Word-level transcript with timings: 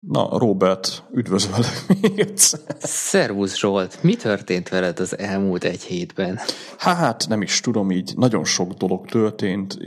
Na, 0.00 0.38
Robert, 0.38 1.04
üdvözöllek 1.12 1.86
még 2.00 2.18
egyszer. 2.18 2.60
Szervusz 2.78 3.56
Zsolt, 3.56 4.02
mi 4.02 4.16
történt 4.16 4.68
veled 4.68 5.00
az 5.00 5.18
elmúlt 5.18 5.64
egy 5.64 5.82
hétben? 5.82 6.38
Hát 6.78 7.28
nem 7.28 7.42
is 7.42 7.60
tudom, 7.60 7.90
így 7.90 8.12
nagyon 8.16 8.44
sok 8.44 8.72
dolog 8.72 9.06
történt. 9.06 9.78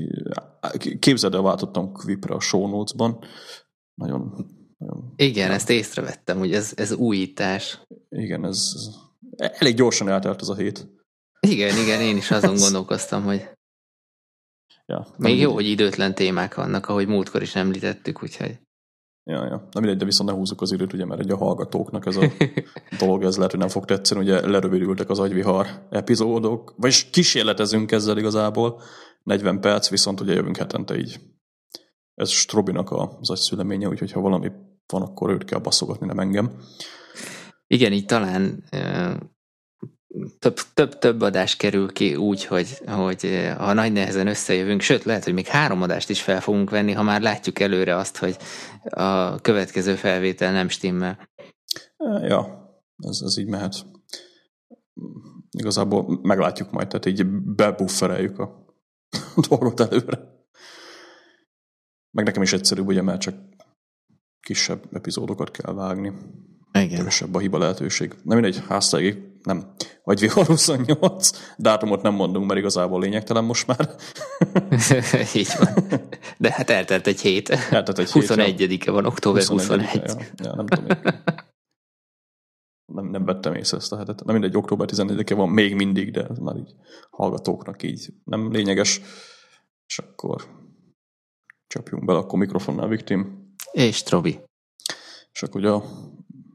Képzeld 0.99 1.34
el, 1.34 1.41
váltottam 1.41 1.91
Quipre 1.91 2.36
a 2.36 2.39
show 2.39 2.68
notes-ban. 2.68 3.20
Nagyon, 3.94 4.48
nagyon... 4.77 5.13
Igen, 5.16 5.48
nem. 5.48 5.55
ezt 5.55 5.70
észrevettem, 5.70 6.38
hogy 6.38 6.54
ez, 6.54 6.73
ez 6.75 6.91
újítás. 6.91 7.80
Igen, 8.09 8.45
ez 8.45 8.73
elég 9.38 9.75
gyorsan 9.75 10.09
eltelt 10.09 10.41
ez 10.41 10.50
a 10.50 10.55
hét. 10.55 10.88
Igen, 11.39 11.77
igen, 11.77 12.02
én 12.02 12.18
is 12.18 12.32
azon 12.32 12.55
gondolkoztam, 12.66 13.23
hogy 13.23 13.50
ja, 14.86 15.07
még 15.18 15.39
jó, 15.39 15.54
hogy 15.54 15.68
időtlen 15.68 16.16
témák 16.16 16.55
vannak, 16.55 16.88
ahogy 16.88 17.07
múltkor 17.07 17.41
is 17.41 17.55
említettük, 17.55 18.23
úgyhogy 18.23 18.59
Ja, 19.26 19.45
ja. 19.45 19.68
Na 19.72 19.80
mindegy, 19.80 19.98
de 19.98 20.05
viszont 20.05 20.30
ne 20.30 20.36
húzzuk 20.36 20.62
az 20.62 20.72
időt, 20.72 20.94
ugye, 20.94 21.05
mert 21.05 21.22
egy 21.22 21.31
a 21.31 21.38
hallgatóknak 21.38 22.05
ez 22.05 22.16
a 22.16 22.31
dolog, 23.00 23.23
ez 23.23 23.36
lehet, 23.36 23.52
hogy 23.52 23.59
nem 23.59 23.70
fog 23.70 23.86
tetszeni, 23.86 24.22
ugye 24.22 24.48
lerövidültek 24.48 25.09
az 25.09 25.20
agyvihar 25.20 25.68
epizódok, 25.90 26.73
vagyis 26.77 27.09
kísérletezünk 27.09 27.91
ezzel 27.91 28.17
igazából, 28.17 28.81
40 29.23 29.59
perc, 29.59 29.90
viszont 29.90 30.22
ugye 30.22 30.34
jövünk 30.34 30.58
hetente 30.58 30.98
így. 30.98 31.20
Ez 32.16 32.30
Strobinak 32.30 32.91
az 32.91 33.30
agyszüleménye, 33.30 33.88
úgyhogy 33.88 34.12
ha 34.12 34.22
valami 34.22 34.52
van, 34.88 35.02
akkor 35.02 35.30
őt 35.30 35.44
kell 35.44 35.59
baszogatni, 35.59 36.05
nem 36.05 36.20
engem. 36.20 36.52
Igen, 37.67 37.92
így 37.92 38.05
talán 38.05 38.64
több, 40.40 40.58
több, 40.73 40.98
több 40.99 41.22
adás 41.22 41.55
kerül 41.55 41.91
ki 41.91 42.16
úgy, 42.16 42.45
hogy, 42.45 42.81
hogy 42.88 43.26
eh, 43.26 43.58
ha 43.58 43.73
nagy 43.73 43.91
nehezen 43.91 44.27
összejövünk, 44.27 44.81
sőt, 44.81 45.03
lehet, 45.03 45.23
hogy 45.23 45.34
még 45.34 45.45
három 45.45 45.81
adást 45.81 46.09
is 46.09 46.22
fel 46.22 46.41
fogunk 46.41 46.70
venni, 46.70 46.91
ha 46.91 47.03
már 47.03 47.22
látjuk 47.22 47.59
előre 47.59 47.95
azt, 47.95 48.17
hogy 48.17 48.38
a 48.84 49.39
következő 49.39 49.95
felvétel 49.95 50.52
nem 50.52 50.70
stimmel. 50.70 51.30
Ja, 52.22 52.69
ez, 52.97 53.22
ez 53.23 53.38
így 53.38 53.47
mehet. 53.47 53.75
Igazából 55.52 56.19
meglátjuk 56.22 56.72
majd, 56.72 56.88
tehát 56.88 57.06
így 57.06 57.25
bebuffereljük 57.56 58.39
a 58.39 58.75
dolgot 59.50 59.80
előre. 59.80 60.31
Meg 62.11 62.25
nekem 62.25 62.41
is 62.41 62.53
egyszerűbb, 62.53 62.88
ugye, 62.88 63.02
mert 63.02 63.22
csak 63.22 63.36
kisebb 64.39 64.84
epizódokat 64.91 65.52
kell 65.52 65.73
vágni. 65.73 66.14
Igen. 66.72 66.97
Kevesebb 66.97 67.36
a 67.36 67.39
hiba 67.39 67.58
lehetőség. 67.58 68.16
Nem 68.23 68.39
mindegy, 68.39 68.64
háztáig. 68.67 69.33
Vagy 70.04 70.20
vihar 70.20 70.46
28, 70.46 71.30
dátumot 71.58 72.02
nem 72.02 72.14
mondunk, 72.14 72.48
mert 72.48 72.59
igazából 72.59 73.02
lényegtelen 73.02 73.44
most 73.44 73.68
már. 73.68 73.96
Így 75.36 75.50
van. 75.58 76.02
De 76.38 76.52
hát 76.52 76.70
eltelt 76.70 77.08
egy 77.08 77.22
hét. 77.22 77.50
Eltelt 77.50 78.00
egy 78.00 78.09
21-e 78.12 78.92
van, 78.92 79.06
október 79.06 79.44
21. 79.44 79.86
21. 79.86 80.04
Ja, 80.06 80.26
ja, 80.44 80.56
nem 80.56 80.66
tudom. 80.66 81.14
Nem, 82.94 83.06
nem 83.06 83.26
vettem 83.26 83.54
észre 83.54 83.78
ezt 83.78 83.92
a 83.92 83.98
hetet. 83.98 84.24
Nem 84.24 84.36
mindegy, 84.36 84.58
október 84.58 84.90
14-e 84.92 85.36
van 85.36 85.50
még 85.50 85.76
mindig, 85.76 86.12
de 86.12 86.28
ez 86.30 86.38
már 86.38 86.56
így 86.56 86.76
hallgatóknak 87.09 87.84
így 87.84 88.14
nem 88.24 88.52
lényeges. 88.52 89.02
És 89.88 90.00
akkor 90.00 90.44
csapjunk 91.68 92.06
bele, 92.06 92.20
akkor 92.20 92.40
mikrofonnál 92.40 92.88
Viktim. 92.88 93.52
És 93.72 94.04
Trobi. 94.04 94.40
És 95.31 95.44
akkor 95.44 95.62
ugye 95.62 95.72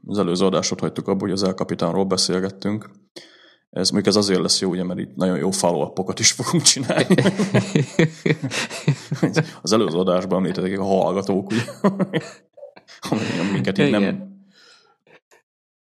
az 0.05 0.17
előző 0.17 0.45
adásot 0.45 0.79
hagytuk 0.79 1.07
abba, 1.07 1.19
hogy 1.19 1.31
az 1.31 1.43
elkapitánról 1.43 2.05
beszélgettünk. 2.05 2.89
Ez 3.69 3.89
még 3.89 4.07
ez 4.07 4.15
azért 4.15 4.41
lesz 4.41 4.61
jó, 4.61 4.69
ugye, 4.69 4.83
mert 4.83 4.99
itt 4.99 5.15
nagyon 5.15 5.37
jó 5.37 5.51
follow 5.51 5.93
is 6.17 6.31
fogunk 6.31 6.63
csinálni. 6.63 7.15
az 9.61 9.71
előző 9.71 9.97
adásban 9.97 10.37
említettek 10.37 10.79
a 10.79 10.83
hallgatók, 10.83 11.51
ugye, 13.11 13.49
amiket 13.49 13.77
így 13.77 13.89
nem... 13.89 14.27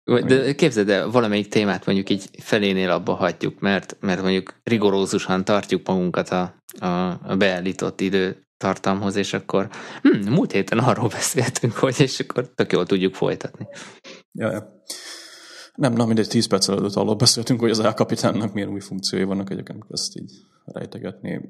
De 0.03 0.55
képzeld 0.55 0.89
el, 0.89 1.09
valamelyik 1.09 1.47
témát 1.47 1.85
mondjuk 1.85 2.09
így 2.09 2.29
felénél 2.37 2.89
abba 2.89 3.13
hagyjuk, 3.13 3.59
mert, 3.59 3.97
mert 3.99 4.21
mondjuk 4.21 4.59
rigorózusan 4.63 5.45
tartjuk 5.45 5.87
magunkat 5.87 6.29
a, 6.29 6.55
a, 6.79 7.19
a 7.23 7.35
beállított 7.37 8.01
idő 8.01 8.47
tartalmhoz, 8.57 9.15
és 9.15 9.33
akkor 9.33 9.69
hm, 10.01 10.31
múlt 10.31 10.51
héten 10.51 10.79
arról 10.79 11.07
beszéltünk, 11.07 11.73
hogy 11.73 11.99
és 11.99 12.19
akkor 12.19 12.49
tök 12.55 12.71
jól 12.71 12.85
tudjuk 12.85 13.13
folytatni. 13.13 13.67
Ja, 14.31 14.51
ja. 14.51 14.81
Nem, 15.75 15.93
na 15.93 16.05
mindegy, 16.05 16.27
10 16.27 16.47
perc 16.47 16.67
előtt 16.67 16.95
arról 16.95 17.15
beszéltünk, 17.15 17.59
hogy 17.59 17.69
az 17.69 17.79
elkapitánnak 17.79 18.53
milyen 18.53 18.69
új 18.69 18.79
funkciói 18.79 19.23
vannak, 19.23 19.49
egyébként 19.49 19.83
ezt 19.89 20.17
így 20.17 20.31
rejtegetni, 20.65 21.41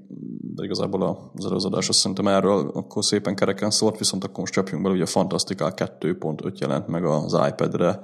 de 0.56 0.64
igazából 0.64 1.32
az 1.36 1.46
előző 1.46 1.68
adás 1.68 1.90
azt 1.90 2.00
szerintem 2.00 2.28
erről 2.28 2.70
akkor 2.74 3.04
szépen 3.04 3.36
kereken 3.36 3.72
szólt, 3.72 3.98
viszont 3.98 4.24
akkor 4.24 4.40
most 4.40 4.54
csapjunk 4.54 4.84
bele, 4.84 4.96
ugye 4.96 5.04
a 5.04 5.08
Fantastica 5.08 5.74
2.5 5.74 6.58
jelent 6.58 6.88
meg 6.88 7.06
az 7.06 7.34
iPad-re, 7.34 8.00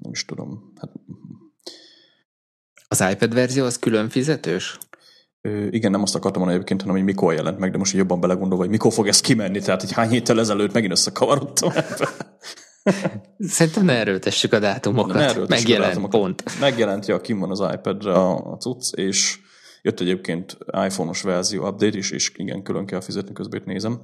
nem 0.00 0.10
is 0.10 0.24
tudom, 0.24 0.72
hát 0.80 0.92
az 2.88 3.04
iPad 3.12 3.34
verzió 3.34 3.64
az 3.64 3.78
külön 3.78 4.08
fizetős? 4.08 4.78
igen, 5.70 5.90
nem 5.90 6.02
azt 6.02 6.14
akartam 6.14 6.40
mondani 6.40 6.54
egyébként, 6.54 6.80
hanem 6.80 6.96
hogy 6.96 7.04
mikor 7.04 7.32
jelent 7.32 7.58
meg, 7.58 7.70
de 7.70 7.78
most 7.78 7.94
jobban 7.94 8.20
belegondolva, 8.20 8.62
hogy 8.62 8.72
mikor 8.72 8.92
fog 8.92 9.06
ez 9.06 9.20
kimenni, 9.20 9.60
tehát 9.60 9.80
hogy 9.80 9.92
hány 9.92 10.08
héttel 10.08 10.40
ezelőtt 10.40 10.72
megint 10.72 10.92
összekavarodtam 10.92 11.70
ebbe. 11.74 12.08
Szerintem 13.38 13.84
ne 13.84 13.92
erőltessük 13.92 14.52
a 14.52 14.58
dátumokat. 14.58 15.14
Ne 15.14 15.20
erőltessük 15.28 15.48
Megjelent, 15.48 15.84
a 15.84 15.88
dátumokat. 15.88 16.20
pont. 16.20 16.60
Megjelent, 16.60 17.06
ja, 17.06 17.20
kim 17.20 17.38
van 17.38 17.50
az 17.50 17.64
iPad-re 17.74 18.12
a, 18.12 18.52
a 18.52 18.56
cucc, 18.56 18.92
és 18.96 19.38
jött 19.82 20.00
egyébként 20.00 20.58
iPhone-os 20.86 21.22
verzió 21.22 21.66
update 21.66 21.96
is, 21.96 22.10
és 22.10 22.32
igen, 22.36 22.62
külön 22.62 22.86
kell 22.86 23.00
fizetni, 23.00 23.32
közben 23.32 23.62
nézem. 23.64 24.00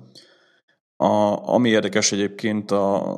A, 0.96 1.06
ami 1.48 1.68
érdekes 1.68 2.12
egyébként 2.12 2.70
a 2.70 3.16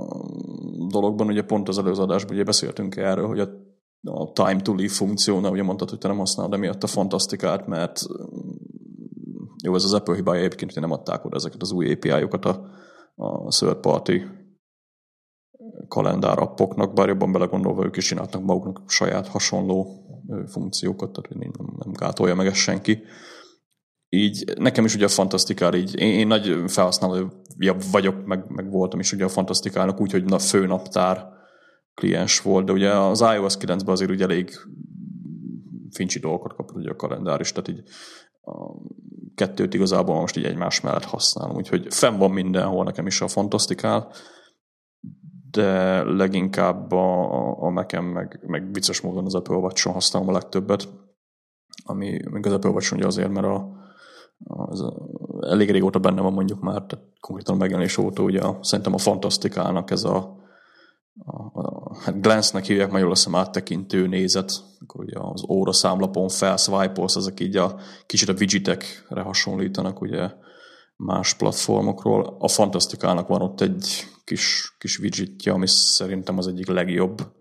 dologban, 0.88 1.26
ugye 1.26 1.42
pont 1.42 1.68
az 1.68 1.78
előző 1.78 2.02
adásban 2.02 2.34
ugye 2.34 2.44
beszéltünk 2.44 2.96
erről, 2.96 3.26
hogy 3.26 3.40
a 3.40 3.64
a 4.10 4.32
time 4.32 4.60
to 4.62 4.74
leave 4.74 4.92
funkciónál, 4.92 5.50
ugye 5.50 5.62
mondtad, 5.62 5.90
hogy 5.90 5.98
te 5.98 6.08
nem 6.08 6.18
használod 6.18 6.52
emiatt 6.52 6.82
a 6.82 6.86
fantasztikát, 6.86 7.66
mert 7.66 8.00
jó, 9.64 9.74
ez 9.74 9.84
az 9.84 9.92
Apple 9.92 10.14
hibája 10.14 10.40
egyébként, 10.40 10.72
hogy 10.72 10.82
nem 10.82 10.90
adták 10.90 11.24
oda 11.24 11.36
ezeket 11.36 11.62
az 11.62 11.72
új 11.72 11.92
API-okat 11.92 12.44
a, 12.44 12.70
a 13.14 13.48
third 13.48 13.76
party 13.76 14.10
kalendár 15.88 16.38
appoknak, 16.38 16.94
bár 16.94 17.08
jobban 17.08 17.32
belegondolva 17.32 17.84
ők 17.84 17.96
is 17.96 18.06
csináltak 18.06 18.42
maguknak 18.42 18.90
saját 18.90 19.28
hasonló 19.28 20.04
funkciókat, 20.46 21.12
tehát 21.12 21.34
nem, 21.34 21.66
nem 21.84 21.92
gátolja 21.92 22.34
meg 22.34 22.46
ezt 22.46 22.56
senki. 22.56 23.02
Így 24.08 24.52
nekem 24.58 24.84
is 24.84 24.94
ugye 24.94 25.04
a 25.04 25.08
fantasztikál 25.08 25.74
így, 25.74 25.98
én, 25.98 26.18
én 26.18 26.26
nagy 26.26 26.62
felhasználó 26.66 27.32
vagyok, 27.90 28.26
meg, 28.26 28.44
meg 28.48 28.70
voltam 28.70 29.00
is 29.00 29.12
ugye 29.12 29.24
a 29.24 29.28
fantasztikának 29.28 30.00
úgy, 30.00 30.12
hogy 30.12 30.24
na, 30.24 30.38
fő 30.38 30.66
naptár 30.66 31.26
kliens 31.94 32.40
volt, 32.40 32.66
de 32.66 32.72
ugye 32.72 32.90
az 32.90 33.20
iOS 33.20 33.56
9-ben 33.56 33.88
azért 33.88 34.10
ugye 34.10 34.24
elég 34.24 34.50
fincsi 35.90 36.18
dolgokat 36.18 36.56
kapott 36.56 36.76
ugye 36.76 36.90
a 36.90 36.96
kalendár 36.96 37.40
is, 37.40 37.52
tehát 37.52 37.68
így 37.68 37.82
a 38.42 38.54
kettőt 39.34 39.74
igazából 39.74 40.20
most 40.20 40.36
így 40.36 40.44
egymás 40.44 40.80
mellett 40.80 41.04
használom, 41.04 41.56
úgyhogy 41.56 41.86
fenn 41.94 42.18
van 42.18 42.30
mindenhol 42.30 42.84
nekem 42.84 43.06
is 43.06 43.20
a 43.20 43.28
fantasztikál, 43.28 44.12
de 45.56 46.02
leginkább 46.02 46.92
a, 46.92 47.62
a 47.62 47.70
mac 47.70 47.92
meg, 47.92 48.40
meg 48.46 48.72
vicces 48.72 49.00
módon 49.00 49.24
az 49.24 49.34
Apple 49.34 49.56
watch 49.56 49.86
használom 49.88 50.28
a 50.28 50.32
legtöbbet, 50.32 50.88
ami 51.84 52.20
még 52.30 52.46
az 52.46 52.52
Apple 52.52 52.70
watch 52.70 52.92
ugye 52.92 53.06
azért, 53.06 53.30
mert 53.30 53.46
a, 53.46 53.68
az 54.44 54.80
a, 54.80 54.94
elég 55.40 55.70
régóta 55.70 55.98
benne 55.98 56.20
van 56.20 56.32
mondjuk 56.32 56.60
már, 56.60 56.82
tehát 56.82 57.06
konkrétan 57.20 57.56
megjelenés 57.56 57.98
óta 57.98 58.22
ugye 58.22 58.40
a, 58.40 58.58
szerintem 58.60 58.94
a 58.94 58.98
fantasztikának 58.98 59.90
ez 59.90 60.04
a 60.04 60.44
a, 61.24 61.60
a, 61.60 61.96
hát 62.04 62.20
glance-nek 62.20 62.64
hívják 62.64 62.90
magyarul 62.90 63.12
azt 63.12 63.24
hiszem 63.24 63.40
áttekintő 63.40 64.06
nézet, 64.06 64.52
akkor 64.80 65.04
ugye 65.04 65.18
az 65.18 65.44
óra 65.48 65.72
számlapon 65.72 66.28
felswipe-olsz, 66.28 67.16
ezek 67.16 67.40
így 67.40 67.56
a 67.56 67.76
kicsit 68.06 68.28
a 68.28 68.34
widgetekre 68.38 69.20
hasonlítanak 69.20 70.00
ugye 70.00 70.30
más 70.96 71.34
platformokról. 71.34 72.36
A 72.38 72.48
Fantasztikának 72.48 73.28
van 73.28 73.42
ott 73.42 73.60
egy 73.60 74.06
kis, 74.24 74.74
kis 74.78 74.98
widgetje, 74.98 75.52
ami 75.52 75.66
szerintem 75.68 76.38
az 76.38 76.46
egyik 76.46 76.66
legjobb. 76.66 77.32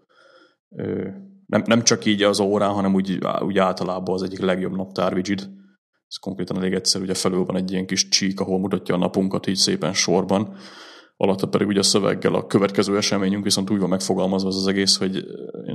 Nem, 1.45 1.63
nem 1.65 1.83
csak 1.83 2.06
így 2.06 2.24
az 2.24 2.39
órán, 2.39 2.74
hanem 2.74 2.94
úgy, 2.94 3.19
úgy 3.39 3.57
általában 3.57 4.15
az 4.15 4.24
egyik 4.24 4.39
legjobb 4.39 4.75
naptár 4.75 5.13
widget. 5.13 5.50
Ez 6.07 6.15
konkrétan 6.15 6.57
elég 6.57 6.74
egyszerű, 6.74 7.03
ugye 7.03 7.13
felül 7.13 7.45
van 7.45 7.56
egy 7.56 7.71
ilyen 7.71 7.85
kis 7.85 8.07
csík, 8.07 8.39
ahol 8.39 8.59
mutatja 8.59 8.95
a 8.95 8.97
napunkat 8.97 9.47
így 9.47 9.56
szépen 9.56 9.94
sorban 9.94 10.56
alatta 11.17 11.47
pedig 11.47 11.67
ugye 11.67 11.79
a 11.79 11.83
szöveggel 11.83 12.33
a 12.33 12.47
következő 12.47 12.97
eseményünk 12.97 13.44
viszont 13.44 13.69
úgy 13.69 13.79
van 13.79 13.89
megfogalmazva 13.89 14.47
az, 14.47 14.56
az 14.56 14.67
egész, 14.67 14.97
hogy 14.97 15.25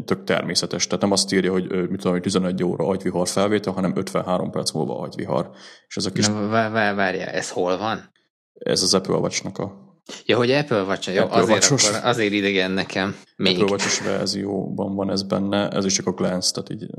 tök 0.04 0.24
természetes. 0.24 0.86
Tehát 0.86 1.02
nem 1.02 1.12
azt 1.12 1.32
írja, 1.32 1.52
hogy 1.52 1.70
mit 1.70 1.96
tudom, 1.96 2.12
hogy 2.12 2.22
11 2.22 2.64
óra 2.64 2.86
agyvihar 2.86 3.28
felvétel, 3.28 3.72
hanem 3.72 3.96
53 3.96 4.50
perc 4.50 4.72
múlva 4.72 4.98
agyvihar. 4.98 5.50
És 5.88 5.96
ez 5.96 6.06
a 6.06 6.10
kis... 6.10 6.26
Na, 6.26 6.48
várjál, 6.48 7.28
ez 7.28 7.50
hol 7.50 7.78
van? 7.78 8.12
Ez 8.52 8.82
az 8.82 8.94
Apple 8.94 9.16
watch 9.16 9.60
a 9.60 9.88
Ja, 10.24 10.36
hogy 10.36 10.50
Apple 10.50 10.82
watch 10.82 11.14
jó, 11.14 11.22
Apple 11.22 11.40
azért, 11.40 11.64
akkor, 11.64 12.00
azért 12.02 12.32
idegen 12.32 12.70
nekem. 12.70 13.16
Még. 13.36 13.54
Apple 13.54 13.70
watch 13.70 14.04
verzióban 14.04 14.94
van 14.94 15.10
ez 15.10 15.22
benne, 15.22 15.68
ez 15.68 15.84
is 15.84 15.92
csak 15.92 16.06
a 16.06 16.12
glance, 16.12 16.52
tehát 16.52 16.70
így 16.70 16.90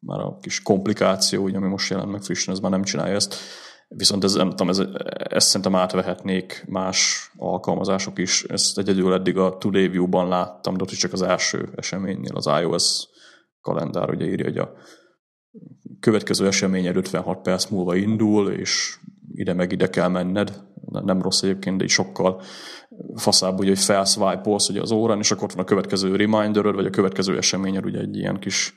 már 0.00 0.20
a 0.20 0.38
kis 0.40 0.62
komplikáció, 0.62 1.42
ugye, 1.42 1.56
ami 1.56 1.68
most 1.68 1.90
jelent 1.90 2.10
meg 2.10 2.22
frissen, 2.22 2.54
ez 2.54 2.60
már 2.60 2.70
nem 2.70 2.82
csinálja 2.82 3.14
ezt 3.14 3.34
Viszont 3.88 4.24
ez, 4.24 4.34
nem 4.34 4.50
tudom, 4.50 4.68
ez, 4.68 4.82
ezt 5.12 5.46
szerintem 5.46 5.74
átvehetnék 5.74 6.64
más 6.66 7.30
alkalmazások 7.36 8.18
is. 8.18 8.44
Ezt 8.44 8.78
egyedül 8.78 9.12
eddig 9.12 9.36
a 9.36 9.56
Today 9.58 9.88
View-ban 9.88 10.28
láttam, 10.28 10.76
de 10.76 10.82
ott 10.82 10.90
is 10.90 10.98
csak 10.98 11.12
az 11.12 11.22
első 11.22 11.68
eseménynél 11.76 12.34
az 12.34 12.46
iOS 12.46 13.08
kalendár 13.60 14.10
ugye 14.10 14.26
írja, 14.26 14.44
hogy 14.44 14.58
a 14.58 14.72
következő 16.00 16.46
esemény 16.46 16.86
56 16.86 17.42
perc 17.42 17.66
múlva 17.66 17.94
indul, 17.94 18.50
és 18.50 18.98
ide 19.32 19.54
meg 19.54 19.72
ide 19.72 19.90
kell 19.90 20.08
menned. 20.08 20.62
Nem 20.90 21.22
rossz 21.22 21.42
egyébként, 21.42 21.78
de 21.78 21.84
így 21.84 21.90
sokkal 21.90 22.42
faszább, 23.14 23.58
ugye, 23.58 23.68
hogy 23.68 23.78
felswipe-olsz 23.78 24.68
ugye 24.68 24.80
az 24.80 24.90
órán, 24.90 25.18
és 25.18 25.30
akkor 25.30 25.44
ott 25.44 25.52
van 25.52 25.64
a 25.64 25.68
következő 25.68 26.16
reminder 26.16 26.72
vagy 26.72 26.86
a 26.86 26.90
következő 26.90 27.36
eseményed, 27.36 27.84
ugye 27.84 27.98
egy 27.98 28.16
ilyen 28.16 28.38
kis 28.38 28.74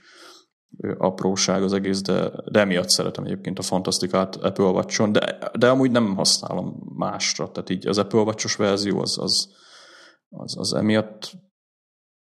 apróság 0.97 1.63
az 1.63 1.73
egész, 1.73 2.01
de, 2.01 2.31
de 2.51 2.59
emiatt 2.59 2.89
szeretem 2.89 3.23
egyébként 3.23 3.59
a 3.59 3.61
fantasztikát 3.61 4.35
Apple 4.35 4.65
watch 4.65 5.11
de, 5.11 5.37
de 5.57 5.69
amúgy 5.69 5.91
nem 5.91 6.15
használom 6.15 6.93
másra, 6.95 7.51
tehát 7.51 7.69
így 7.69 7.87
az 7.87 7.97
Apple 7.97 8.19
watch 8.19 8.57
verzió 8.57 8.99
az, 8.99 9.17
az, 9.19 9.53
az, 10.29 10.57
az 10.57 10.73
emiatt 10.73 11.31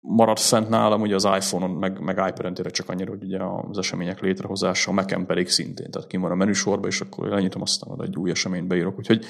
maradt 0.00 0.40
fent 0.40 0.68
nálam, 0.68 1.00
ugye 1.00 1.14
az 1.14 1.24
iPhone-on, 1.24 1.70
meg, 1.70 2.00
meg 2.00 2.32
tényleg 2.32 2.70
csak 2.70 2.88
annyira, 2.88 3.10
hogy 3.10 3.22
ugye 3.22 3.38
az 3.70 3.78
események 3.78 4.20
létrehozása, 4.20 4.90
a 4.90 4.94
mac 4.94 5.26
pedig 5.26 5.48
szintén, 5.48 5.90
tehát 5.90 6.08
kim 6.08 6.24
a 6.24 6.34
menüsorba, 6.34 6.86
és 6.86 7.00
akkor 7.00 7.28
lenyitom, 7.28 7.62
aztán 7.62 8.02
egy 8.02 8.16
új 8.16 8.30
eseményt 8.30 8.66
beírok, 8.66 8.98
úgyhogy 8.98 9.24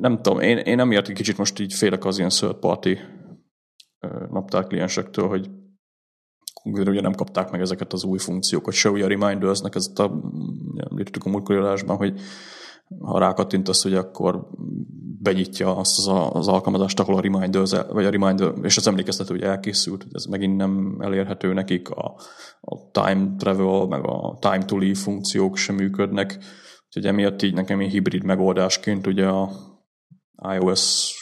nem 0.00 0.22
tudom, 0.22 0.40
én, 0.40 0.58
én 0.58 0.80
emiatt 0.80 1.08
egy 1.08 1.14
kicsit 1.14 1.38
most 1.38 1.60
így 1.60 1.72
félek 1.72 2.04
az 2.04 2.18
ilyen 2.18 2.30
third 2.30 2.54
party 2.54 2.98
naptárkliensektől, 4.30 5.28
hogy 5.28 5.50
ugye 6.64 7.00
nem 7.00 7.14
kapták 7.14 7.50
meg 7.50 7.60
ezeket 7.60 7.92
az 7.92 8.04
új 8.04 8.18
funkciókat, 8.18 8.84
ugye 8.84 9.04
a 9.04 9.08
Reminders-nek 9.08 9.74
ez 9.74 9.90
a, 9.94 10.10
említettük 10.90 11.24
a 11.24 11.30
múltkori 11.30 11.86
hogy 11.86 12.20
ha 13.00 13.18
rákattintasz, 13.18 13.82
hogy 13.82 13.94
akkor 13.94 14.48
benyitja 15.20 15.76
azt 15.76 15.98
az, 15.98 16.08
a, 16.08 16.32
az 16.32 16.48
alkalmazást, 16.48 17.00
ahol 17.00 17.16
a 17.16 17.20
Reminders, 17.20 17.70
vagy 17.88 18.04
a 18.04 18.10
Reminder, 18.10 18.52
és 18.62 18.76
az 18.76 18.86
emlékeztető, 18.86 19.34
hogy 19.34 19.42
elkészült, 19.42 20.06
ez 20.12 20.24
megint 20.24 20.56
nem 20.56 20.96
elérhető 21.00 21.52
nekik, 21.52 21.90
a, 21.90 22.14
a 22.60 22.90
time 22.90 23.34
travel, 23.38 23.86
meg 23.86 24.04
a 24.06 24.36
time 24.40 24.64
to 24.64 24.78
leave 24.78 24.98
funkciók 24.98 25.56
sem 25.56 25.74
működnek, 25.74 26.38
úgyhogy 26.86 27.06
emiatt 27.06 27.42
így 27.42 27.54
nekem 27.54 27.80
egy 27.80 27.90
hibrid 27.90 28.24
megoldásként 28.24 29.06
ugye 29.06 29.26
a 29.26 29.50
iOS 30.54 31.14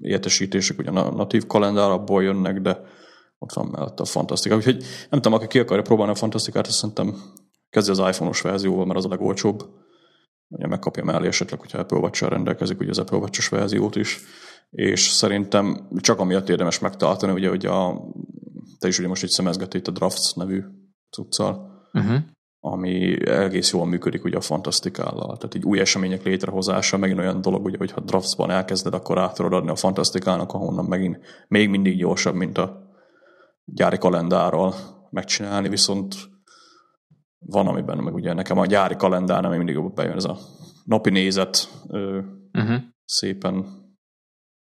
értesítések 0.00 0.78
ugye 0.78 0.90
a 0.90 1.10
natív 1.10 1.46
kalendár 1.46 1.90
abból 1.90 2.22
jönnek, 2.22 2.60
de 2.60 2.80
ott 3.40 3.52
van 3.52 3.66
mellett 3.66 4.00
a 4.00 4.04
fantasztika. 4.04 4.56
Úgyhogy 4.56 4.84
nem 5.10 5.20
tudom, 5.20 5.32
aki 5.32 5.46
ki 5.46 5.58
akarja 5.58 5.82
próbálni 5.82 6.12
a 6.12 6.14
fantasztikát, 6.14 6.66
azt 6.66 6.76
szerintem 6.76 7.14
kezdje 7.70 7.92
az 7.92 8.08
iPhone-os 8.08 8.40
verzióval, 8.40 8.86
mert 8.86 8.98
az 8.98 9.04
a 9.04 9.08
legolcsóbb. 9.08 9.64
Ugye 10.48 10.66
megkapja 10.66 11.04
mellé 11.04 11.26
esetleg, 11.26 11.60
hogyha 11.60 11.78
Apple 11.78 11.98
watch 11.98 12.22
rendelkezik, 12.22 12.80
ugye 12.80 12.90
az 12.90 12.98
Apple 12.98 13.18
watch 13.18 13.50
verziót 13.50 13.96
is. 13.96 14.18
És 14.70 15.00
szerintem 15.00 15.88
csak 15.96 16.18
amiatt 16.18 16.48
érdemes 16.48 16.78
megtartani, 16.78 17.32
ugye, 17.32 17.48
hogy 17.48 17.66
a, 17.66 18.02
te 18.78 18.88
is 18.88 18.98
ugye 18.98 19.08
most 19.08 19.22
így 19.22 19.30
szemezgető 19.30 19.78
itt 19.78 19.88
a 19.88 19.90
Drafts 19.90 20.34
nevű 20.34 20.62
cuccal, 21.10 21.86
uh-huh. 21.92 22.18
ami 22.60 23.28
egész 23.28 23.72
jól 23.72 23.86
működik 23.86 24.24
ugye 24.24 24.36
a 24.36 24.40
fantasztikállal. 24.40 25.36
Tehát 25.36 25.54
így 25.54 25.64
új 25.64 25.80
események 25.80 26.22
létrehozása 26.22 26.96
megint 26.96 27.18
olyan 27.18 27.40
dolog, 27.40 27.64
ugye, 27.64 27.78
hogy 27.78 27.90
ha 27.90 28.00
Draftsban 28.00 28.50
elkezded, 28.50 28.94
akkor 28.94 29.18
át 29.18 29.34
tudod 29.34 29.52
adni 29.52 29.70
a 29.70 29.76
fantasztikának, 29.76 30.52
ahonnan 30.52 30.84
megint 30.84 31.18
még 31.48 31.68
mindig 31.68 31.96
gyorsabb, 31.96 32.34
mint 32.34 32.58
a 32.58 32.89
gyári 33.72 33.98
kalendárral 33.98 34.74
megcsinálni, 35.10 35.68
viszont 35.68 36.14
van, 37.38 37.66
amiben 37.66 37.98
meg 37.98 38.14
ugye 38.14 38.32
nekem 38.32 38.58
a 38.58 38.66
gyári 38.66 38.96
kalendár 38.96 39.44
ami 39.44 39.56
mindig 39.56 39.92
bejön 39.94 40.16
ez 40.16 40.24
a 40.24 40.38
napi 40.84 41.10
nézet 41.10 41.68
uh-huh. 41.88 42.82
szépen 43.04 43.78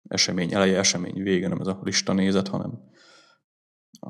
esemény 0.07 0.53
eleje, 0.53 0.77
esemény 0.77 1.23
vége, 1.23 1.47
nem 1.47 1.59
ez 1.59 1.67
a 1.67 1.79
lista 1.83 2.13
nézet, 2.13 2.47
hanem 2.47 2.79
a 3.99 4.09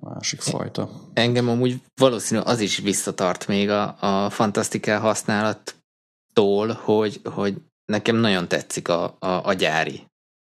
másik 0.00 0.40
fajta. 0.40 0.90
Engem 1.12 1.48
amúgy 1.48 1.82
valószínű 1.94 2.40
az 2.40 2.60
is 2.60 2.78
visszatart 2.78 3.46
még 3.46 3.68
a, 3.70 3.96
a 4.00 4.30
fantasztikál 4.30 5.00
használattól, 5.00 6.72
hogy, 6.72 7.20
hogy 7.24 7.62
nekem 7.84 8.16
nagyon 8.16 8.48
tetszik 8.48 8.88
a, 8.88 9.16
a, 9.18 9.46
a 9.46 9.52
gyári 9.52 10.02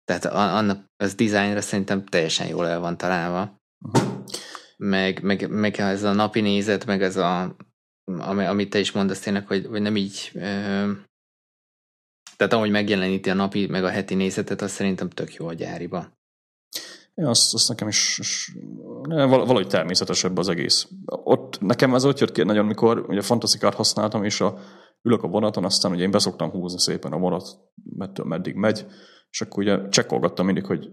tehát 0.07 0.25
annak 0.25 0.85
az 1.03 1.15
dizájnra 1.15 1.61
szerintem 1.61 2.05
teljesen 2.05 2.47
jól 2.47 2.67
el 2.67 2.79
van 2.79 2.97
találva. 2.97 3.61
Meg, 4.77 5.21
meg, 5.21 5.49
meg 5.49 5.79
ez 5.79 6.03
a 6.03 6.13
napi 6.13 6.41
nézet, 6.41 6.85
meg 6.85 7.01
ez 7.01 7.17
a 7.17 7.55
ami, 8.17 8.45
amit 8.45 8.69
te 8.69 8.79
is 8.79 8.91
mondasz 8.91 9.19
tényleg, 9.19 9.47
hogy, 9.47 9.65
hogy 9.65 9.81
nem 9.81 9.95
így 9.95 10.31
ö, 10.33 10.91
tehát 12.37 12.53
ahogy 12.53 12.71
megjeleníti 12.71 13.29
a 13.29 13.33
napi, 13.33 13.67
meg 13.67 13.83
a 13.83 13.89
heti 13.89 14.15
nézetet, 14.15 14.61
az 14.61 14.71
szerintem 14.71 15.09
tök 15.09 15.33
jó 15.33 15.47
a 15.47 15.53
gyáriba. 15.53 16.15
Ja, 17.15 17.29
azt, 17.29 17.53
azt 17.53 17.67
nekem 17.67 17.87
is, 17.87 18.17
is 18.19 18.55
valahogy 19.03 19.67
természetesebb 19.67 20.37
az 20.37 20.49
egész. 20.49 20.87
Ott, 21.05 21.59
nekem 21.59 21.93
ez 21.93 22.05
ott 22.05 22.19
jött 22.19 22.31
ki 22.31 22.43
nagyon, 22.43 22.65
mikor 22.65 23.05
ugye 23.07 23.19
a 23.19 23.23
fantasztikát 23.23 23.73
használtam, 23.73 24.23
és 24.23 24.41
a, 24.41 24.59
ülök 25.01 25.23
a 25.23 25.27
vonaton, 25.27 25.65
aztán 25.65 25.91
ugye 25.91 26.03
én 26.03 26.11
beszoktam 26.11 26.49
húzni 26.49 26.79
szépen 26.79 27.11
a 27.11 27.17
vonat, 27.17 27.47
mettől 27.97 28.25
meddig 28.25 28.55
megy, 28.55 28.85
és 29.31 29.41
akkor 29.41 29.63
ugye 29.63 29.89
csekkolgattam 29.89 30.45
mindig, 30.45 30.65
hogy 30.65 30.89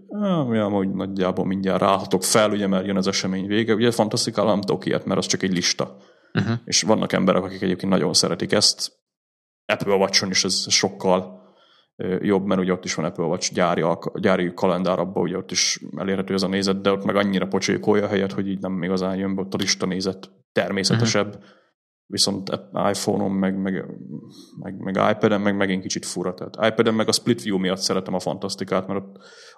ja, 0.51 0.67
hogy 0.69 0.89
nagyjából 0.89 1.45
mindjárt 1.45 1.81
ráhatok 1.81 2.23
fel, 2.23 2.51
ugye, 2.51 2.67
mert 2.67 2.85
jön 2.85 2.97
az 2.97 3.07
esemény 3.07 3.47
vége. 3.47 3.73
Ugye 3.73 3.91
fantasztikál 3.91 4.45
nem 4.45 4.61
tudok 4.61 4.85
ilyet, 4.85 5.05
mert 5.05 5.19
az 5.19 5.25
csak 5.25 5.43
egy 5.43 5.53
lista. 5.53 5.97
Uh-huh. 6.33 6.57
És 6.65 6.81
vannak 6.81 7.13
emberek, 7.13 7.43
akik 7.43 7.61
egyébként 7.61 7.91
nagyon 7.91 8.13
szeretik 8.13 8.51
ezt. 8.51 8.91
Apple 9.65 9.95
watch 9.95 10.29
is 10.29 10.43
ez 10.43 10.71
sokkal 10.71 11.43
jobb, 12.19 12.45
mert 12.45 12.61
ugye 12.61 12.71
ott 12.71 12.85
is 12.85 12.93
van 12.93 13.05
Apple 13.05 13.25
Watch 13.25 13.53
gyári, 13.53 13.83
gyári 14.13 14.53
kalendár 14.53 14.99
abban, 14.99 15.23
ugye 15.23 15.37
ott 15.37 15.51
is 15.51 15.79
elérhető 15.97 16.33
ez 16.33 16.43
a 16.43 16.47
nézet, 16.47 16.81
de 16.81 16.91
ott 16.91 17.05
meg 17.05 17.15
annyira 17.15 17.47
pocsékolja 17.47 18.03
a 18.03 18.07
helyet, 18.07 18.31
hogy 18.31 18.47
így 18.47 18.59
nem 18.59 18.83
igazán 18.83 19.15
jön 19.15 19.35
be, 19.35 19.41
ott 19.41 19.53
a 19.53 19.57
lista 19.57 19.85
nézet 19.85 20.31
természetesebb. 20.51 21.27
Uh-huh 21.27 21.43
viszont 22.07 22.49
iPhone-on, 22.93 23.31
meg, 23.31 23.61
meg, 23.61 23.85
meg, 24.59 24.77
meg 24.77 24.95
iPad-en 24.95 25.41
meg 25.41 25.55
megint 25.55 25.81
kicsit 25.81 26.05
fura. 26.05 26.33
Tehát 26.33 26.71
iPad-en 26.71 26.93
meg 26.93 27.07
a 27.07 27.11
split 27.11 27.41
view 27.41 27.57
miatt 27.57 27.79
szeretem 27.79 28.13
a 28.13 28.19
fantasztikát, 28.19 28.87
mert 28.87 29.05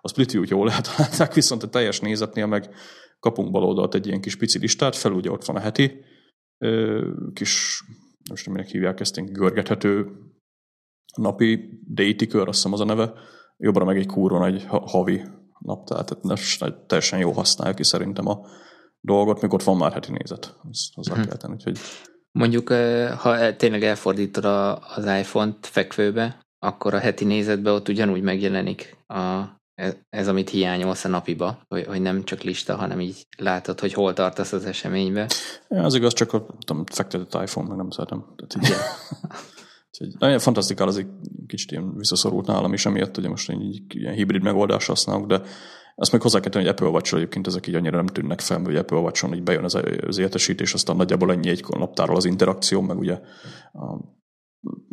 a 0.02 0.08
split 0.08 0.32
view-t 0.32 0.50
jól 0.50 0.72
eltalálták, 0.72 1.34
viszont 1.34 1.64
a 1.64 1.70
teljes 1.70 2.00
nézetnél 2.00 2.46
meg 2.46 2.70
kapunk 3.20 3.52
bal 3.52 3.64
oldalt 3.64 3.96
egy 3.96 4.08
ilyen 4.08 4.22
kis 4.22 4.36
pici 4.36 4.60
listát, 4.60 4.96
fel 4.96 5.12
ugye 5.12 5.32
ott 5.32 5.46
van 5.46 5.56
a 5.56 5.60
heti 5.60 6.04
kis, 7.34 7.84
most 8.30 8.46
nem 8.46 8.56
minek 8.56 8.70
hívják 8.70 9.00
ezt, 9.00 9.34
görgethető 9.34 10.08
napi 11.16 11.82
daily 11.94 12.16
kör, 12.16 12.48
azt 12.48 12.58
hiszem 12.58 12.74
az 12.74 12.80
a 12.80 12.86
neve, 12.86 13.14
jobbra 13.58 13.86
meg 13.86 13.98
egy 13.98 14.06
kúron 14.06 14.44
egy 14.44 14.66
havi 14.68 15.22
naptár, 15.60 16.04
tehát 16.04 16.86
teljesen 16.88 17.20
jó 17.20 17.32
használja 17.32 17.74
ki 17.74 17.84
szerintem 17.84 18.28
a 18.28 18.40
dolgot, 19.00 19.42
még 19.42 19.54
ott 19.54 19.64
van 19.64 19.78
már 19.78 19.94
heti 19.94 20.12
nézet, 20.12 20.56
az 20.70 20.90
hozzá 20.94 21.14
kell 21.14 21.38
tenni, 21.38 21.54
úgyhogy 21.54 21.78
Mondjuk, 22.32 22.70
ha 23.18 23.56
tényleg 23.56 23.84
elfordítod 23.84 24.46
az 24.96 25.06
iPhone-t 25.06 25.68
fekvőbe, 25.68 26.40
akkor 26.60 26.94
a 26.94 27.00
heti 27.00 27.26
nézetbe 27.26 27.72
ott 27.72 27.88
ugyanúgy 27.88 28.22
megjelenik 28.22 28.98
a, 29.08 29.44
e, 29.76 30.06
ez, 30.10 30.28
amit 30.28 30.50
hiányolsz 30.50 31.06
a 31.06 31.08
napiba, 31.08 31.60
hogy, 31.68 31.86
hogy 31.86 32.02
nem 32.02 32.24
csak 32.24 32.42
lista, 32.42 32.76
hanem 32.76 33.00
így 33.00 33.28
látod, 33.38 33.80
hogy 33.80 33.94
hol 33.94 34.14
tartasz 34.14 34.52
az 34.52 34.66
eseménybe. 34.66 35.28
Ja, 35.70 35.84
az 35.84 35.96
igaz, 35.96 36.14
csak 36.14 36.34
a 36.34 36.46
tudom, 36.66 36.86
fektetett 36.86 37.42
iPhone, 37.42 37.68
meg 37.68 37.78
nem 37.78 37.90
szeretem. 37.90 38.26
Tehát 38.36 38.70
így, 38.70 38.76
nagyon 40.20 40.40
fantasztikál, 40.40 40.88
az 40.88 40.98
egy 40.98 41.08
kicsit 41.48 41.72
ilyen 41.72 41.96
visszaszorult 41.98 42.48
nálam 42.48 42.74
is, 42.74 42.86
amiatt 42.86 43.16
hogy 43.16 43.30
most 43.30 43.52
így 43.52 43.82
ilyen 43.88 44.14
hibrid 44.14 44.44
megoldást 44.44 44.88
használok, 44.88 45.28
de 45.28 45.42
azt 45.96 46.12
még 46.12 46.22
hozzá 46.22 46.40
kell 46.40 46.52
tenni, 46.52 46.66
hogy 46.66 46.74
Apple 46.74 46.88
watch 46.88 47.14
egyébként 47.14 47.48
ezek 47.48 47.68
így 47.68 47.76
annyira 47.76 47.96
nem 47.96 48.06
tűnnek 48.06 48.40
fel, 48.40 48.62
hogy 48.64 48.76
Apple 48.76 48.98
Watch-on 48.98 49.34
így 49.34 49.44
bejön 49.44 49.64
az, 49.64 49.80
az 50.08 50.18
értesítés, 50.18 50.74
aztán 50.74 50.96
nagyjából 50.96 51.32
ennyi 51.32 51.50
egy 51.50 51.66
naptárral 51.70 52.16
az 52.16 52.26
interakció, 52.26 52.82
meg 52.82 52.98
ugye 52.98 53.20
a 53.74 54.16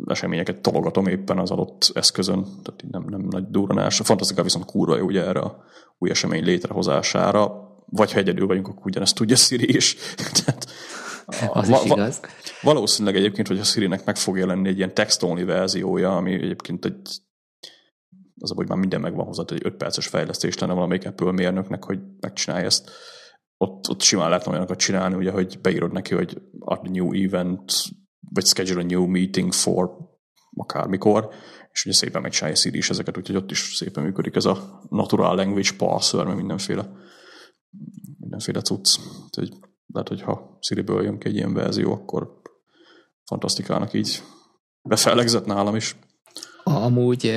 eseményeket 0.05 0.61
tologatom 0.61 1.07
éppen 1.07 1.39
az 1.39 1.51
adott 1.51 1.91
eszközön, 1.93 2.43
tehát 2.43 2.83
nem, 2.91 3.05
nem 3.09 3.21
nagy 3.29 3.49
durranás. 3.49 3.99
A 3.99 4.03
fantasztika 4.03 4.43
viszont 4.43 4.65
kurva 4.65 5.03
ugye 5.03 5.25
erre 5.25 5.39
a 5.39 5.63
új 5.97 6.09
esemény 6.09 6.43
létrehozására, 6.43 7.63
vagy 7.85 8.11
ha 8.11 8.19
egyedül 8.19 8.47
vagyunk, 8.47 8.67
akkor 8.67 8.85
ugyanezt 8.85 9.15
tudja 9.15 9.35
Siri 9.35 9.75
is. 9.75 9.95
tehát 10.45 10.67
az 11.25 11.69
va- 11.69 11.83
is 11.83 11.91
igaz. 11.91 12.19
Valószínűleg 12.61 13.15
egyébként, 13.15 13.47
hogy 13.47 13.59
a 13.59 13.63
Siri-nek 13.63 14.05
meg 14.05 14.15
fog 14.15 14.37
jelenni 14.37 14.67
egy 14.67 14.77
ilyen 14.77 14.93
text-only 14.93 15.43
verziója, 15.43 16.15
ami 16.15 16.33
egyébként 16.33 16.85
egy 16.85 17.23
az 18.39 18.51
a, 18.51 18.55
hogy 18.55 18.67
már 18.67 18.77
minden 18.77 19.01
megvan 19.01 19.25
hozzá, 19.25 19.43
egy 19.47 19.61
5 19.63 19.75
perces 19.75 20.07
fejlesztés 20.07 20.57
lenne 20.57 20.73
valamelyik 20.73 21.05
Apple 21.05 21.31
mérnöknek, 21.31 21.83
hogy 21.83 21.99
megcsinálja 22.19 22.65
ezt. 22.65 22.91
Ott, 23.57 23.89
ott 23.89 24.01
simán 24.01 24.29
lehetne 24.29 24.51
olyanokat 24.51 24.77
csinálni, 24.77 25.15
ugye, 25.15 25.31
hogy 25.31 25.59
beírod 25.61 25.91
neki, 25.91 26.13
hogy 26.15 26.41
add 26.59 26.85
a 26.85 26.89
new 26.89 27.13
event, 27.23 27.73
vagy 28.19 28.45
schedule 28.45 28.81
a 28.81 28.85
new 28.85 29.05
meeting 29.05 29.53
for 29.53 29.91
akármikor, 30.55 31.29
és 31.71 31.85
ugye 31.85 31.93
szépen 31.93 32.21
megcsinálja 32.21 32.55
Siri 32.55 32.77
is 32.77 32.89
ezeket, 32.89 33.17
úgyhogy 33.17 33.35
ott 33.35 33.51
is 33.51 33.75
szépen 33.75 34.03
működik 34.03 34.35
ez 34.35 34.45
a 34.45 34.81
natural 34.89 35.35
language 35.35 35.69
parser, 35.77 36.25
meg 36.25 36.35
mindenféle, 36.35 36.91
mindenféle 38.19 38.61
cucc. 38.61 38.99
Úgyhogy 39.23 39.49
lehet, 39.93 40.07
hogy 40.07 40.21
ha 40.21 40.57
Siri-ből 40.61 41.03
jön 41.03 41.19
ki 41.19 41.27
egy 41.27 41.35
ilyen 41.35 41.53
verzió, 41.53 41.91
akkor 41.91 42.41
fantasztikának 43.25 43.93
így 43.93 44.23
befellegzett 44.81 45.45
nálam 45.45 45.75
is. 45.75 45.95
Amúgy 46.63 47.27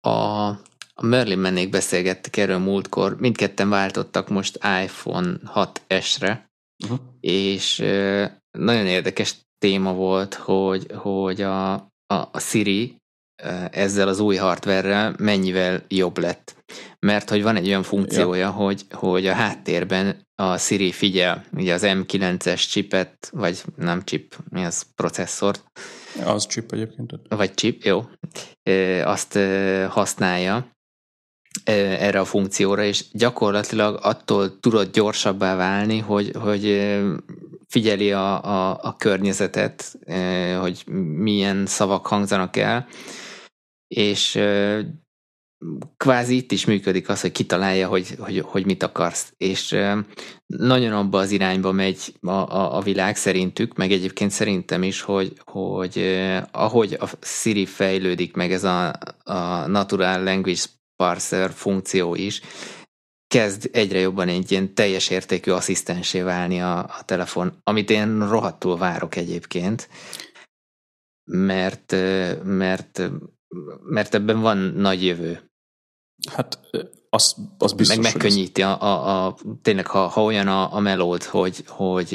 a, 0.00 0.46
a 0.94 1.02
Merlin 1.02 1.38
mennék 1.38 1.70
beszélgettek 1.70 2.36
erről 2.36 2.58
múltkor, 2.58 3.16
mindketten 3.20 3.68
váltottak 3.68 4.28
most 4.28 4.56
iPhone 4.84 5.36
6S-re, 5.44 6.50
uh-huh. 6.84 6.98
és 7.20 7.78
nagyon 8.50 8.86
érdekes 8.86 9.36
téma 9.58 9.92
volt, 9.92 10.34
hogy, 10.34 10.86
hogy 10.94 11.40
a, 11.40 11.72
a, 11.74 11.88
a 12.32 12.38
Siri 12.38 13.02
ezzel 13.70 14.08
az 14.08 14.20
új 14.20 14.36
hardverrel 14.36 15.14
mennyivel 15.18 15.84
jobb 15.88 16.18
lett. 16.18 16.56
Mert 16.98 17.30
hogy 17.30 17.42
van 17.42 17.56
egy 17.56 17.66
olyan 17.66 17.82
funkciója, 17.82 18.40
ja. 18.40 18.50
hogy, 18.50 18.86
hogy 18.90 19.26
a 19.26 19.32
háttérben 19.32 20.26
a 20.34 20.58
Siri 20.58 20.92
figyel, 20.92 21.44
ugye 21.52 21.74
az 21.74 21.82
M9-es 21.84 22.68
chipet, 22.68 23.28
vagy 23.32 23.62
nem 23.76 24.02
chip, 24.04 24.36
mi 24.48 24.64
az 24.64 24.86
processzort. 24.94 25.64
Az 26.24 26.46
chip 26.46 26.72
egyébként. 26.72 27.12
Vagy 27.28 27.54
chip, 27.54 27.82
jó. 27.82 28.04
Azt 29.04 29.38
használja 29.88 30.72
erre 31.64 32.20
a 32.20 32.24
funkcióra, 32.24 32.84
és 32.84 33.04
gyakorlatilag 33.12 33.98
attól 34.02 34.58
tudod 34.60 34.90
gyorsabbá 34.90 35.56
válni, 35.56 35.98
hogy, 35.98 36.30
hogy 36.40 36.94
figyeli 37.68 38.12
a, 38.12 38.44
a, 38.44 38.78
a 38.82 38.96
környezetet, 38.96 39.98
hogy 40.60 40.82
milyen 41.16 41.66
szavak 41.66 42.06
hangzanak 42.06 42.56
el, 42.56 42.86
és 43.88 44.40
kvázi 45.96 46.36
itt 46.36 46.52
is 46.52 46.64
működik 46.64 47.08
az, 47.08 47.20
hogy 47.20 47.32
kitalálja, 47.32 47.88
hogy, 47.88 48.14
hogy, 48.18 48.40
hogy 48.40 48.66
mit 48.66 48.82
akarsz. 48.82 49.32
És 49.36 49.76
nagyon 50.46 50.92
abba 50.92 51.18
az 51.18 51.30
irányba 51.30 51.72
megy 51.72 52.14
a, 52.20 52.30
a, 52.30 52.76
a 52.76 52.80
világ 52.80 53.16
szerintük, 53.16 53.76
meg 53.76 53.92
egyébként 53.92 54.30
szerintem 54.30 54.82
is, 54.82 55.00
hogy, 55.00 55.32
hogy 55.44 56.18
ahogy 56.50 56.96
a 57.00 57.08
Siri 57.20 57.66
fejlődik, 57.66 58.34
meg 58.34 58.52
ez 58.52 58.64
a, 58.64 58.92
a 59.24 59.66
Natural 59.66 60.22
Language 60.22 60.62
Parser 60.96 61.50
funkció 61.50 62.14
is, 62.14 62.40
kezd 63.34 63.68
egyre 63.72 63.98
jobban 63.98 64.28
egy 64.28 64.50
ilyen 64.50 64.74
teljes 64.74 65.10
értékű 65.10 65.50
asszisztensé 65.50 66.20
válni 66.20 66.60
a, 66.60 66.78
a 66.78 67.02
telefon, 67.04 67.60
amit 67.62 67.90
én 67.90 68.28
rohadtul 68.28 68.76
várok 68.76 69.16
egyébként, 69.16 69.88
mert, 71.30 71.96
mert, 72.44 73.10
mert 73.82 74.14
ebben 74.14 74.40
van 74.40 74.58
nagy 74.58 75.04
jövő. 75.04 75.50
Hát 76.32 76.58
az, 77.14 77.36
az 77.58 77.72
biztos, 77.72 77.96
Meg 77.96 78.12
megkönnyíti 78.12 78.62
a, 78.62 78.82
a, 78.82 79.26
a, 79.26 79.36
tényleg, 79.62 79.86
ha, 79.86 80.06
ha 80.06 80.22
olyan 80.22 80.48
a, 80.48 80.74
a 80.74 80.80
melód, 80.80 81.22
hogy, 81.22 81.64
hogy 81.66 82.08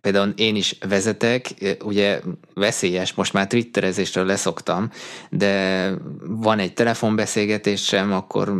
például 0.00 0.32
én 0.36 0.56
is 0.56 0.78
vezetek, 0.88 1.54
ugye 1.84 2.20
veszélyes, 2.54 3.14
most 3.14 3.32
már 3.32 3.46
twitterezésről 3.46 4.24
leszoktam, 4.24 4.90
de 5.30 5.90
van 6.20 6.58
egy 6.58 6.74
telefonbeszélgetésem, 6.74 8.12
akkor 8.12 8.54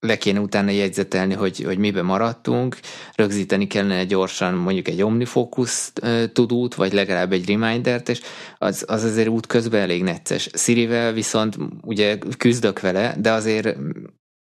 le 0.00 0.18
kéne 0.18 0.40
utána 0.40 0.70
jegyzetelni, 0.70 1.34
hogy, 1.34 1.62
hogy 1.64 1.78
mibe 1.78 2.02
maradtunk, 2.02 2.76
rögzíteni 3.14 3.66
kellene 3.66 4.04
gyorsan 4.04 4.54
mondjuk 4.54 4.88
egy 4.88 5.02
omnifocus 5.02 5.92
tudót, 6.32 6.74
vagy 6.74 6.92
legalább 6.92 7.32
egy 7.32 7.48
remindert, 7.48 8.08
és 8.08 8.20
az, 8.58 8.84
az 8.88 9.04
azért 9.04 9.28
út 9.28 9.46
közben 9.46 9.80
elég 9.80 10.02
necces. 10.02 10.50
Sirivel 10.54 11.12
viszont 11.12 11.56
ugye 11.82 12.18
küzdök 12.38 12.80
vele, 12.80 13.14
de 13.18 13.32
azért 13.32 13.76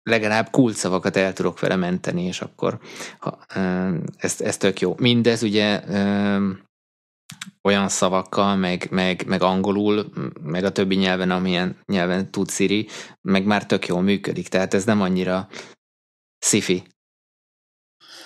legalább 0.02 0.50
kulcsszavakat 0.50 1.16
el 1.16 1.32
tudok 1.32 1.60
vele 1.60 1.76
menteni, 1.76 2.22
és 2.24 2.40
akkor 2.40 2.78
ha, 3.18 3.38
ez, 4.16 4.40
ez 4.40 4.56
tök 4.56 4.80
jó. 4.80 4.94
Mindez 4.98 5.42
ugye 5.42 5.80
olyan 7.62 7.88
szavakkal, 7.88 8.56
meg, 8.56 8.88
meg, 8.90 9.24
meg 9.26 9.42
angolul, 9.42 10.12
meg 10.42 10.64
a 10.64 10.72
többi 10.72 10.94
nyelven, 10.94 11.30
amilyen 11.30 11.76
nyelven 11.86 12.30
tud 12.30 12.50
Siri, 12.50 12.88
meg 13.20 13.46
már 13.46 13.66
tök 13.66 13.86
jól 13.86 14.02
működik, 14.02 14.48
tehát 14.48 14.74
ez 14.74 14.84
nem 14.84 15.00
annyira 15.00 15.48
sci 16.38 16.82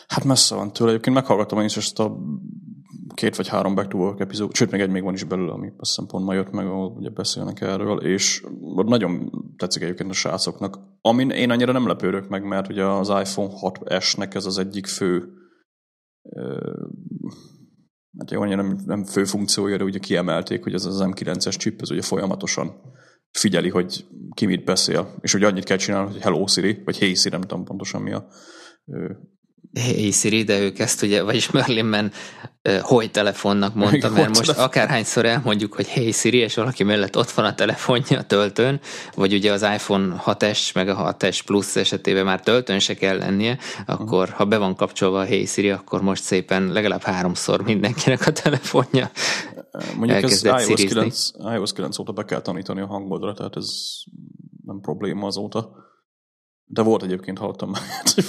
Hát 0.07 0.25
messze 0.25 0.55
van 0.55 0.73
tőle. 0.73 0.91
Egyébként 0.91 1.17
meghallgattam 1.17 1.59
én 1.59 1.65
is 1.65 1.77
ezt 1.77 1.99
a 1.99 2.17
két 3.15 3.37
vagy 3.37 3.49
három 3.49 3.75
Back 3.75 3.89
to 3.89 3.99
Work 3.99 4.21
epizód, 4.21 4.55
sőt, 4.55 4.71
még 4.71 4.81
egy 4.81 4.91
még 4.91 5.03
van 5.03 5.15
is 5.15 5.25
belőle, 5.25 5.53
ami 5.53 5.67
azt 5.67 5.91
hiszem 5.91 6.07
pont 6.07 6.25
ma 6.25 6.35
jött 6.35 6.51
meg, 6.51 6.67
ahol 6.67 6.91
ugye 6.91 7.11
beszélnek 7.11 7.61
erről, 7.61 7.99
és 7.99 8.45
nagyon 8.75 9.31
tetszik 9.57 9.83
egyébként 9.83 10.11
a 10.11 10.15
srácoknak. 10.15 10.79
Amin 11.01 11.31
én 11.31 11.51
annyira 11.51 11.73
nem 11.73 11.87
lepődök 11.87 12.29
meg, 12.29 12.45
mert 12.45 12.69
ugye 12.69 12.85
az 12.85 13.09
iPhone 13.09 13.53
6S-nek 13.61 14.35
ez 14.35 14.47
az 14.47 14.59
egyik 14.59 14.87
fő 14.87 15.29
hát 18.19 18.31
jó, 18.31 18.41
annyira 18.41 18.63
nem, 18.63 18.79
nem 18.87 19.05
fő 19.05 19.25
funkciója, 19.25 19.77
de 19.77 19.85
ugye 19.85 19.99
kiemelték, 19.99 20.63
hogy 20.63 20.75
ez 20.75 20.85
az 20.85 21.05
M9-es 21.05 21.59
chip, 21.59 21.81
ez 21.81 21.91
ugye 21.91 22.03
folyamatosan 22.03 22.81
figyeli, 23.31 23.69
hogy 23.69 24.07
ki 24.35 24.47
mit 24.47 24.65
beszél, 24.65 25.15
és 25.21 25.35
ugye 25.35 25.47
annyit 25.47 25.65
kell 25.65 25.77
csinálni, 25.77 26.13
hogy 26.13 26.21
Hello 26.21 26.47
Siri, 26.47 26.83
vagy 26.85 26.99
Hey 26.99 27.15
Siri, 27.15 27.31
nem 27.31 27.41
tudom 27.41 27.65
pontosan 27.65 28.03
mi 28.03 28.13
a 28.13 28.29
Hey 29.75 30.11
Siri, 30.11 30.43
de 30.43 30.61
ők 30.61 30.79
ezt 30.79 31.03
ugye, 31.03 31.23
vagyis 31.23 31.51
Merlinben 31.51 32.13
uh, 32.69 32.79
hogy 32.79 33.11
telefonnak 33.11 33.75
mondta, 33.75 34.11
mert 34.11 34.29
most 34.29 34.41
telefon. 34.41 34.65
akárhányszor 34.65 35.25
elmondjuk, 35.25 35.75
hogy 35.75 35.87
Hey 35.89 36.13
Siri, 36.13 36.39
és 36.39 36.55
valaki 36.55 36.83
mellett 36.83 37.17
ott 37.17 37.31
van 37.31 37.45
a 37.45 37.55
telefonja 37.55 38.19
a 38.19 38.23
töltőn, 38.23 38.81
vagy 39.15 39.35
ugye 39.35 39.53
az 39.53 39.63
iPhone 39.63 40.23
6S, 40.27 40.75
meg 40.75 40.89
a 40.89 41.17
6S 41.19 41.41
Plus 41.47 41.77
esetében 41.77 42.25
már 42.25 42.41
töltőn 42.41 42.79
se 42.79 42.95
kell 42.95 43.19
lennie, 43.19 43.59
akkor 43.87 44.29
ha 44.29 44.45
be 44.45 44.59
van 44.59 44.77
kapcsolva 44.77 45.21
a 45.21 45.25
Hey 45.25 45.45
Siri, 45.45 45.71
akkor 45.71 46.03
most 46.03 46.23
szépen 46.23 46.73
legalább 46.73 47.03
háromszor 47.03 47.63
mindenkinek 47.63 48.27
a 48.27 48.33
telefonja 48.33 49.11
Mondjuk 49.97 50.23
ez 50.23 50.45
iOS 50.45 50.85
9, 50.85 51.31
iOS 51.55 51.73
9 51.73 51.99
óta 51.99 52.13
be 52.13 52.25
kell 52.25 52.41
tanítani 52.41 52.81
a 52.81 52.87
hangodra, 52.87 53.33
tehát 53.33 53.57
ez 53.57 53.69
nem 54.65 54.81
probléma 54.81 55.27
azóta. 55.27 55.86
De 56.69 56.83
volt 56.83 57.03
egyébként, 57.03 57.39
hallottam 57.39 57.71
már, 57.71 57.83
hogy 58.15 58.25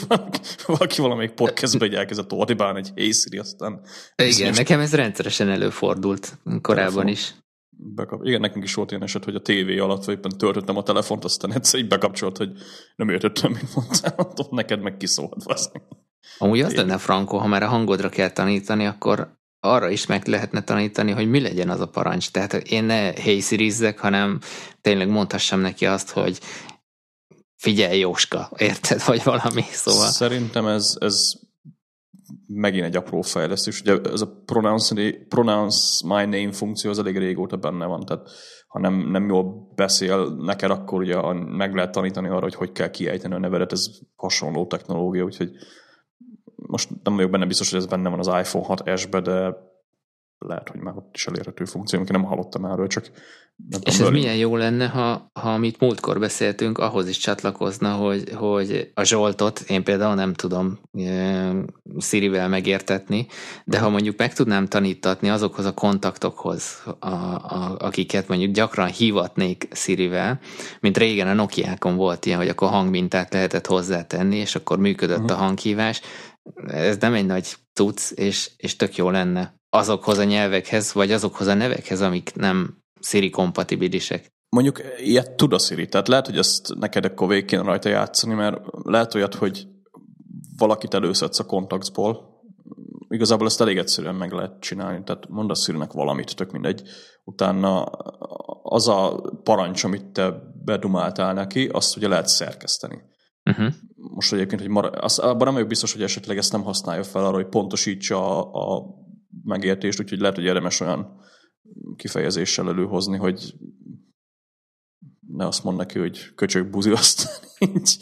valaki, 0.66 1.02
valamelyik 1.02 1.32
podcastban 1.32 1.88
egy 1.88 1.94
elkezdett 1.94 2.32
ordibálni 2.32 2.80
egy 2.80 2.92
Hey 2.96 3.12
Siri, 3.12 3.38
aztán... 3.38 3.82
Igen, 4.16 4.54
nekem 4.54 4.80
ez 4.80 4.94
rendszeresen 4.94 5.50
előfordult 5.50 6.38
korábban 6.62 6.76
telefon. 6.76 7.08
is. 7.08 7.36
Bekap... 7.70 8.26
Igen, 8.26 8.40
nekünk 8.40 8.64
is 8.64 8.74
volt 8.74 8.90
ilyen 8.90 9.04
eset, 9.04 9.24
hogy 9.24 9.36
a 9.36 9.42
tévé 9.42 9.78
alatt, 9.78 10.04
vagy 10.04 10.16
éppen 10.16 10.38
töltöttem 10.38 10.78
a 10.78 10.84
telefont, 10.84 11.24
aztán 11.24 11.54
egyszer 11.54 11.80
így 11.80 11.88
bekapcsolt, 11.88 12.38
hogy 12.38 12.52
nem 12.96 13.10
értettem, 13.10 13.52
mit 13.52 13.76
mondtál, 13.76 14.16
ott 14.36 14.52
neked 14.52 14.82
meg 14.82 14.98
kiszólt. 14.98 15.44
Amúgy 16.38 16.62
az 16.62 16.76
lenne 16.76 16.98
frankó, 16.98 17.38
ha 17.38 17.48
már 17.48 17.64
a 17.64 17.68
hangodra 17.68 18.10
kell 18.10 18.30
tanítani, 18.30 18.86
akkor 18.86 19.38
arra 19.60 19.90
is 19.90 20.06
meg 20.06 20.28
lehetne 20.28 20.64
tanítani, 20.64 21.12
hogy 21.12 21.30
mi 21.30 21.40
legyen 21.40 21.70
az 21.70 21.80
a 21.80 21.88
parancs. 21.88 22.32
Tehát 22.32 22.54
én 22.54 22.84
ne 22.84 23.12
hey 23.12 23.44
hanem 23.98 24.40
tényleg 24.82 25.10
mondhassam 25.10 25.60
neki 25.60 25.86
azt, 25.86 26.10
hogy 26.10 26.40
figyelj 27.58 28.00
Jóska, 28.00 28.52
érted, 28.58 29.06
vagy 29.06 29.24
valami, 29.24 29.62
szóval. 29.62 30.08
Szerintem 30.08 30.68
ez, 30.68 30.96
ez 31.00 31.32
megint 32.48 32.86
egy 32.86 32.96
apró 32.96 33.22
fejlesztés. 33.22 33.82
Ugye 33.82 33.98
ez 34.12 34.22
a 34.22 34.42
pronounce, 34.46 35.14
pronounce 35.30 36.08
my 36.08 36.26
name 36.26 36.52
funkció 36.52 36.90
az 36.90 37.00
elég 37.00 37.18
régóta 37.18 37.58
benne 37.58 37.86
van, 37.86 38.06
tehát 38.06 38.30
ha 38.68 38.80
nem, 38.80 39.10
nem 39.12 39.28
jól 39.28 39.72
beszél 39.76 40.36
neked, 40.36 40.72
akkor 40.72 41.00
ugye 41.00 41.34
meg 41.34 41.76
lehet 41.76 41.92
tanítani 41.92 42.28
arra, 42.28 42.40
hogy 42.40 42.56
hogy 42.56 42.72
kell 42.72 42.90
kiejteni 42.90 43.34
a 43.34 43.40
nevedet, 43.40 43.72
ez 43.72 43.86
hasonló 44.16 44.68
technológia, 44.68 45.24
úgyhogy 45.24 45.52
most 46.56 46.90
nem 47.04 47.16
vagyok 47.16 47.32
benne 47.32 47.46
biztos, 47.46 47.70
hogy 47.70 47.80
ez 47.80 47.86
benne 47.86 48.10
van 48.10 48.20
az 48.20 48.28
iPhone 48.28 48.66
6S-be, 48.68 49.22
de 49.22 49.56
lehet, 50.38 50.70
hogy 50.70 50.80
már 50.80 50.96
ott 50.96 51.12
is 51.14 51.28
elérhető 51.28 51.66
funkció, 51.66 52.00
amikor 52.00 52.16
nem 52.16 52.26
hallottam 52.26 52.66
erről, 52.66 52.88
csak 52.88 53.12
nem 53.70 53.82
És 53.84 54.00
ez 54.00 54.10
milyen 54.10 54.36
jó 54.36 54.56
lenne, 54.56 54.88
ha, 54.88 55.32
ha 55.34 55.54
amit 55.54 55.80
múltkor 55.80 56.20
beszéltünk, 56.20 56.78
ahhoz 56.78 57.08
is 57.08 57.18
csatlakozna, 57.18 57.94
hogy, 57.94 58.30
hogy 58.34 58.92
a 58.94 59.04
Zsoltot 59.04 59.60
én 59.60 59.84
például 59.84 60.16
nem 60.16 60.34
tudom 60.34 60.80
e, 60.94 61.52
Sirivel 62.00 62.48
megértetni, 62.48 63.28
de 63.66 63.80
ha 63.80 63.90
mondjuk 63.90 64.18
meg 64.18 64.34
tudnám 64.34 64.68
tanítatni 64.68 65.30
azokhoz 65.30 65.66
a 65.66 65.74
kontaktokhoz, 65.74 66.84
a, 67.00 67.08
a, 67.08 67.76
akiket 67.80 68.28
mondjuk 68.28 68.54
gyakran 68.54 68.88
hívatnék 68.88 69.68
Sirivel, 69.72 70.40
mint 70.80 70.98
régen 70.98 71.28
a 71.28 71.34
Nokiákon 71.34 71.96
volt 71.96 72.26
ilyen, 72.26 72.38
hogy 72.38 72.50
akkor 72.50 72.70
hangmintát 72.70 73.34
lehetett 73.34 73.66
hozzátenni, 73.66 74.36
és 74.36 74.56
akkor 74.56 74.78
működött 74.80 75.20
uh-huh. 75.20 75.40
a 75.40 75.44
hanghívás, 75.44 76.02
ez 76.68 76.98
nem 76.98 77.14
egy 77.14 77.26
nagy 77.26 77.56
tudsz, 77.74 78.14
és, 78.16 78.52
és 78.58 78.76
tök 78.76 78.96
jó 78.96 79.10
lenne 79.10 79.57
azokhoz 79.70 80.18
a 80.18 80.24
nyelvekhez, 80.24 80.94
vagy 80.94 81.12
azokhoz 81.12 81.48
a 81.48 81.54
nevekhez, 81.54 82.02
amik 82.02 82.36
nem 82.36 82.78
Siri 83.00 83.30
kompatibilisek. 83.30 84.32
Mondjuk 84.50 84.82
ilyet 84.98 85.36
tud 85.36 85.54
a 85.54 85.60
Siri, 85.60 85.88
tehát 85.88 86.08
lehet, 86.08 86.26
hogy 86.26 86.38
ezt 86.38 86.74
neked 86.80 87.06
akkor 87.06 87.28
végig 87.28 87.46
kéne 87.46 87.62
rajta 87.62 87.90
játszani, 87.90 88.34
mert 88.34 88.62
lehet 88.84 89.16
olyat, 89.16 89.36
hogy 89.36 89.68
valakit 90.58 90.94
előszedsz 90.94 91.40
a 91.40 91.46
kontaktból, 91.46 92.38
igazából 93.10 93.48
ezt 93.48 93.62
elég 93.62 93.78
egyszerűen 93.78 94.16
meg 94.16 94.32
lehet 94.32 94.60
csinálni, 94.60 95.04
tehát 95.04 95.30
mondasz 95.30 95.64
Sirinek 95.64 95.92
valamit, 95.92 96.36
tök 96.36 96.52
mindegy. 96.52 96.82
Utána 97.24 97.84
az 98.64 98.88
a 98.88 99.22
parancs, 99.44 99.84
amit 99.84 100.06
te 100.06 100.34
bedumáltál 100.64 101.34
neki, 101.34 101.68
azt 101.68 101.98
ugye 101.98 102.08
lehet 102.08 102.28
szerkeszteni. 102.28 103.02
Uh-huh. 103.44 103.74
Most 103.96 104.34
egyébként, 104.34 104.62
hogy 104.62 104.70
mar- 104.70 104.96
az, 104.96 105.20
abban 105.20 105.44
nem 105.44 105.54
vagyok 105.54 105.68
biztos, 105.68 105.94
hogy 105.94 106.04
esetleg 106.04 106.38
ezt 106.38 106.52
nem 106.52 106.64
használja 106.64 107.04
fel 107.04 107.26
arra, 107.26 107.36
hogy 107.36 107.48
pontosítsa 107.48 108.52
a, 108.52 108.76
a 108.76 108.84
megértést, 109.44 110.00
úgyhogy 110.00 110.20
lehet, 110.20 110.36
hogy 110.36 110.46
érdemes 110.46 110.80
olyan 110.80 111.22
kifejezéssel 111.96 112.68
előhozni, 112.68 113.18
hogy 113.18 113.54
ne 115.28 115.46
azt 115.46 115.64
mond 115.64 115.78
neki, 115.78 116.00
hogy 116.00 116.34
köcsög 116.36 116.70
buzi, 116.70 116.92
azt 116.92 117.30
így 117.76 117.98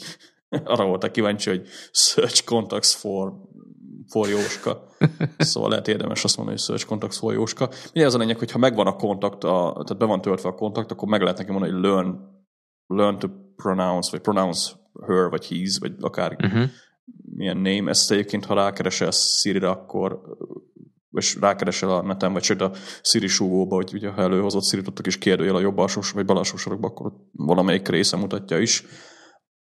arra 0.48 0.86
voltak 0.86 1.12
kíváncsi, 1.12 1.50
hogy 1.50 1.66
search 1.90 2.44
contacts 2.44 2.94
for, 2.94 3.32
for 4.08 4.28
Jóska. 4.28 4.88
Szóval 5.38 5.70
lehet 5.70 5.88
érdemes 5.88 6.24
azt 6.24 6.36
mondani, 6.36 6.58
hogy 6.58 6.66
search 6.66 6.86
contacts 6.86 7.18
for 7.18 7.32
Jóska. 7.32 7.70
Ugye 7.94 8.06
az 8.06 8.14
a 8.14 8.18
lényeg, 8.18 8.38
hogy 8.38 8.50
ha 8.50 8.58
megvan 8.58 8.86
a 8.86 8.96
kontakt, 8.96 9.44
a, 9.44 9.72
tehát 9.72 9.98
be 9.98 10.04
van 10.04 10.20
töltve 10.20 10.48
a 10.48 10.54
kontakt, 10.54 10.90
akkor 10.90 11.08
meg 11.08 11.20
lehet 11.20 11.38
neki 11.38 11.50
mondani, 11.50 11.72
hogy 11.72 11.82
learn, 11.82 12.18
learn 12.86 13.18
to 13.18 13.28
pronounce, 13.56 14.10
vagy 14.10 14.20
pronounce 14.20 14.72
her, 15.06 15.28
vagy 15.28 15.44
his, 15.44 15.78
vagy 15.78 15.92
akár 16.00 16.36
uh-huh. 16.42 16.70
milyen 17.34 17.56
name. 17.56 17.90
Ezt 17.90 18.10
egyébként, 18.10 18.44
ha 18.44 18.54
rákeresel 18.54 19.10
Siri-re, 19.10 19.68
akkor 19.68 20.20
és 21.16 21.36
rákeresel 21.40 21.90
a 21.90 22.02
neten, 22.02 22.32
vagy 22.32 22.42
sőt 22.42 22.60
a 22.60 22.72
Siri 23.02 23.26
súgóba, 23.26 23.74
hogy 23.74 23.90
ugye 23.94 24.08
ha 24.08 24.22
előhozott 24.22 24.64
Siri 24.64 24.82
tudtak 24.82 25.06
is 25.06 25.18
kérdőjel 25.18 25.54
a 25.54 25.60
jobb 25.60 25.78
alsós, 25.78 26.10
vagy 26.10 26.24
bal 26.24 26.36
alsó 26.36 26.56
sorokba, 26.56 26.86
akkor 26.86 27.12
valamelyik 27.32 27.88
része 27.88 28.16
mutatja 28.16 28.58
is, 28.58 28.84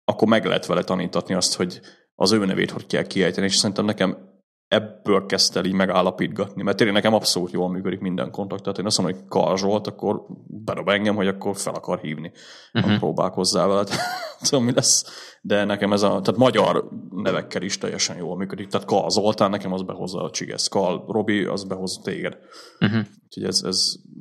akkor 0.04 0.28
meg 0.28 0.46
lehet 0.46 0.66
vele 0.66 0.84
tanítatni 0.84 1.34
azt, 1.34 1.56
hogy 1.56 1.80
az 2.16 2.32
ő 2.32 2.46
nevét 2.46 2.72
hogy 2.72 2.86
kell 2.86 3.04
kiejteni, 3.04 3.46
és 3.46 3.56
szerintem 3.56 3.86
nekem 3.86 4.31
ebből 4.72 5.26
kezdte 5.26 5.60
el 5.60 5.66
így 5.66 5.74
megállapítgatni, 5.74 6.64
mert 6.64 6.78
tényleg 6.78 6.96
nekem 6.96 7.14
abszolút 7.14 7.52
jól 7.52 7.70
működik 7.70 8.00
minden 8.00 8.32
kontakt. 8.32 8.64
Tehát 8.64 8.78
én 8.78 8.86
azt 8.86 8.98
mondom, 8.98 9.18
hogy 9.18 9.28
Karl 9.28 9.56
Zsolt, 9.56 9.88
akkor 9.88 10.26
bedob 10.48 10.90
engem, 10.90 11.16
hogy 11.16 11.28
akkor 11.28 11.58
fel 11.58 11.74
akar 11.74 12.00
hívni. 12.00 12.32
Uh-huh. 12.74 12.98
Próbálkozzál 12.98 13.68
vele. 13.68 13.84
Tudom, 14.50 14.64
mi 14.66 14.74
lesz. 14.74 15.06
De 15.42 15.64
nekem 15.64 15.94
ez 15.94 16.02
a, 16.02 16.08
tehát 16.08 16.38
magyar 16.38 16.90
nevekkel 17.10 17.62
is 17.62 17.78
teljesen 17.78 18.18
jól 18.18 18.38
működik. 18.38 18.68
Tehát 18.68 18.88
Karl 18.88 19.08
Zoltán 19.08 19.50
nekem 19.50 19.74
az 19.74 19.82
behozza 19.82 20.24
a 20.24 20.30
csigesz. 20.30 20.68
Karl 20.68 21.12
Robi, 21.12 21.44
az 21.44 21.64
behoz 21.64 22.00
téged. 22.04 22.38
Uh-huh. 22.80 23.06
Úgyhogy 23.26 23.44
ez, 23.44 23.62
ez, 23.66 23.78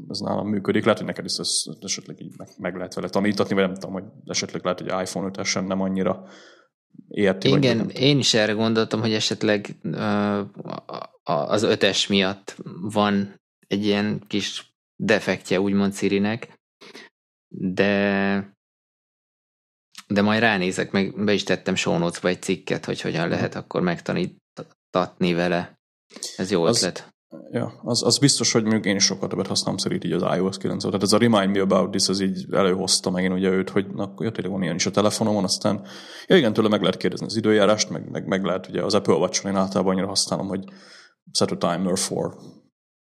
ez 0.09 0.19
nálam 0.19 0.49
működik. 0.49 0.83
Lehet, 0.83 0.99
hogy 0.99 1.07
neked 1.07 1.25
is 1.25 1.37
ezt 1.37 1.69
esetleg 1.81 2.21
így 2.21 2.35
meg, 2.37 2.49
meg 2.59 2.77
lehet 2.77 2.95
vele 2.95 3.09
tanítatni, 3.09 3.55
vagy 3.55 3.65
nem 3.65 3.75
tudom, 3.75 3.93
hogy 3.93 4.05
esetleg 4.25 4.65
lehet, 4.65 4.81
hogy 4.81 5.03
iPhone 5.03 5.31
5 5.39 5.67
nem 5.67 5.81
annyira 5.81 6.25
érti. 7.11 7.49
Igen, 7.49 7.79
vagy 7.79 7.99
én 7.99 8.19
is 8.19 8.35
erre 8.35 8.53
gondoltam, 8.53 9.01
hogy 9.01 9.13
esetleg 9.13 9.77
az 11.23 11.63
ötes 11.63 12.07
miatt 12.07 12.57
van 12.81 13.41
egy 13.67 13.85
ilyen 13.85 14.25
kis 14.27 14.75
defektje, 14.97 15.61
úgymond 15.61 15.95
Sirinek, 15.95 16.59
de 17.49 18.59
de 20.07 20.23
majd 20.23 20.41
ránézek, 20.41 20.91
meg 20.91 21.25
be 21.25 21.33
is 21.33 21.43
tettem 21.43 21.75
show 21.75 22.11
egy 22.23 22.43
cikket, 22.43 22.85
hogy 22.85 23.01
hogyan 23.01 23.29
lehet 23.29 23.55
akkor 23.55 23.81
megtanítatni 23.81 25.33
vele. 25.33 25.79
Ez 26.37 26.51
jó 26.51 26.65
az, 26.65 26.77
ötlet. 26.77 27.15
Ja, 27.51 27.81
az, 27.83 28.03
az 28.03 28.19
biztos, 28.19 28.53
hogy 28.53 28.63
mondjuk 28.63 28.85
én 28.85 28.97
is 28.97 29.05
sokkal 29.05 29.29
többet 29.29 29.47
használom 29.47 29.77
szerint 29.79 30.05
így 30.05 30.13
az 30.13 30.37
iOS 30.37 30.57
9 30.57 30.85
Tehát 30.85 31.03
ez 31.03 31.13
a 31.13 31.19
Remind 31.19 31.57
Me 31.57 31.61
About 31.61 31.91
This, 31.91 32.09
az 32.09 32.21
így 32.21 32.47
előhozta 32.51 33.11
megint 33.11 33.33
ugye 33.33 33.49
őt, 33.49 33.71
hogy 33.71 33.87
na, 33.87 34.15
ja, 34.19 34.31
tényleg 34.31 34.53
van 34.53 34.63
ilyen 34.63 34.75
is 34.75 34.87
a 34.87 34.91
telefonomon, 34.91 35.45
aztán 35.45 35.87
ja, 36.27 36.37
igen, 36.37 36.53
tőle 36.53 36.69
meg 36.69 36.81
lehet 36.81 36.97
kérdezni 36.97 37.27
az 37.27 37.37
időjárást, 37.37 37.91
meg, 37.91 38.11
meg, 38.11 38.27
meg 38.27 38.45
lehet 38.45 38.69
ugye 38.69 38.83
az 38.83 38.95
Apple 38.95 39.15
watch 39.15 39.47
én 39.47 39.57
általában 39.57 39.93
annyira 39.93 40.07
használom, 40.07 40.47
hogy 40.47 40.65
set 41.33 41.51
a 41.51 41.57
timer 41.57 41.99
for 41.99 42.35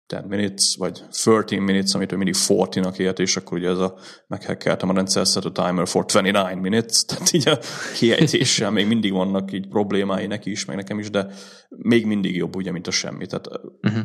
10 0.06 0.20
minutes, 0.28 0.76
vagy 0.78 1.04
13 1.10 1.64
minutes, 1.64 1.94
amit 1.94 2.12
ő 2.12 2.16
mindig 2.16 2.36
40-nak 2.48 2.98
élt, 2.98 3.20
és 3.20 3.38
akkor 3.38 3.58
ugye 3.58 3.70
ez 3.70 3.78
a 3.78 3.98
meghekkeltem 4.28 4.90
a 4.90 4.94
rendszer 4.94 5.26
set 5.26 5.46
a 5.46 5.52
timer 5.52 5.88
for 5.88 6.04
29 6.04 6.62
minutes, 6.62 7.04
tehát 7.08 7.34
így 7.34 7.48
a 7.48 7.60
kiejtéssel 7.96 8.72
még 8.72 8.88
mindig 8.88 9.12
vannak 9.12 9.52
így 9.52 9.68
problémái 9.68 10.26
neki 10.26 10.52
is, 10.52 10.66
meg 10.66 10.76
nekem 10.76 11.00
is, 11.00 11.10
de 11.10 11.28
még 11.70 12.06
mindig 12.06 12.36
jobb 12.36 12.56
ugye, 12.56 12.72
mint 12.72 12.88
a 12.88 12.92
semmi. 12.92 13.26
Tehát 13.26 13.48
uh-huh 13.82 14.04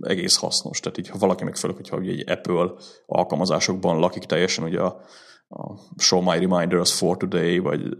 egész 0.00 0.36
hasznos. 0.36 0.80
Tehát 0.80 0.98
így, 0.98 1.08
ha 1.08 1.18
valaki 1.18 1.44
meg 1.44 1.56
főleg, 1.56 1.76
hogyha 1.76 1.96
ugye 1.96 2.10
egy 2.10 2.30
Apple 2.30 2.70
alkalmazásokban 3.06 3.98
lakik 3.98 4.24
teljesen, 4.24 4.64
ugye 4.64 4.80
a, 4.80 5.00
a 5.48 5.78
Show 5.96 6.20
My 6.20 6.38
Reminder 6.38 6.78
az 6.78 6.92
for 6.92 7.16
today, 7.16 7.58
vagy, 7.58 7.96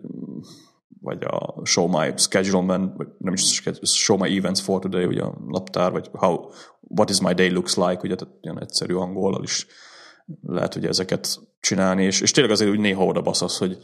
vagy 1.01 1.25
a 1.25 1.61
Show 1.65 1.87
My 1.87 2.13
Schedule 2.17 2.91
vagy 2.97 3.09
nem 3.19 3.33
is 3.33 3.63
Show 3.83 4.17
My 4.17 4.37
Events 4.37 4.61
for 4.61 4.81
today, 4.81 5.05
ugye 5.05 5.23
a 5.23 5.39
naptár, 5.47 5.93
vagy 5.93 6.11
how, 6.13 6.51
What 6.97 7.11
is 7.11 7.21
my 7.21 7.35
day 7.35 7.51
looks 7.51 7.77
like, 7.77 8.01
ugye, 8.03 8.15
tehát 8.15 8.35
ilyen 8.41 8.61
egyszerű 8.61 8.95
angolal 8.95 9.43
is 9.43 9.67
lehet 10.43 10.75
ugye 10.75 10.89
ezeket 10.89 11.39
csinálni, 11.61 12.05
és, 12.05 12.21
és 12.21 12.31
tényleg 12.31 12.53
azért 12.53 12.71
úgy 12.71 12.79
néha 12.79 13.05
oda 13.05 13.21
basz 13.21 13.59
hogy 13.59 13.79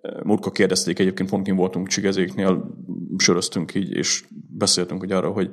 eh, 0.00 0.12
Múltkor 0.22 0.52
kérdezték, 0.52 0.98
egyébként 0.98 1.30
pont 1.30 1.50
voltunk 1.50 1.88
csigezéknél, 1.88 2.74
söröztünk 3.16 3.74
így, 3.74 3.90
és 3.90 4.24
beszéltünk 4.48 5.02
ugye 5.02 5.16
arra, 5.16 5.30
hogy 5.30 5.50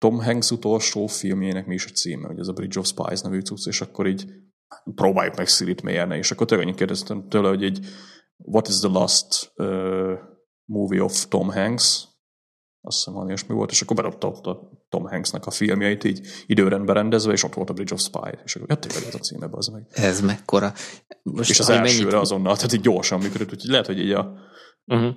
Tom 0.00 0.20
Hanks 0.20 0.50
utolsó 0.50 1.06
filmjének 1.06 1.66
mi 1.66 1.74
is 1.74 1.84
a 1.84 1.90
címe, 1.90 2.26
hogy 2.26 2.38
ez 2.38 2.48
a 2.48 2.52
Bridge 2.52 2.78
of 2.78 2.86
Spies 2.86 3.20
nevű 3.20 3.40
cucc, 3.40 3.66
és 3.66 3.80
akkor 3.80 4.06
így 4.06 4.26
próbáljuk 4.94 5.36
meg 5.36 5.46
Siri-t 5.46 5.82
mérni, 5.82 6.16
és 6.16 6.30
akkor 6.30 6.46
tényleg 6.46 6.74
kérdeztem 6.74 7.28
tőle, 7.28 7.48
hogy 7.48 7.64
egy 7.64 7.86
What 8.36 8.68
is 8.68 8.78
the 8.78 8.88
last 8.88 9.52
uh, 9.56 10.12
movie 10.64 11.02
of 11.02 11.26
Tom 11.28 11.50
Hanks? 11.50 12.08
Azt 12.82 12.96
hiszem, 12.96 13.14
valami 13.14 13.34
mi 13.48 13.54
volt, 13.54 13.70
és 13.70 13.82
akkor 13.82 13.96
bedobta 13.96 14.28
ott 14.28 14.46
a 14.46 14.70
Tom 14.88 15.06
Hanksnek 15.06 15.46
a 15.46 15.50
filmjeit 15.50 16.04
így 16.04 16.26
időrendben 16.46 16.94
rendezve, 16.94 17.32
és 17.32 17.42
ott 17.42 17.54
volt 17.54 17.70
a 17.70 17.72
Bridge 17.72 17.94
of 17.94 18.00
Spies, 18.00 18.40
és 18.44 18.56
akkor 18.56 18.68
jöttek 18.68 18.90
tényleg 18.90 19.08
ez 19.08 19.14
a 19.14 19.18
címe, 19.18 19.48
az 19.50 19.66
meg. 19.66 19.86
Ez 19.90 20.20
mekkora. 20.20 20.72
Most 21.22 21.50
és 21.50 21.60
az 21.60 21.68
elsőre 21.68 22.04
mennyit... 22.04 22.20
azonnal, 22.20 22.56
tehát 22.56 22.72
így 22.72 22.80
gyorsan 22.80 23.20
működött, 23.20 23.52
úgyhogy 23.52 23.70
lehet, 23.70 23.86
hogy 23.86 23.98
így 23.98 24.12
a 24.12 24.32
uh-huh 24.86 25.14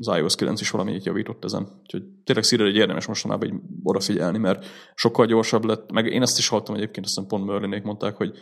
az 0.00 0.16
iOS 0.16 0.34
9 0.34 0.60
is 0.60 0.70
valamennyit 0.70 1.04
javított 1.04 1.44
ezen. 1.44 1.68
Úgyhogy 1.80 2.02
tényleg 2.24 2.44
szíre 2.44 2.64
egy 2.64 2.76
érdemes 2.76 3.06
mostanában 3.06 3.48
egy 3.48 3.54
odafigyelni, 3.82 4.38
mert 4.38 4.66
sokkal 4.94 5.26
gyorsabb 5.26 5.64
lett. 5.64 5.92
Meg 5.92 6.06
én 6.06 6.22
ezt 6.22 6.38
is 6.38 6.48
hallottam 6.48 6.74
egyébként, 6.74 7.06
azt 7.06 7.14
hiszem 7.14 7.28
pont 7.28 7.46
Merlinék 7.46 7.82
mondták, 7.82 8.16
hogy 8.16 8.32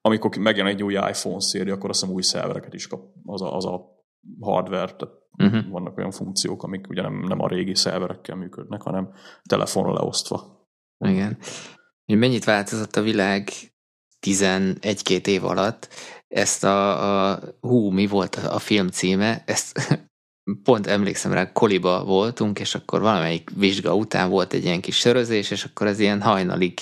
amikor 0.00 0.36
megjelen 0.36 0.72
egy 0.72 0.82
új 0.82 0.94
iPhone 0.94 1.40
széria, 1.40 1.74
akkor 1.74 1.90
azt 1.90 2.00
hiszem 2.00 2.14
új 2.14 2.22
szervereket 2.22 2.74
is 2.74 2.86
kap 2.86 3.02
az 3.24 3.42
a, 3.42 3.56
az 3.56 3.64
a 3.64 4.00
hardware, 4.40 4.94
tehát 4.94 5.14
uh-huh. 5.36 5.70
vannak 5.70 5.98
olyan 5.98 6.10
funkciók, 6.10 6.62
amik 6.62 6.88
ugye 6.88 7.02
nem, 7.02 7.24
nem 7.28 7.40
a 7.40 7.48
régi 7.48 7.74
szerverekkel 7.74 8.36
működnek, 8.36 8.82
hanem 8.82 9.12
telefonra 9.48 9.92
leosztva. 9.92 10.68
Igen. 10.98 11.38
Mennyit 12.06 12.44
változott 12.44 12.96
a 12.96 13.02
világ 13.02 13.48
11-2 14.26 15.26
év 15.26 15.44
alatt? 15.44 15.88
Ezt 16.28 16.64
a, 16.64 17.30
a 17.30 17.40
hú, 17.60 17.90
mi 17.90 18.06
volt 18.06 18.34
a 18.34 18.58
film 18.58 18.88
címe, 18.88 19.42
ezt 19.46 19.78
pont 20.64 20.86
emlékszem 20.86 21.32
rá, 21.32 21.52
koliba 21.52 22.04
voltunk, 22.04 22.58
és 22.58 22.74
akkor 22.74 23.00
valamelyik 23.00 23.50
vizsga 23.56 23.94
után 23.94 24.30
volt 24.30 24.52
egy 24.52 24.64
ilyen 24.64 24.80
kis 24.80 24.96
sörözés, 24.96 25.50
és 25.50 25.64
akkor 25.64 25.86
ez 25.86 25.98
ilyen 25.98 26.22
hajnalig 26.22 26.80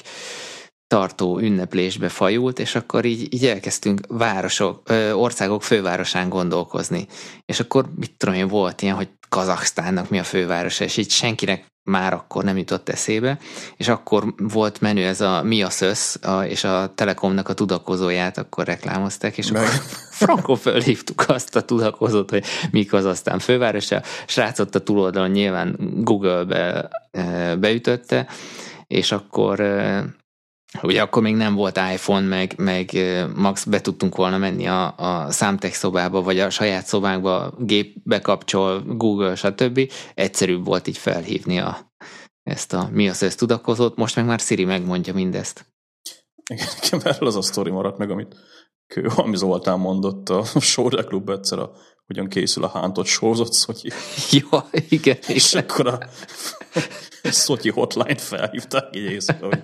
tartó 0.89 1.39
ünneplésbe 1.39 2.09
fajult, 2.09 2.59
és 2.59 2.75
akkor 2.75 3.05
így, 3.05 3.35
így 3.35 3.47
elkezdtünk 3.47 4.01
városok, 4.09 4.83
ö, 4.85 5.13
országok 5.13 5.63
fővárosán 5.63 6.29
gondolkozni. 6.29 7.07
És 7.45 7.61
akkor 7.61 7.91
mit 7.97 8.13
tudom 8.17 8.35
én, 8.35 8.49
volt 8.49 8.83
ilyen, 8.83 8.95
hogy 8.95 9.09
Kazaksztánnak 9.29 10.11
mi 10.11 10.19
a 10.19 10.25
fővárosa, 10.25 10.85
és 10.85 10.97
így 10.97 11.11
senkinek 11.11 11.67
már 11.89 12.13
akkor 12.13 12.45
nem 12.45 12.57
jutott 12.57 12.89
eszébe, 12.89 13.39
és 13.77 13.89
akkor 13.89 14.35
volt 14.37 14.81
menü 14.81 15.03
ez 15.03 15.21
a 15.21 15.43
Mi 15.43 15.63
a 15.63 15.71
szösz, 15.71 16.19
a, 16.23 16.41
és 16.41 16.65
a 16.65 16.93
Telekomnak 16.95 17.49
a 17.49 17.55
tudakozóját 17.55 18.39
akkor 18.39 18.65
reklámozták, 18.65 19.39
és 19.39 19.51
Meg. 19.51 19.63
akkor 19.63 19.81
frankon 20.27 20.57
fölhívtuk 20.57 21.25
azt 21.29 21.57
a 21.57 21.63
tudakozót, 21.63 22.31
hogy 22.31 22.45
mik 22.71 22.93
az 22.93 23.05
aztán 23.05 23.39
fővárosa. 23.39 24.03
Srácot 24.27 24.75
a 24.75 24.83
túloldalon 24.83 25.31
nyilván 25.31 25.77
Google-be 25.79 26.89
beütötte, 27.59 28.27
és 28.87 29.13
akkor 29.13 29.61
Ugye 30.83 31.03
akkor 31.03 31.23
még 31.23 31.35
nem 31.35 31.55
volt 31.55 31.77
iPhone, 31.93 32.27
meg, 32.27 32.55
meg 32.57 32.91
max 33.35 33.65
be 33.65 33.81
tudtunk 33.81 34.17
volna 34.17 34.39
menni 34.39 34.67
a, 34.67 34.95
a 34.97 35.31
számtek 35.31 35.75
szobába, 35.75 36.23
vagy 36.23 36.39
a 36.39 36.51
saját 36.51 36.87
szobánkba, 36.87 37.55
gép 37.59 37.97
bekapcsol, 38.05 38.83
Google, 38.87 39.35
stb. 39.35 39.93
Egyszerűbb 40.15 40.65
volt 40.65 40.87
így 40.87 40.99
felhívni 40.99 41.59
a, 41.59 41.93
ezt 42.43 42.73
a 42.73 42.89
mi 42.93 43.09
az 43.09 43.23
ez 43.23 43.35
tudakozót, 43.35 43.97
most 43.97 44.17
meg 44.17 44.25
már 44.25 44.39
Siri 44.39 44.65
megmondja 44.65 45.15
mindezt. 45.15 45.67
Igen, 46.51 47.01
erről 47.05 47.29
az 47.29 47.37
a 47.37 47.43
sztori 47.43 47.71
maradt 47.71 47.99
meg, 47.99 48.11
amit 48.11 48.37
Kőhalmi 48.87 49.37
Zoltán 49.37 49.79
mondott 49.79 50.29
a 50.29 50.45
Sóra 50.61 51.05
Klub 51.05 51.29
egyszer, 51.29 51.59
a, 51.59 51.73
hogyan 52.07 52.29
készül 52.29 52.65
a 52.65 52.69
hántott 52.69 53.07
sózott 53.07 53.53
Szotyi. 53.53 53.91
Ja, 54.31 54.69
igen. 54.89 55.19
És 55.27 55.53
igen. 55.53 55.65
akkor 55.65 55.87
a 55.87 55.99
Szotyi 57.23 57.71
hotline 57.71 58.17
felhívták 58.17 58.97
így 58.97 59.11
éjszaka, 59.11 59.47
hogy 59.47 59.63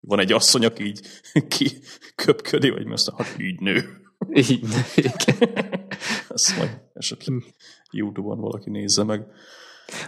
van 0.00 0.20
egy 0.20 0.32
asszony, 0.32 0.64
aki 0.64 0.84
így 0.84 1.00
ki 1.48 1.70
köpködi, 2.14 2.70
vagy 2.70 2.86
most 2.86 3.10
hát 3.16 3.34
így 3.38 3.60
nő. 3.60 4.00
Így 4.32 4.62
nő, 4.62 4.84
igen. 4.94 5.54
Ezt 6.28 6.56
majd 6.56 6.80
esetleg 6.94 7.42
Youtube-on 7.90 8.40
valaki 8.40 8.70
nézze 8.70 9.04
meg. 9.04 9.26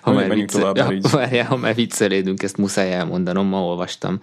Ha 0.01 0.13
már, 0.13 0.35
vicce, 0.35 0.59
tovább, 0.59 0.77
ja, 0.77 0.91
így. 0.93 1.11
Várjál, 1.11 1.47
ha 1.47 1.57
már 1.57 1.75
viccelédünk, 1.75 2.43
ezt 2.43 2.57
muszáj 2.57 2.93
elmondanom, 2.93 3.47
ma 3.47 3.65
olvastam 3.65 4.19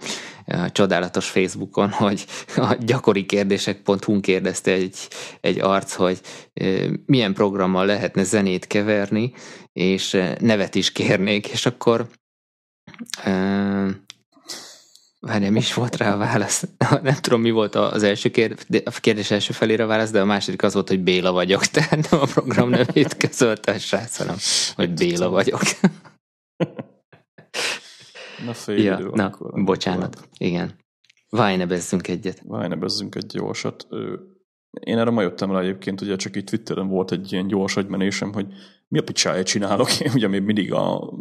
a 0.46 0.70
csodálatos 0.72 1.28
Facebookon, 1.28 1.90
hogy 1.90 2.26
a 2.56 2.76
gyakori 2.80 3.26
kérdések.hu 3.26 4.20
kérdezte 4.20 4.72
egy, 4.72 4.96
egy 5.40 5.60
arc, 5.60 5.94
hogy 5.94 6.20
milyen 7.06 7.34
programmal 7.34 7.86
lehetne 7.86 8.22
zenét 8.22 8.66
keverni, 8.66 9.32
és 9.72 10.22
nevet 10.40 10.74
is 10.74 10.92
kérnék, 10.92 11.46
és 11.46 11.66
akkor 11.66 12.08
Várjál, 15.26 15.50
mi 15.50 15.58
is 15.58 15.74
volt 15.74 15.96
rá 15.96 16.14
a 16.14 16.16
válasz? 16.16 16.68
Nem 17.02 17.14
tudom, 17.20 17.40
mi 17.40 17.50
volt 17.50 17.74
az 17.74 18.02
első 18.02 18.30
kérdés, 18.30 18.82
a 18.84 18.90
kérdés 18.90 19.30
első 19.30 19.52
felére 19.52 19.84
a 19.84 19.86
válasz, 19.86 20.10
de 20.10 20.20
a 20.20 20.24
második 20.24 20.62
az 20.62 20.74
volt, 20.74 20.88
hogy 20.88 21.02
Béla 21.02 21.32
vagyok. 21.32 21.64
Tehát 21.76 22.10
nem 22.10 22.20
a 22.20 22.24
program 22.24 22.68
nevét 22.68 23.16
közölte 23.16 23.72
a 23.72 23.78
srác, 23.78 24.16
hanem, 24.16 24.36
hogy 24.74 24.94
Béla 24.94 25.28
vagyok. 25.28 25.60
Na 28.46 28.52
fél 28.52 28.82
ja, 28.82 28.98
idő, 28.98 29.10
na, 29.14 29.24
akkor, 29.24 29.64
bocsánat. 29.64 30.14
Akkor. 30.14 30.28
Igen. 30.38 30.74
Vájnebezzünk 31.28 32.08
egyet. 32.08 32.42
Vájnebezzünk 32.44 33.14
egy 33.14 33.26
gyorsat. 33.26 33.86
Én 34.80 34.98
erre 34.98 35.10
ma 35.10 35.22
jöttem 35.22 35.52
rá 35.52 35.60
egyébként, 35.60 36.00
ugye 36.00 36.16
csak 36.16 36.36
itt 36.36 36.46
Twitteren 36.46 36.88
volt 36.88 37.12
egy 37.12 37.32
ilyen 37.32 37.46
gyors 37.46 37.76
agymenésem, 37.76 38.32
hogy 38.32 38.46
mi 38.88 38.98
a 38.98 39.02
picsáját 39.02 39.46
csinálok. 39.46 40.00
Én 40.00 40.12
ugye 40.14 40.28
még 40.28 40.42
mindig 40.42 40.72
a 40.72 41.12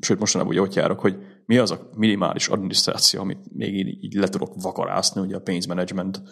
sőt 0.00 0.18
mostanában 0.18 0.52
úgy 0.52 0.58
ott 0.60 0.74
járok, 0.74 1.00
hogy 1.00 1.16
mi 1.46 1.58
az 1.58 1.70
a 1.70 1.88
minimális 1.96 2.48
adminisztráció, 2.48 3.20
amit 3.20 3.52
még 3.52 3.74
így, 3.74 4.04
így 4.04 4.14
le 4.14 4.28
tudok 4.28 4.52
vakarászni, 4.62 5.20
ugye 5.20 5.36
a 5.36 5.40
pénzmenedzsment 5.40 6.22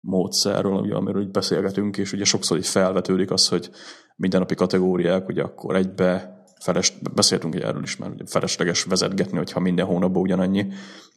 módszerről, 0.00 0.80
ugye, 0.80 0.94
amiről 0.94 1.22
így 1.22 1.30
beszélgetünk, 1.30 1.96
és 1.98 2.12
ugye 2.12 2.24
sokszor 2.24 2.56
így 2.56 2.66
felvetődik 2.66 3.30
az, 3.30 3.48
hogy 3.48 3.70
mindennapi 4.16 4.54
kategóriák, 4.54 5.28
ugye 5.28 5.42
akkor 5.42 5.76
egybe 5.76 6.40
feles, 6.60 6.92
beszéltünk 7.14 7.54
erről 7.54 7.82
is, 7.82 7.96
mert 7.96 8.12
ugye 8.12 8.24
felesleges 8.26 8.84
vezetgetni, 8.84 9.36
hogyha 9.36 9.60
minden 9.60 9.86
hónapban 9.86 10.22
ugyanannyi. 10.22 10.66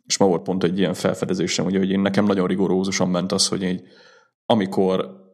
És 0.06 0.18
ma 0.18 0.26
volt 0.26 0.42
pont 0.42 0.64
egy 0.64 0.78
ilyen 0.78 0.94
felfedezésem, 0.94 1.66
ugye, 1.66 1.78
hogy 1.78 1.90
én 1.90 2.00
nekem 2.00 2.26
nagyon 2.26 2.48
rigorózusan 2.48 3.10
ment 3.10 3.32
az, 3.32 3.48
hogy 3.48 3.64
így, 3.64 3.82
amikor 4.46 5.25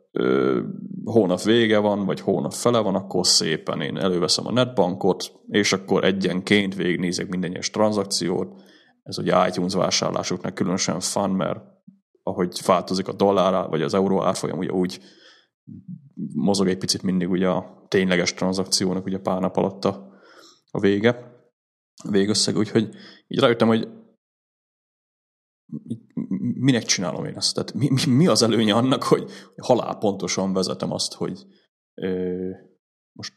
hónap 1.03 1.41
vége 1.41 1.77
van, 1.77 2.05
vagy 2.05 2.19
hónap 2.19 2.53
fele 2.53 2.79
van, 2.79 2.95
akkor 2.95 3.25
szépen 3.25 3.81
én 3.81 3.97
előveszem 3.97 4.47
a 4.47 4.51
netbankot, 4.51 5.31
és 5.47 5.73
akkor 5.73 6.03
egyenként 6.03 6.75
végignézek 6.75 7.29
minden 7.29 7.49
egyes 7.49 7.69
tranzakciót. 7.69 8.61
Ez 9.03 9.17
ugye 9.17 9.47
iTunes 9.47 9.73
vásárlásoknak 9.73 10.53
különösen 10.53 10.99
fun, 10.99 11.29
mert 11.29 11.59
ahogy 12.23 12.61
változik 12.65 13.07
a 13.07 13.13
dollár, 13.13 13.69
vagy 13.69 13.81
az 13.81 13.93
euró 13.93 14.23
árfolyam, 14.23 14.57
ugye 14.57 14.71
úgy 14.71 14.99
mozog 16.33 16.67
egy 16.67 16.77
picit 16.77 17.01
mindig 17.01 17.29
ugye 17.29 17.47
a 17.47 17.85
tényleges 17.87 18.33
tranzakciónak 18.33 19.05
ugye 19.05 19.19
pár 19.19 19.39
nap 19.39 19.57
alatt 19.57 19.85
a, 19.85 20.19
a 20.71 20.79
vége, 20.79 21.09
a 22.03 22.11
végösszeg, 22.11 22.57
úgyhogy 22.57 22.89
így 23.27 23.39
rájöttem, 23.39 23.67
hogy 23.67 23.87
minek 26.39 26.83
csinálom 26.83 27.25
én 27.25 27.35
ezt? 27.35 27.53
Tehát 27.53 27.73
mi, 27.73 27.89
mi, 27.89 28.11
mi 28.11 28.27
az 28.27 28.41
előnye 28.41 28.73
annak, 28.73 29.03
hogy 29.03 29.29
halál 29.57 29.97
pontosan 29.97 30.53
vezetem 30.53 30.91
azt, 30.91 31.13
hogy 31.13 31.45
ö, 31.93 32.49
most 33.11 33.33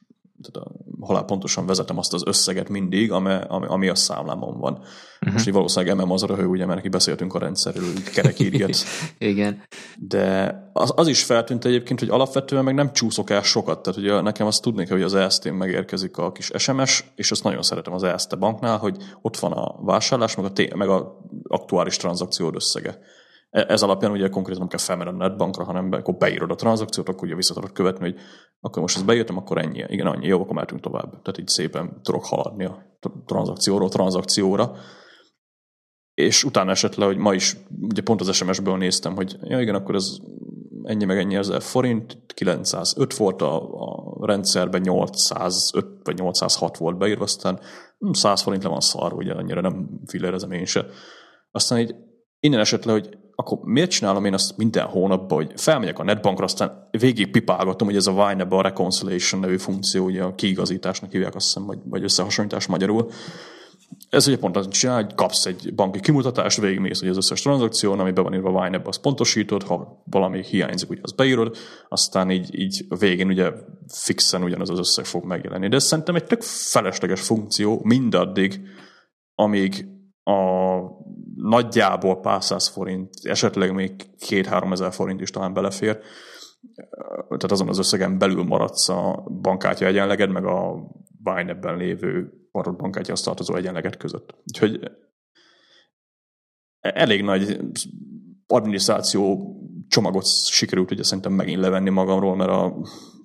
tehát 0.52 0.68
halál 1.00 1.24
pontosan 1.24 1.66
vezetem 1.66 1.98
azt 1.98 2.12
az 2.12 2.22
összeget 2.26 2.68
mindig, 2.68 3.12
ami, 3.12 3.35
ami, 3.48 3.66
ami 3.68 3.88
a 3.88 3.94
számlámon 3.94 4.59
van. 4.59 4.72
Uh-huh. 4.72 5.33
Most 5.33 5.46
így 5.46 5.52
valószínűleg 5.52 5.96
MM 5.96 6.11
az 6.11 6.22
a 6.22 6.26
röhő, 6.26 6.46
ugye, 6.46 6.64
mert 6.64 6.76
neki 6.76 6.88
beszéltünk 6.88 7.35
a 7.35 7.38
rendszerről, 7.38 7.88
így 7.88 8.11
kerekírget. 8.11 8.76
Igen. 9.18 9.62
De 9.98 10.54
az, 10.72 10.92
az 10.96 11.09
is 11.09 11.24
feltűnt 11.24 11.64
egyébként, 11.64 11.98
hogy 11.98 12.09
alapvetően 12.09 12.64
meg 12.64 12.74
nem 12.74 12.92
csúszok 12.92 13.30
el 13.30 13.42
sokat. 13.42 13.83
Tehát 13.83 13.98
ugye 13.98 14.20
nekem 14.20 14.46
azt 14.46 14.62
tudnék, 14.62 14.90
hogy 14.90 15.02
az 15.02 15.14
EST-n 15.14 15.48
megérkezik 15.48 16.16
a 16.16 16.33
kis 16.33 16.50
SMS, 16.57 17.04
és 17.14 17.30
azt 17.30 17.44
nagyon 17.44 17.62
szeretem 17.62 17.92
az 17.92 18.02
EST 18.02 18.38
banknál, 18.38 18.78
hogy 18.78 18.96
ott 19.22 19.37
van 19.37 19.52
a 19.52 19.74
vásárlás, 19.85 20.37
meg 20.37 20.44
a, 20.44 20.52
té- 20.52 20.74
meg 20.74 20.88
a 20.88 21.20
aktuális 21.48 21.96
tranzakció 21.96 22.50
összege. 22.54 22.98
E, 23.54 23.64
ez 23.68 23.82
alapján 23.82 24.10
ugye 24.10 24.28
konkrétan 24.28 24.60
nem 24.60 24.68
kell 24.68 24.78
felmenni 24.78 25.10
a 25.10 25.28
netbankra, 25.28 25.64
hanem 25.64 25.90
be, 25.90 25.96
akkor 25.96 26.14
beírod 26.14 26.50
a 26.50 26.54
tranzakciót, 26.54 27.08
akkor 27.08 27.24
ugye 27.24 27.34
vissza 27.34 27.54
tudod 27.54 27.72
követni, 27.72 28.04
hogy 28.04 28.20
akkor 28.60 28.82
most 28.82 28.96
ezt 28.96 29.04
beírtam, 29.04 29.36
akkor 29.36 29.58
ennyi. 29.58 29.84
Igen, 29.88 30.06
annyi. 30.06 30.26
Jó, 30.26 30.40
akkor 30.40 30.54
mehetünk 30.54 30.80
tovább. 30.80 31.10
Tehát 31.10 31.38
így 31.38 31.48
szépen 31.48 32.00
tudok 32.02 32.24
haladni 32.24 32.64
a 32.64 32.98
tranzakcióról 33.26 33.88
tranzakcióra. 33.88 34.72
És 36.14 36.44
utána 36.44 36.70
esett 36.70 36.94
le, 36.94 37.04
hogy 37.04 37.16
ma 37.16 37.34
is, 37.34 37.56
ugye 37.80 38.02
pont 38.02 38.20
az 38.20 38.34
SMS-ből 38.34 38.76
néztem, 38.76 39.14
hogy 39.14 39.36
ja 39.42 39.60
igen, 39.60 39.74
akkor 39.74 39.94
ez 39.94 40.16
ennyi 40.82 41.04
meg 41.04 41.18
ennyi 41.18 41.34
ezer 41.36 41.62
forint, 41.62 42.18
905 42.34 43.16
volt 43.16 43.42
a, 43.42 43.72
a 44.20 44.26
rendszerben, 44.26 44.80
805 44.80 45.86
vagy 46.02 46.18
806 46.18 46.76
volt 46.76 46.98
beírva, 46.98 47.22
aztán 47.22 47.60
100 48.12 48.38
hm, 48.38 48.44
forint 48.44 48.62
le 48.62 48.68
van 48.68 48.80
szarva, 48.80 49.16
ugye 49.16 49.32
annyira 49.32 49.60
nem 49.60 50.00
fillerezem 50.06 50.52
én 50.52 50.64
se. 50.64 50.86
Aztán 51.50 51.78
így 51.78 51.94
innen 52.40 52.60
esett 52.60 52.84
le, 52.84 52.92
hogy 52.92 53.18
akkor 53.35 53.59
miért 53.62 53.90
csinálom 53.90 54.25
én 54.25 54.35
azt 54.35 54.57
minden 54.57 54.87
hónapban, 54.87 55.37
hogy 55.37 55.53
felmegyek 55.61 55.99
a 55.99 56.05
netbankra, 56.05 56.44
aztán 56.44 56.88
végig 56.90 57.31
pipálgatom, 57.31 57.88
hogy 57.88 57.97
ez 57.97 58.07
a 58.07 58.12
Wine 58.12 58.47
a 58.49 58.62
Reconciliation 58.62 59.40
nevű 59.40 59.57
funkció, 59.57 60.05
ugye 60.05 60.23
a 60.23 60.35
kiigazításnak 60.35 61.11
hívják 61.11 61.35
azt 61.35 61.47
hiszem, 61.47 61.66
vagy, 61.66 61.79
vagy 61.85 62.03
összehasonlítás 62.03 62.66
magyarul. 62.66 63.11
Ez 64.11 64.27
ugye 64.27 64.38
pont 64.38 64.57
az 64.57 64.68
csinál, 64.68 65.03
hogy 65.03 65.14
kapsz 65.14 65.47
egy 65.47 65.75
banki 65.75 66.01
kimutatást, 66.01 66.61
végigmész, 66.61 67.01
hogy 67.01 67.09
az 67.09 67.16
összes 67.16 67.42
tranzakció, 67.42 67.92
ami 67.92 68.11
be 68.11 68.20
van 68.20 68.35
írva 68.35 68.51
Wine 68.51 68.81
az 68.85 69.01
pontosítod, 69.01 69.62
ha 69.62 70.03
valami 70.05 70.42
hiányzik, 70.44 70.90
ugye 70.90 71.01
azt 71.03 71.16
beírod, 71.16 71.57
aztán 71.88 72.31
így, 72.31 72.59
így 72.59 72.87
a 72.88 72.97
végén 72.97 73.29
ugye 73.29 73.53
fixen 73.88 74.42
ugyanaz 74.42 74.70
az 74.70 74.79
összeg 74.79 75.05
fog 75.05 75.25
megjelenni. 75.25 75.68
De 75.68 75.77
ez 75.77 75.85
szerintem 75.85 76.14
egy 76.14 76.25
tök 76.25 76.42
felesleges 76.42 77.20
funkció 77.20 77.81
mindaddig, 77.83 78.61
amíg 79.35 79.87
a 80.23 80.79
nagyjából 81.48 82.20
pár 82.20 82.42
száz 82.42 82.68
forint, 82.68 83.11
esetleg 83.22 83.72
még 83.72 84.16
két-három 84.18 84.72
ezer 84.72 84.92
forint 84.92 85.20
is 85.20 85.30
talán 85.30 85.54
belefér, 85.54 85.98
tehát 87.28 87.50
azon 87.50 87.68
az 87.68 87.78
összegen 87.78 88.18
belül 88.18 88.42
maradsz 88.42 88.88
a 88.88 89.28
bankkártya 89.40 89.87
egyenleged, 89.87 90.30
meg 90.30 90.44
a 90.44 90.74
Binebben 91.22 91.76
lévő 91.76 92.33
marad 92.50 92.76
bankkártya 92.76 93.12
tartozó 93.12 93.54
egyenleged 93.54 93.96
között. 93.96 94.35
Úgyhogy 94.46 94.90
elég 96.80 97.22
nagy 97.22 97.61
adminisztráció 98.46 99.54
csomagot 99.88 100.26
sikerült 100.46 100.90
ugye 100.90 101.02
szerintem 101.02 101.33
megint 101.33 101.61
levenni 101.61 101.90
magamról, 101.90 102.37
mert 102.37 102.50
a 102.50 102.76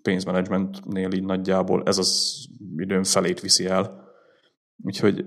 pénzmenedzsmentnél 0.01 1.11
így 1.11 1.23
nagyjából 1.25 1.83
ez 1.85 1.97
az 1.97 2.35
időn 2.77 3.03
felét 3.03 3.39
viszi 3.39 3.65
el. 3.65 4.07
Úgyhogy 4.83 5.25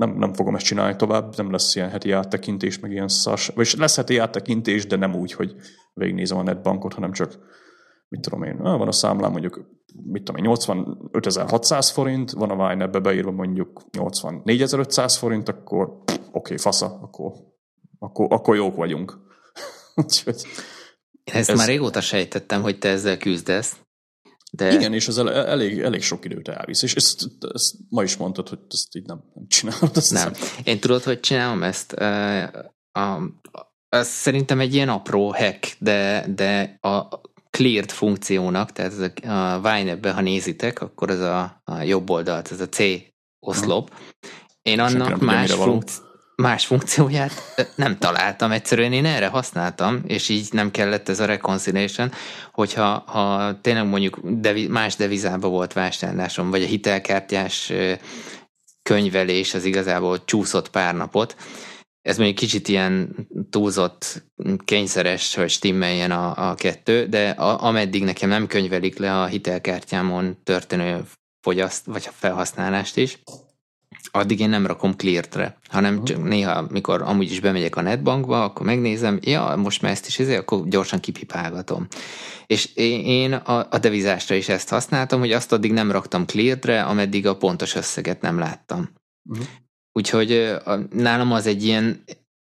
nem, 0.00 0.16
nem 0.18 0.32
fogom 0.32 0.54
ezt 0.54 0.64
csinálni 0.64 0.96
tovább, 0.96 1.36
nem 1.36 1.50
lesz 1.50 1.74
ilyen 1.76 1.90
heti 1.90 2.12
áttekintés, 2.12 2.78
meg 2.78 2.90
ilyen 2.90 3.08
szas, 3.08 3.46
vagy 3.46 3.74
lesz 3.78 3.96
heti 3.96 4.18
áttekintés, 4.18 4.86
de 4.86 4.96
nem 4.96 5.14
úgy, 5.14 5.32
hogy 5.32 5.54
végignézem 5.94 6.38
a 6.38 6.42
netbankot, 6.42 6.94
hanem 6.94 7.12
csak, 7.12 7.38
mit 8.08 8.20
tudom 8.20 8.42
én, 8.42 8.56
ah, 8.56 8.78
van 8.78 8.88
a 8.88 8.92
számlám 8.92 9.30
mondjuk, 9.30 9.66
mit 10.02 10.24
tudom 10.24 10.44
én, 10.44 10.52
85.600 10.56 11.90
forint, 11.92 12.30
van 12.30 12.50
a 12.50 12.66
Wine 12.66 12.86
be 12.86 12.98
beírva 12.98 13.30
mondjuk 13.30 13.82
84.500 13.98 15.14
forint, 15.18 15.48
akkor 15.48 15.88
oké, 15.88 16.14
okay, 16.32 16.56
fasza, 16.56 16.98
akkor, 17.02 17.32
akkor, 17.98 18.26
akkor 18.30 18.56
jók 18.56 18.76
vagyunk. 18.76 19.18
Úgyhogy 20.02 20.46
ezt 21.24 21.50
ez... 21.50 21.56
már 21.56 21.68
régóta 21.68 22.00
sejtettem, 22.00 22.62
hogy 22.62 22.78
te 22.78 22.88
ezzel 22.88 23.18
küzdesz. 23.18 23.76
De... 24.50 24.72
Igen, 24.72 24.94
és 24.94 25.08
az 25.08 25.18
elég, 25.18 25.80
elég 25.80 26.02
sok 26.02 26.24
időt 26.24 26.48
elvisz, 26.48 26.82
és 26.82 26.94
ezt, 26.94 27.28
ezt 27.54 27.74
ma 27.88 28.02
is 28.02 28.16
mondtad, 28.16 28.48
hogy 28.48 28.58
ezt 28.68 28.96
így 28.96 29.06
nem, 29.06 29.22
nem 29.34 29.46
csinálod. 29.48 29.90
Ezt 29.94 30.12
nem. 30.12 30.32
Én 30.64 30.80
tudod, 30.80 31.02
hogy 31.02 31.20
csinálom 31.20 31.62
ezt? 31.62 31.92
A, 32.92 33.18
ez 33.88 34.08
szerintem 34.08 34.60
egy 34.60 34.74
ilyen 34.74 34.88
apró 34.88 35.32
hack, 35.32 35.76
de, 35.78 36.26
de 36.34 36.78
a 36.80 37.20
cleared 37.50 37.90
funkciónak, 37.90 38.72
tehát 38.72 38.92
ez 38.92 38.98
a, 38.98 39.28
a 39.32 39.58
Wine 39.58 40.12
ha 40.12 40.20
nézitek, 40.20 40.80
akkor 40.80 41.10
ez 41.10 41.20
a, 41.20 41.62
a 41.64 41.82
jobb 41.82 42.10
oldalt, 42.10 42.52
ez 42.52 42.60
a 42.60 42.68
C 42.68 42.78
oszlop. 43.38 43.94
Én 44.62 44.80
annak 44.80 45.20
más 45.20 45.52
funkció 45.52 46.04
más 46.40 46.66
funkcióját 46.66 47.32
nem 47.74 47.98
találtam, 47.98 48.50
egyszerűen 48.50 48.92
én 48.92 49.04
erre 49.04 49.26
használtam, 49.26 50.02
és 50.06 50.28
így 50.28 50.48
nem 50.50 50.70
kellett 50.70 51.08
ez 51.08 51.20
a 51.20 51.24
reconciliation, 51.24 52.12
hogyha 52.52 53.04
ha 53.06 53.54
tényleg 53.60 53.86
mondjuk 53.86 54.20
devi, 54.22 54.66
más 54.66 54.96
devizába 54.96 55.48
volt 55.48 55.72
vásárlásom, 55.72 56.50
vagy 56.50 56.62
a 56.62 56.66
hitelkártyás 56.66 57.72
könyvelés 58.82 59.54
az 59.54 59.64
igazából 59.64 60.24
csúszott 60.24 60.70
pár 60.70 60.94
napot, 60.94 61.36
ez 62.02 62.16
mondjuk 62.16 62.38
kicsit 62.38 62.68
ilyen 62.68 63.14
túlzott, 63.50 64.22
kényszeres, 64.64 65.34
hogy 65.34 65.50
stimmeljen 65.50 66.10
a, 66.10 66.50
a 66.50 66.54
kettő, 66.54 67.06
de 67.06 67.30
a, 67.30 67.62
ameddig 67.62 68.04
nekem 68.04 68.28
nem 68.28 68.46
könyvelik 68.46 68.98
le 68.98 69.20
a 69.20 69.26
hitelkártyámon 69.26 70.38
történő 70.42 71.02
fogyaszt, 71.40 71.84
vagy 71.84 72.04
a 72.08 72.12
felhasználást 72.12 72.96
is, 72.96 73.18
addig 74.10 74.40
én 74.40 74.48
nem 74.48 74.66
rakom 74.66 74.96
clear-re, 74.96 75.58
hanem 75.68 75.92
uh-huh. 75.92 76.08
csak 76.08 76.22
néha, 76.22 76.66
mikor 76.70 77.02
amúgy 77.02 77.30
is 77.30 77.40
bemegyek 77.40 77.76
a 77.76 77.80
netbankba, 77.80 78.44
akkor 78.44 78.66
megnézem, 78.66 79.18
ja, 79.22 79.54
most 79.56 79.82
már 79.82 79.92
ezt 79.92 80.06
is 80.06 80.18
ezért, 80.18 80.40
akkor 80.40 80.68
gyorsan 80.68 81.00
kipipálgatom. 81.00 81.86
És 82.46 82.74
én 83.04 83.32
a, 83.32 83.66
a 83.70 83.78
devizásra 83.78 84.34
is 84.34 84.48
ezt 84.48 84.68
használtam, 84.68 85.20
hogy 85.20 85.32
azt 85.32 85.52
addig 85.52 85.72
nem 85.72 85.90
raktam 85.90 86.26
clear-re, 86.26 86.82
ameddig 86.82 87.26
a 87.26 87.36
pontos 87.36 87.74
összeget 87.74 88.20
nem 88.20 88.38
láttam. 88.38 88.90
Uh-huh. 89.30 89.46
Úgyhogy 89.92 90.56
nálam 90.90 91.32
az 91.32 91.46
egy 91.46 91.64
ilyen, 91.64 92.02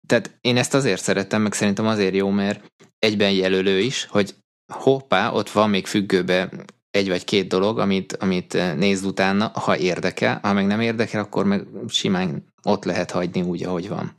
tehát 0.06 0.38
én 0.40 0.56
ezt 0.56 0.74
azért 0.74 1.02
szeretem, 1.02 1.42
meg 1.42 1.52
szerintem 1.52 1.86
azért 1.86 2.14
jó, 2.14 2.30
mert 2.30 2.72
egyben 2.98 3.30
jelölő 3.30 3.78
is, 3.78 4.04
hogy 4.04 4.34
hoppá, 4.72 5.30
ott 5.30 5.50
van 5.50 5.70
még 5.70 5.86
függőbe 5.86 6.50
egy 6.90 7.08
vagy 7.08 7.24
két 7.24 7.48
dolog, 7.48 7.78
amit, 7.78 8.12
amit 8.12 8.76
nézd 8.76 9.06
utána, 9.06 9.50
ha 9.54 9.76
érdekel, 9.76 10.38
ha 10.42 10.52
meg 10.52 10.66
nem 10.66 10.80
érdekel, 10.80 11.20
akkor 11.20 11.44
meg 11.44 11.66
simán 11.88 12.52
ott 12.62 12.84
lehet 12.84 13.10
hagyni 13.10 13.42
úgy, 13.42 13.64
ahogy 13.64 13.88
van. 13.88 14.18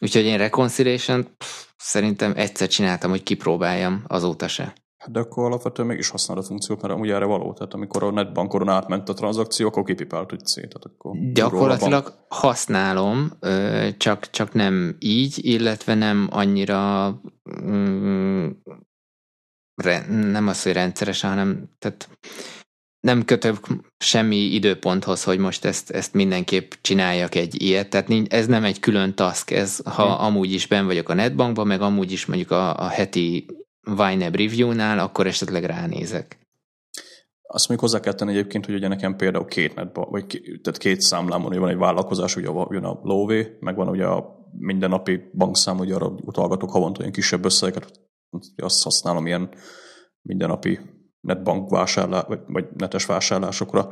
Úgyhogy 0.00 0.24
én 0.24 0.38
Reconciliation 0.38 1.26
szerintem 1.76 2.32
egyszer 2.36 2.68
csináltam, 2.68 3.10
hogy 3.10 3.22
kipróbáljam, 3.22 4.04
azóta 4.06 4.48
se. 4.48 4.74
Hát 4.98 5.10
de 5.10 5.20
akkor 5.20 5.44
alapvetően 5.44 5.88
mégis 5.88 6.08
használod 6.08 6.44
a 6.44 6.46
funkciót, 6.46 6.82
mert 6.82 6.94
amúgy 6.94 7.10
erre 7.10 7.24
való. 7.24 7.52
Tehát 7.52 7.74
amikor 7.74 8.02
a 8.02 8.10
netbankoron 8.10 8.68
átment 8.68 9.08
a 9.08 9.14
tranzakció, 9.14 9.66
akkor 9.66 9.84
kipipált 9.84 10.32
úgy 10.32 10.46
szét. 10.46 10.68
Tehát 10.68 10.84
akkor 10.84 11.16
Gyakorlatilag 11.32 12.14
használom, 12.28 13.30
csak, 13.96 14.30
csak 14.30 14.52
nem 14.52 14.96
így, 14.98 15.44
illetve 15.44 15.94
nem 15.94 16.28
annyira 16.30 17.10
mm, 17.62 18.48
nem 20.08 20.48
az, 20.48 20.62
hogy 20.62 20.72
rendszeresen, 20.72 21.30
hanem 21.30 21.70
tehát 21.78 22.08
nem 23.00 23.24
kötök 23.24 23.66
semmi 23.98 24.36
időponthoz, 24.36 25.24
hogy 25.24 25.38
most 25.38 25.64
ezt, 25.64 25.90
ezt 25.90 26.14
mindenképp 26.14 26.72
csináljak 26.80 27.34
egy 27.34 27.62
ilyet, 27.62 27.88
tehát 27.88 28.10
ez 28.28 28.46
nem 28.46 28.64
egy 28.64 28.80
külön 28.80 29.14
task, 29.14 29.50
ez 29.50 29.80
ha 29.84 30.14
hmm. 30.14 30.24
amúgy 30.24 30.52
is 30.52 30.66
ben 30.66 30.86
vagyok 30.86 31.08
a 31.08 31.14
netbankban, 31.14 31.66
meg 31.66 31.80
amúgy 31.80 32.12
is 32.12 32.26
mondjuk 32.26 32.50
a, 32.50 32.76
a 32.76 32.86
heti 32.86 33.46
YNAB 33.86 34.36
review-nál, 34.36 34.98
akkor 34.98 35.26
esetleg 35.26 35.64
ránézek. 35.64 36.38
Azt 37.42 37.68
még 37.68 37.78
hozzá 37.78 38.00
kell 38.00 38.12
tenni 38.12 38.30
egyébként, 38.30 38.66
hogy 38.66 38.74
ugye 38.74 38.88
nekem 38.88 39.16
például 39.16 39.44
két 39.44 39.74
netba, 39.74 40.04
vagy 40.10 40.26
tehát 40.62 40.78
két 40.78 41.00
számlám 41.00 41.42
van, 41.42 41.58
van 41.58 41.68
egy 41.68 41.76
vállalkozás, 41.76 42.36
ugye 42.36 42.48
jön 42.70 42.84
a 42.84 43.00
lóvé, 43.02 43.56
meg 43.60 43.76
van 43.76 43.88
ugye 43.88 44.04
a 44.04 44.36
mindennapi 44.58 45.30
bankszám, 45.34 45.78
ugye 45.78 45.94
arra 45.94 46.06
utalgatok 46.06 46.70
havonta 46.70 47.00
olyan 47.00 47.12
kisebb 47.12 47.44
összegeket, 47.44 48.07
azt 48.56 48.82
használom 48.82 49.26
ilyen 49.26 49.50
mindennapi 50.22 50.78
netbank 51.20 51.70
vásárlás, 51.70 52.24
vagy, 52.26 52.40
vagy 52.46 52.64
netes 52.76 53.06
vásárlásokra, 53.06 53.90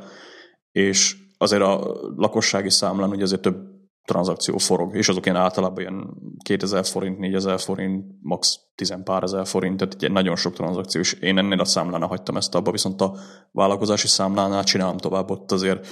és 0.73 1.17
azért 1.39 1.63
a 1.63 2.01
lakossági 2.17 2.71
számlán 2.71 3.11
ugye 3.11 3.23
azért 3.23 3.41
több 3.43 3.75
tranzakció 4.07 4.57
forog, 4.57 4.97
és 4.97 5.09
azok 5.09 5.25
ilyen 5.25 5.37
általában 5.37 5.81
ilyen 5.81 6.17
2000 6.43 6.85
forint, 6.85 7.19
4000 7.19 7.61
forint, 7.61 8.05
max. 8.21 8.65
10 8.75 8.95
pár 9.05 9.23
ezer 9.23 9.47
forint, 9.47 9.77
tehát 9.77 10.03
egy 10.03 10.13
nagyon 10.13 10.37
sok 10.37 10.55
tranzakció, 10.55 11.01
és 11.01 11.13
én 11.13 11.39
ennél 11.39 11.61
a 11.61 11.65
számlánál 11.65 12.09
hagytam 12.09 12.37
ezt 12.37 12.55
abba, 12.55 12.71
viszont 12.71 13.01
a 13.01 13.17
vállalkozási 13.53 14.07
számlánál 14.07 14.65
csinálom 14.65 14.97
tovább, 14.97 15.31
ott 15.31 15.53
azért 15.53 15.87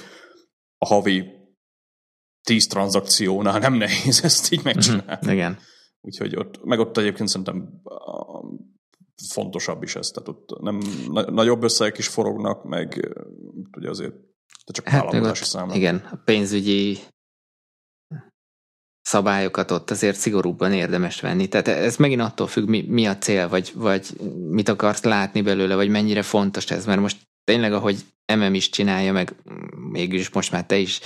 a 0.77 0.85
havi 0.85 1.23
10 2.43 2.67
tranzakciónál 2.67 3.59
nem 3.59 3.73
nehéz 3.73 4.23
ezt 4.23 4.51
így 4.51 4.63
megcsinálni. 4.63 5.11
Mm-hmm, 5.11 5.33
igen. 5.33 5.57
Úgyhogy 6.05 6.35
ott, 6.35 6.63
meg 6.63 6.79
ott 6.79 6.97
egyébként 6.97 7.29
szerintem 7.29 7.81
fontosabb 9.27 9.83
is 9.83 9.95
ez, 9.95 10.07
tehát 10.07 10.29
ott 10.29 10.61
nem, 10.61 10.79
na, 11.07 11.31
nagyobb 11.31 11.63
összegek 11.63 11.97
is 11.97 12.07
forognak, 12.07 12.63
meg 12.63 13.15
ugye 13.77 13.89
azért 13.89 14.13
de 14.65 14.71
csak 14.71 14.87
hát 14.87 15.03
vállalkozási 15.03 15.43
számlák. 15.43 15.77
Igen, 15.77 16.07
a 16.11 16.15
pénzügyi 16.25 16.97
szabályokat 19.01 19.71
ott 19.71 19.91
azért 19.91 20.17
szigorúbban 20.17 20.73
érdemes 20.73 21.21
venni. 21.21 21.47
Tehát 21.47 21.67
ez 21.67 21.97
megint 21.97 22.21
attól 22.21 22.47
függ, 22.47 22.67
mi, 22.67 22.85
mi 22.87 23.07
a 23.07 23.17
cél, 23.17 23.49
vagy, 23.49 23.71
vagy 23.75 24.07
mit 24.49 24.69
akarsz 24.69 25.03
látni 25.03 25.41
belőle, 25.41 25.75
vagy 25.75 25.89
mennyire 25.89 26.21
fontos 26.21 26.71
ez, 26.71 26.85
mert 26.85 26.99
most 26.99 27.17
tényleg, 27.43 27.73
ahogy 27.73 28.05
MM 28.35 28.53
is 28.53 28.69
csinálja, 28.69 29.11
meg 29.11 29.35
mégis 29.91 30.29
most 30.29 30.51
már 30.51 30.65
te 30.65 30.77
is, 30.77 30.99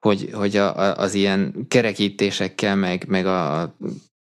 hogy, 0.00 0.30
hogy 0.32 0.56
a, 0.56 0.96
az 0.96 1.14
ilyen 1.14 1.66
kerekítésekkel, 1.68 2.76
meg, 2.76 3.04
meg 3.08 3.26
a 3.26 3.74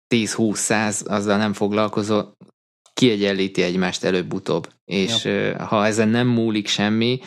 10-20-100, 0.10 1.08
azzal 1.08 1.38
nem 1.38 1.54
foglalkozó, 1.54 2.22
kiegyenlíti 2.94 3.62
egymást 3.62 4.04
előbb-utóbb. 4.04 4.70
És 4.86 5.24
ja. 5.24 5.66
ha 5.66 5.86
ezen 5.86 6.10
nem 6.10 6.28
múlik 6.28 6.68
semmi, 6.68 7.20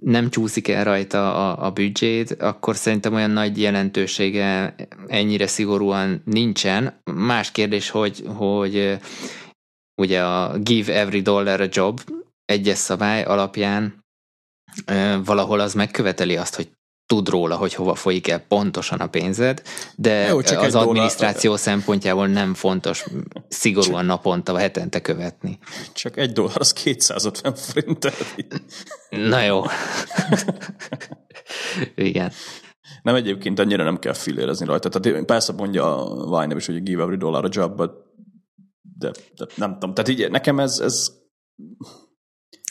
nem 0.00 0.30
csúszik 0.30 0.68
el 0.68 0.84
rajta 0.84 1.34
a, 1.34 1.66
a 1.66 1.70
büdzsét, 1.70 2.30
akkor 2.30 2.76
szerintem 2.76 3.14
olyan 3.14 3.30
nagy 3.30 3.60
jelentősége 3.60 4.74
ennyire 5.06 5.46
szigorúan 5.46 6.22
nincsen. 6.24 7.00
Más 7.14 7.50
kérdés, 7.50 7.90
hogy, 7.90 8.24
hogy 8.26 8.98
ugye 9.94 10.24
a 10.24 10.58
give 10.58 10.94
every 10.94 11.20
dollar 11.20 11.60
a 11.60 11.68
job 11.70 12.00
egyes 12.44 12.78
szabály 12.78 13.22
alapján 13.22 14.04
valahol 15.24 15.60
az 15.60 15.74
megköveteli 15.74 16.36
azt, 16.36 16.54
hogy 16.54 16.70
tud 17.06 17.28
róla, 17.28 17.56
hogy 17.56 17.74
hova 17.74 17.94
folyik 17.94 18.28
el 18.28 18.38
pontosan 18.38 19.00
a 19.00 19.06
pénzed, 19.06 19.62
de 19.96 20.26
Jó, 20.26 20.42
csak 20.42 20.60
az 20.60 20.74
adminisztráció 20.74 21.50
dollár... 21.50 21.58
szempontjából 21.58 22.26
nem 22.26 22.54
fontos 22.54 23.04
szigorúan 23.48 24.00
csak... 24.00 24.08
naponta, 24.08 24.52
vagy 24.52 24.60
hetente 24.60 25.00
követni. 25.00 25.58
Csak 25.92 26.16
egy 26.16 26.32
dollár, 26.32 26.60
az 26.60 26.72
250 26.72 27.54
forint. 27.54 28.12
Na 29.10 29.40
jó. 29.40 29.62
Igen. 31.94 32.32
Nem 33.02 33.14
egyébként 33.14 33.58
annyira 33.58 33.84
nem 33.84 33.98
kell 33.98 34.12
filérezni 34.12 34.66
rajta. 34.66 34.88
Tehát 34.88 35.24
persze 35.24 35.52
mondja 35.52 36.10
a 36.10 36.40
Vine 36.40 36.56
is, 36.56 36.66
hogy 36.66 36.82
give 36.82 37.02
every 37.02 37.16
dollar 37.16 37.44
a 37.44 37.48
job, 37.50 37.76
but 37.76 37.90
de, 38.98 39.10
de 39.36 39.46
nem 39.56 39.72
tudom. 39.72 39.94
Tehát 39.94 40.10
így 40.10 40.30
nekem 40.30 40.60
ez, 40.60 40.78
ez 40.78 41.06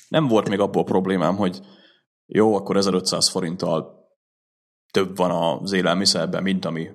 nem 0.07 0.27
volt 0.27 0.49
még 0.49 0.59
abból 0.59 0.83
problémám, 0.83 1.35
hogy 1.35 1.59
jó, 2.25 2.55
akkor 2.55 2.77
1500 2.77 3.29
forinttal 3.29 4.02
több 4.93 5.17
van 5.17 5.31
az 5.61 5.71
élelmiszerben, 5.71 6.43
mint 6.43 6.65
ami 6.65 6.89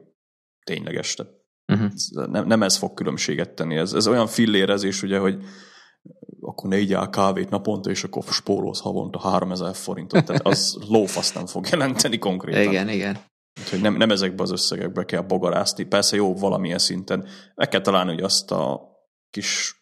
tényleges. 0.64 1.14
Tehát 1.14 1.32
uh-huh. 1.72 2.26
nem, 2.30 2.46
nem 2.46 2.62
ez 2.62 2.76
fog 2.76 2.94
különbséget 2.94 3.54
tenni. 3.54 3.76
Ez, 3.76 3.92
ez 3.92 4.06
olyan 4.08 4.26
fillérezés, 4.26 5.02
ugye, 5.02 5.18
hogy 5.18 5.44
akkor 6.40 6.70
ne 6.70 6.78
igyál 6.78 7.10
kávét 7.10 7.50
naponta, 7.50 7.90
és 7.90 8.04
akkor 8.04 8.22
spórolsz 8.22 8.80
havonta 8.80 9.18
3000 9.18 9.74
forintot. 9.74 10.24
Tehát 10.24 10.46
az 10.46 10.78
lófasz 10.88 11.32
nem 11.32 11.46
fog 11.46 11.66
jelenteni 11.70 12.18
konkrétan. 12.18 12.62
Igen, 12.62 12.88
igen. 12.88 13.18
Úgyhogy 13.60 13.80
nem, 13.80 13.96
nem 13.96 14.10
ezekbe 14.10 14.42
az 14.42 14.50
összegekbe 14.50 15.04
kell 15.04 15.22
bogarászni. 15.22 15.84
Persze 15.84 16.16
jó, 16.16 16.34
valamilyen 16.34 16.78
szinten. 16.78 17.26
Meg 17.54 17.68
kell 17.68 17.80
találni, 17.80 18.12
hogy 18.12 18.22
azt 18.22 18.50
a 18.50 18.80
kis 19.30 19.74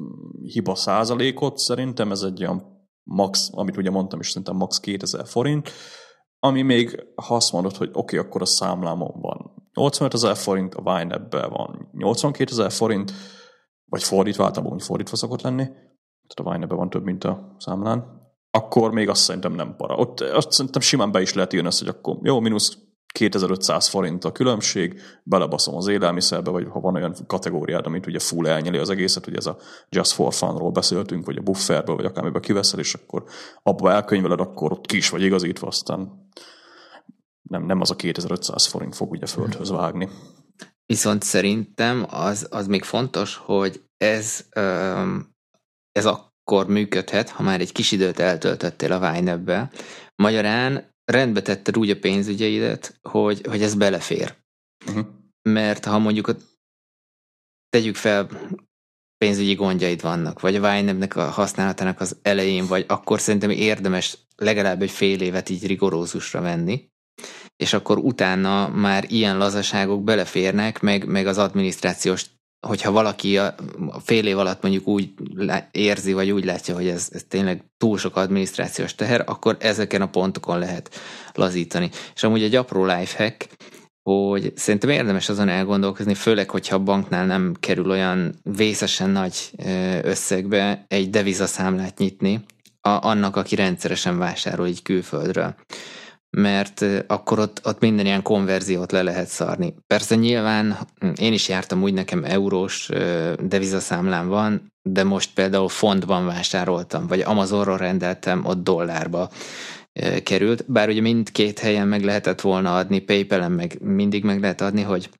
mm, 0.00 0.44
hiba 0.44 0.74
százalékot, 0.74 1.58
szerintem 1.58 2.10
ez 2.10 2.22
egy 2.22 2.40
olyan 2.40 2.86
max, 3.02 3.48
amit 3.52 3.76
ugye 3.76 3.90
mondtam 3.90 4.20
is, 4.20 4.28
szerintem 4.28 4.56
max 4.56 4.80
2000 4.80 5.26
forint, 5.26 5.70
ami 6.44 6.62
még, 6.62 7.06
ha 7.14 7.34
azt 7.34 7.52
mondod, 7.52 7.76
hogy 7.76 7.88
oké, 7.92 8.16
okay, 8.16 8.28
akkor 8.28 8.42
a 8.42 8.46
számlámon 8.46 9.20
van 9.20 9.70
85 9.74 10.14
ezer 10.14 10.36
forint, 10.36 10.74
a 10.74 10.82
Vine 10.82 11.18
van 11.48 11.88
82 11.92 12.50
ezer 12.52 12.72
forint, 12.72 13.12
vagy 13.84 14.02
fordítva, 14.02 14.44
általában 14.44 14.74
úgy 14.74 14.82
fordítva 14.82 15.16
szokott 15.16 15.42
lenni, 15.42 15.64
tehát 15.64 16.34
a 16.34 16.50
Vine 16.50 16.66
van 16.66 16.90
több, 16.90 17.04
mint 17.04 17.24
a 17.24 17.56
számlán, 17.58 18.20
akkor 18.50 18.92
még 18.92 19.08
azt 19.08 19.22
szerintem 19.22 19.52
nem 19.52 19.76
para. 19.76 19.96
Ott 19.96 20.20
azt 20.20 20.50
szerintem 20.52 20.80
simán 20.80 21.12
be 21.12 21.20
is 21.20 21.34
lehet 21.34 21.52
írni 21.52 21.66
azt, 21.66 21.78
hogy 21.78 21.88
akkor 21.88 22.18
jó, 22.22 22.40
mínusz 22.40 22.78
2500 23.12 23.88
forint 23.88 24.24
a 24.24 24.32
különbség, 24.32 25.00
belebaszom 25.22 25.76
az 25.76 25.86
élelmiszerbe, 25.86 26.50
vagy 26.50 26.66
ha 26.70 26.80
van 26.80 26.94
olyan 26.94 27.14
kategóriád, 27.26 27.86
amit 27.86 28.06
ugye 28.06 28.18
full 28.18 28.46
elnyeli 28.46 28.78
az 28.78 28.90
egészet, 28.90 29.26
ugye 29.26 29.36
ez 29.36 29.46
a 29.46 29.58
Just 29.88 30.12
for 30.12 30.34
Fun-ról 30.34 30.70
beszéltünk, 30.70 31.26
vagy 31.26 31.36
a 31.36 31.42
bufferből, 31.42 31.96
vagy 31.96 32.04
akármiben 32.04 32.42
kiveszel, 32.42 32.78
és 32.78 32.94
akkor 32.94 33.24
abba 33.62 33.90
elkönyveled, 33.90 34.40
akkor 34.40 34.72
ott 34.72 34.86
kis 34.86 35.08
vagy 35.08 35.22
igazítva, 35.22 35.66
aztán 35.66 36.30
nem, 37.42 37.64
nem 37.66 37.80
az 37.80 37.90
a 37.90 37.96
2500 37.96 38.66
forint 38.66 38.94
fog 38.94 39.10
ugye 39.10 39.26
földhöz 39.26 39.70
vágni. 39.70 40.08
Viszont 40.86 41.22
szerintem 41.22 42.06
az, 42.08 42.46
az 42.50 42.66
még 42.66 42.82
fontos, 42.82 43.36
hogy 43.36 43.82
ez, 43.96 44.46
ez 45.92 46.06
akkor 46.06 46.66
működhet, 46.66 47.28
ha 47.28 47.42
már 47.42 47.60
egy 47.60 47.72
kis 47.72 47.92
időt 47.92 48.18
eltöltöttél 48.18 48.92
a 48.92 49.12
Vine 49.12 49.70
Magyarán 50.14 50.91
rendbe 51.04 51.42
tetted 51.42 51.76
úgy 51.76 51.90
a 51.90 51.98
pénzügyeidet, 51.98 52.98
hogy, 53.02 53.46
hogy 53.46 53.62
ez 53.62 53.74
belefér. 53.74 54.34
Uh-huh. 54.86 55.06
Mert 55.42 55.84
ha 55.84 55.98
mondjuk 55.98 56.36
tegyük 57.68 57.94
fel, 57.94 58.28
pénzügyi 59.18 59.54
gondjaid 59.54 60.00
vannak, 60.00 60.40
vagy 60.40 60.56
a 60.56 60.60
vine 60.60 61.06
a 61.14 61.20
használatának 61.20 62.00
az 62.00 62.16
elején 62.22 62.66
vagy, 62.66 62.84
akkor 62.88 63.20
szerintem 63.20 63.50
érdemes 63.50 64.18
legalább 64.36 64.82
egy 64.82 64.90
fél 64.90 65.20
évet 65.20 65.48
így 65.48 65.66
rigorózusra 65.66 66.40
venni, 66.40 66.90
és 67.56 67.72
akkor 67.72 67.98
utána 67.98 68.68
már 68.68 69.04
ilyen 69.08 69.38
lazaságok 69.38 70.04
beleférnek, 70.04 70.80
meg, 70.80 71.06
meg 71.06 71.26
az 71.26 71.38
adminisztrációs 71.38 72.26
hogyha 72.66 72.90
valaki 72.90 73.38
a 73.38 73.54
fél 74.04 74.26
év 74.26 74.38
alatt 74.38 74.62
mondjuk 74.62 74.86
úgy 74.86 75.12
érzi, 75.70 76.12
vagy 76.12 76.30
úgy 76.30 76.44
látja, 76.44 76.74
hogy 76.74 76.86
ez, 76.86 77.08
ez 77.12 77.24
tényleg 77.28 77.64
túl 77.76 77.98
sok 77.98 78.16
adminisztrációs 78.16 78.94
teher, 78.94 79.24
akkor 79.26 79.56
ezeken 79.60 80.02
a 80.02 80.08
pontokon 80.08 80.58
lehet 80.58 80.90
lazítani. 81.34 81.90
És 82.14 82.22
amúgy 82.22 82.42
egy 82.42 82.54
apró 82.54 82.84
lifehack, 82.84 83.48
hogy 84.02 84.52
szerintem 84.56 84.90
érdemes 84.90 85.28
azon 85.28 85.48
elgondolkozni, 85.48 86.14
főleg, 86.14 86.50
hogyha 86.50 86.76
a 86.76 86.82
banknál 86.82 87.26
nem 87.26 87.54
kerül 87.60 87.90
olyan 87.90 88.34
vészesen 88.42 89.10
nagy 89.10 89.50
összegbe 90.02 90.84
egy 90.88 91.10
devizaszámlát 91.10 91.98
nyitni, 91.98 92.44
a, 92.80 92.88
annak, 92.88 93.36
aki 93.36 93.54
rendszeresen 93.54 94.18
vásárol 94.18 94.66
így 94.66 94.82
külföldről 94.82 95.54
mert 96.36 96.84
akkor 97.06 97.38
ott, 97.38 97.60
ott 97.64 97.80
minden 97.80 98.06
ilyen 98.06 98.22
konverziót 98.22 98.92
le 98.92 99.02
lehet 99.02 99.28
szarni. 99.28 99.74
Persze 99.86 100.14
nyilván 100.14 100.78
én 101.16 101.32
is 101.32 101.48
jártam 101.48 101.82
úgy, 101.82 101.92
nekem 101.92 102.24
eurós 102.24 102.88
devizaszámlám 103.40 104.28
van, 104.28 104.72
de 104.82 105.04
most 105.04 105.34
például 105.34 105.68
fontban 105.68 106.26
vásároltam, 106.26 107.06
vagy 107.06 107.20
Amazonról 107.20 107.76
rendeltem, 107.76 108.44
ott 108.44 108.62
dollárba 108.62 109.30
került, 110.22 110.70
bár 110.70 110.88
ugye 110.88 111.00
mindkét 111.00 111.58
helyen 111.58 111.88
meg 111.88 112.04
lehetett 112.04 112.40
volna 112.40 112.76
adni, 112.76 112.98
Paypal-en 112.98 113.52
meg 113.52 113.80
mindig 113.80 114.24
meg 114.24 114.40
lehet 114.40 114.60
adni, 114.60 114.82
hogy 114.82 115.10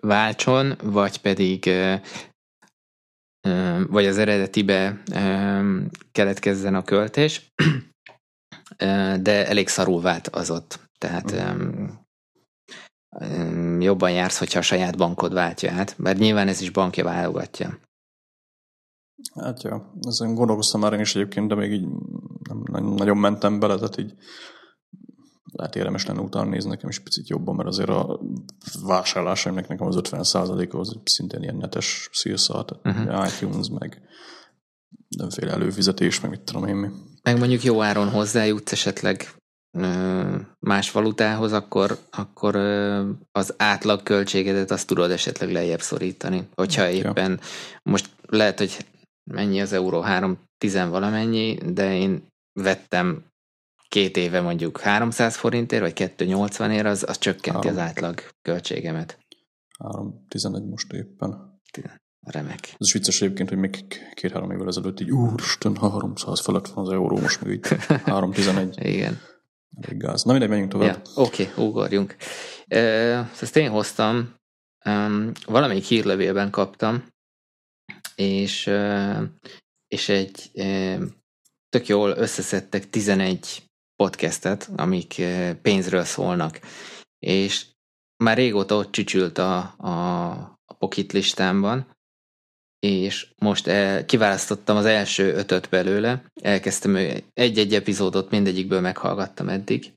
váltson, 0.00 0.76
vagy 0.82 1.20
pedig 1.20 1.70
vagy 3.88 4.06
az 4.06 4.18
eredetibe 4.18 5.02
keletkezzen 6.12 6.74
a 6.74 6.82
költés, 6.82 7.52
de 9.22 9.46
elég 9.46 9.68
szarul 9.68 10.00
vált 10.00 10.28
az 10.28 10.50
ott. 10.50 10.88
Tehát 10.98 11.56
jobban 13.78 14.10
jársz, 14.10 14.38
hogyha 14.38 14.58
a 14.58 14.62
saját 14.62 14.96
bankod 14.96 15.32
váltja 15.32 15.72
át, 15.72 15.98
mert 15.98 16.18
nyilván 16.18 16.48
ez 16.48 16.60
is 16.60 16.70
bankja 16.70 17.04
válogatja. 17.04 17.78
Hát 19.34 19.62
ja, 19.62 19.92
ezen 20.00 20.34
gondolkoztam 20.34 20.80
már 20.80 20.92
én 20.92 21.00
is 21.00 21.14
egyébként, 21.14 21.48
de 21.48 21.54
még 21.54 21.72
így 21.72 21.86
nem 22.70 22.84
nagyon 22.84 23.16
mentem 23.16 23.58
bele, 23.58 23.74
tehát 23.74 23.98
így 23.98 24.14
lehet 25.52 25.76
érdemes 25.76 26.06
lenne 26.06 26.20
utána 26.20 26.50
nézni 26.50 26.70
nekem 26.70 26.88
is 26.88 26.98
picit 26.98 27.28
jobban, 27.28 27.54
mert 27.54 27.68
azért 27.68 27.88
a 27.88 28.20
vásárlásaimnak 28.82 29.68
nekem 29.68 29.86
az 29.86 29.96
50 29.96 30.20
az 30.70 30.96
szintén 31.04 31.42
ilyen 31.42 31.56
netes 31.56 32.08
szilszal, 32.12 32.64
tehát 32.64 32.98
uh-huh. 32.98 33.26
iTunes, 33.26 33.68
meg 33.68 34.02
mindenféle 35.08 35.52
előfizetés, 35.52 36.20
meg 36.20 36.30
mit 36.30 36.40
tudom 36.40 36.66
én 36.66 36.76
mi. 36.76 36.88
Meg 37.26 37.38
mondjuk 37.38 37.62
jó 37.62 37.82
áron 37.82 38.10
hozzájutsz 38.10 38.72
esetleg 38.72 39.34
más 40.58 40.90
valutához, 40.90 41.52
akkor, 41.52 41.98
akkor 42.10 42.56
az 43.32 43.54
átlag 43.56 44.02
költségedet 44.02 44.70
azt 44.70 44.86
tudod 44.86 45.10
esetleg 45.10 45.52
lejjebb 45.52 45.80
szorítani. 45.80 46.48
Hogyha 46.54 46.88
éppen 46.88 47.30
ja. 47.30 47.38
most 47.82 48.10
lehet, 48.26 48.58
hogy 48.58 48.86
mennyi 49.30 49.60
az 49.60 49.72
euró, 49.72 50.00
3 50.00 50.38
10 50.58 50.74
valamennyi, 50.74 51.54
de 51.54 51.96
én 51.96 52.26
vettem 52.60 53.24
két 53.88 54.16
éve 54.16 54.40
mondjuk 54.40 54.80
300 54.80 55.36
forintért, 55.36 55.82
vagy 55.82 55.92
280 55.92 56.70
ér, 56.70 56.86
az, 56.86 57.04
az 57.08 57.18
csökkenti 57.18 57.66
3. 57.66 57.70
az 57.70 57.78
átlag 57.78 58.22
költségemet. 58.42 59.18
311 59.78 60.64
most 60.64 60.92
éppen. 60.92 61.60
Remek. 62.26 62.64
Ez 62.64 62.86
is 62.86 62.92
vicces 62.92 63.20
egyébként, 63.20 63.48
hogy 63.48 63.58
még 63.58 63.84
két-három 64.14 64.50
évvel 64.50 64.66
ezelőtt 64.66 65.00
így 65.00 65.10
úristen, 65.10 65.76
300 65.76 66.40
felett 66.40 66.68
van 66.68 66.86
az 66.86 66.92
euró, 66.92 67.18
most 67.18 67.40
még 67.40 67.52
így 67.52 67.66
311. 68.04 68.76
Igen. 68.86 69.20
Elég 69.80 69.98
gáz. 69.98 70.22
Na 70.22 70.30
mindegy, 70.30 70.48
menjünk 70.48 70.70
tovább. 70.70 71.02
Ja, 71.04 71.22
Oké, 71.22 71.50
okay, 71.50 71.64
ugorjunk. 71.64 72.16
ezt 73.40 73.56
én 73.56 73.70
hoztam, 73.70 74.34
valamelyik 75.46 75.84
hírlevélben 75.84 76.50
kaptam, 76.50 77.04
és, 78.14 78.70
és 79.88 80.08
egy 80.08 80.50
tök 81.68 81.86
jól 81.86 82.10
összeszedtek 82.10 82.90
11 82.90 83.62
podcastet, 83.96 84.70
amik 84.76 85.22
pénzről 85.62 86.04
szólnak, 86.04 86.60
és 87.18 87.66
már 88.16 88.36
régóta 88.36 88.76
ott 88.76 88.90
csücsült 88.90 89.38
a, 89.38 89.58
a, 89.76 90.30
a 90.64 90.74
Pocket 90.78 91.12
listámban, 91.12 91.95
és 92.86 93.26
most 93.38 93.66
el, 93.66 94.04
kiválasztottam 94.04 94.76
az 94.76 94.84
első 94.84 95.34
ötöt 95.34 95.68
belőle, 95.68 96.24
elkezdtem 96.42 96.96
egy-egy 97.34 97.74
epizódot 97.74 98.30
mindegyikből 98.30 98.80
meghallgattam 98.80 99.48
eddig. 99.48 99.92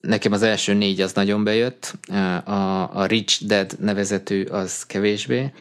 Nekem 0.00 0.32
az 0.32 0.42
első 0.42 0.74
négy 0.74 1.00
az 1.00 1.12
nagyon 1.12 1.44
bejött, 1.44 1.98
a, 2.44 2.96
a 2.96 3.06
Rich 3.06 3.44
Dead 3.44 3.76
nevezetű 3.80 4.44
az 4.44 4.86
kevésbé, 4.86 5.52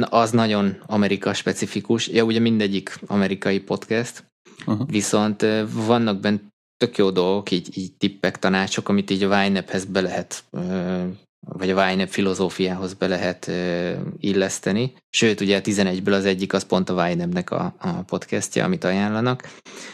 az 0.00 0.30
nagyon 0.30 0.82
Amerika 0.86 1.34
specifikus, 1.34 2.08
ja 2.08 2.24
ugye 2.24 2.38
mindegyik 2.38 2.98
amerikai 3.06 3.60
podcast, 3.60 4.24
uh-huh. 4.66 4.88
viszont 4.90 5.46
vannak 5.72 6.20
benne 6.20 6.40
tök 6.76 6.96
jó 6.96 7.10
dolgok, 7.10 7.50
így, 7.50 7.78
így 7.78 7.92
tippek, 7.96 8.38
tanácsok, 8.38 8.88
amit 8.88 9.10
így 9.10 9.22
a 9.22 9.44
YNAB-hez 9.44 9.84
be 9.84 10.00
lehet 10.00 10.44
vagy 11.48 11.70
a 11.70 11.90
YNAB 11.90 12.08
filozófiához 12.08 12.94
be 12.94 13.06
lehet 13.06 13.50
illeszteni. 14.18 14.94
Sőt, 15.10 15.40
ugye 15.40 15.56
a 15.56 15.60
11-ből 15.60 16.12
az 16.12 16.24
egyik 16.24 16.52
az 16.52 16.64
pont 16.64 16.88
a 16.88 17.08
YNAB-nek 17.08 17.50
a, 17.50 17.74
a 17.78 18.02
podcastja, 18.02 18.64
amit 18.64 18.84
ajánlanak. 18.84 19.50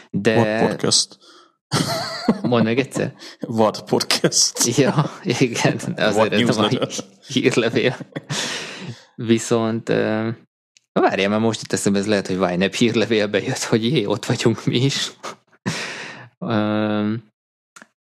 De... 0.09 0.35
What 0.35 0.69
podcast? 0.69 1.17
Mondd 2.41 2.63
meg 2.63 2.79
egyszer. 2.79 3.13
What 3.39 3.83
podcast? 3.83 4.77
Ja, 4.77 5.11
igen, 5.23 5.79
azért 5.95 6.33
ez 6.33 6.57
a 6.57 6.69
hírlevél. 7.27 7.97
Viszont 9.15 9.87
várjál, 10.91 11.29
mert 11.29 11.41
most 11.41 11.61
itt 11.61 11.73
eszembe, 11.73 11.99
ez 11.99 12.07
lehet, 12.07 12.27
hogy 12.27 12.51
YNAB 12.51 12.73
hírlevélbe 12.73 13.41
jött, 13.41 13.63
hogy 13.63 13.83
jé, 13.83 14.05
ott 14.05 14.25
vagyunk 14.25 14.65
mi 14.65 14.83
is. 14.83 15.11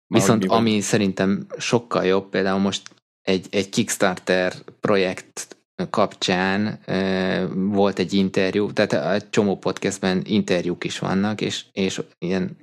Viszont 0.07 0.45
ami 0.45 0.81
szerintem 0.81 1.47
sokkal 1.59 2.05
jobb, 2.05 2.29
például 2.29 2.59
most 2.59 2.83
egy, 3.23 3.47
egy 3.51 3.69
Kickstarter 3.69 4.55
projekt 4.81 5.57
kapcsán 5.91 6.67
e, 6.67 7.47
volt 7.55 7.99
egy 7.99 8.13
interjú, 8.13 8.73
tehát 8.73 9.15
egy 9.15 9.31
csomó 9.31 9.57
podcastben 9.57 10.23
interjúk 10.25 10.85
is 10.85 10.99
vannak, 10.99 11.41
és, 11.41 11.65
és 11.73 12.01
ilyen 12.19 12.57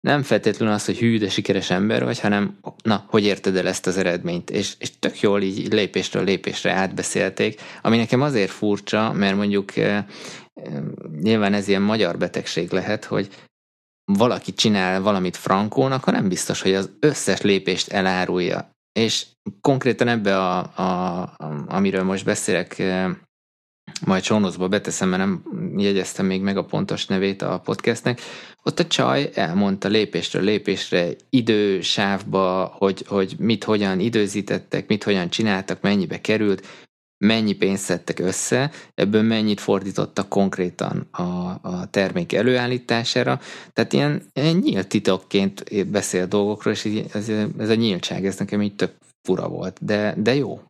nem 0.00 0.22
feltétlenül 0.22 0.74
az, 0.74 0.84
hogy 0.84 0.98
hű, 0.98 1.18
de 1.18 1.28
sikeres 1.28 1.70
ember 1.70 2.04
vagy, 2.04 2.20
hanem 2.20 2.58
na, 2.82 3.04
hogy 3.08 3.24
érted 3.24 3.56
el 3.56 3.68
ezt 3.68 3.86
az 3.86 3.96
eredményt? 3.96 4.50
És, 4.50 4.74
és 4.78 4.98
tök 4.98 5.20
jól 5.20 5.42
így 5.42 5.72
lépésről 5.72 6.24
lépésre 6.24 6.72
átbeszélték, 6.72 7.60
ami 7.82 7.96
nekem 7.96 8.22
azért 8.22 8.50
furcsa, 8.50 9.12
mert 9.12 9.36
mondjuk 9.36 9.76
e, 9.76 10.06
nyilván 11.20 11.52
ez 11.54 11.68
ilyen 11.68 11.82
magyar 11.82 12.18
betegség 12.18 12.72
lehet, 12.72 13.04
hogy 13.04 13.28
valaki 14.04 14.52
csinál 14.52 15.00
valamit 15.00 15.36
frankónak, 15.36 16.04
ha 16.04 16.10
nem 16.10 16.28
biztos, 16.28 16.62
hogy 16.62 16.74
az 16.74 16.90
összes 17.00 17.40
lépést 17.40 17.88
elárulja. 17.88 18.70
És 18.92 19.26
konkrétan 19.60 20.08
ebbe, 20.08 20.38
a, 20.38 20.58
a, 20.74 21.20
a, 21.22 21.64
amiről 21.66 22.02
most 22.02 22.24
beszélek, 22.24 22.82
majd 24.06 24.22
csónoszba 24.22 24.68
beteszem, 24.68 25.08
mert 25.08 25.22
nem 25.22 25.42
jegyeztem 25.76 26.26
még 26.26 26.40
meg 26.40 26.56
a 26.56 26.64
pontos 26.64 27.06
nevét 27.06 27.42
a 27.42 27.60
podcastnek, 27.60 28.20
ott 28.62 28.78
a 28.78 28.86
csaj 28.86 29.30
elmondta 29.34 29.88
lépésről 29.88 30.42
lépésre, 30.42 31.08
idősávba, 31.30 32.74
hogy, 32.78 33.04
hogy 33.06 33.34
mit 33.38 33.64
hogyan 33.64 34.00
időzítettek, 34.00 34.86
mit 34.86 35.04
hogyan 35.04 35.30
csináltak, 35.30 35.80
mennyibe 35.80 36.20
került, 36.20 36.66
mennyi 37.24 37.52
pénzt 37.52 37.84
szedtek 37.84 38.18
össze, 38.18 38.70
ebből 38.94 39.22
mennyit 39.22 39.60
fordítottak 39.60 40.28
konkrétan 40.28 41.08
a, 41.10 41.22
a 41.62 41.86
termék 41.90 42.32
előállítására. 42.32 43.40
Tehát 43.72 43.92
ilyen, 43.92 44.22
ilyen 44.32 44.56
nyílt 44.56 44.88
titokként 44.88 45.88
beszél 45.90 46.26
dolgokról, 46.26 46.72
és 46.72 46.84
ez, 47.12 47.28
ez 47.58 47.68
a 47.68 47.74
nyíltság, 47.74 48.26
ez 48.26 48.36
nekem 48.36 48.62
így 48.62 48.74
tök 48.74 48.92
fura 49.22 49.48
volt, 49.48 49.84
de, 49.84 50.14
de 50.18 50.34
jó. 50.34 50.60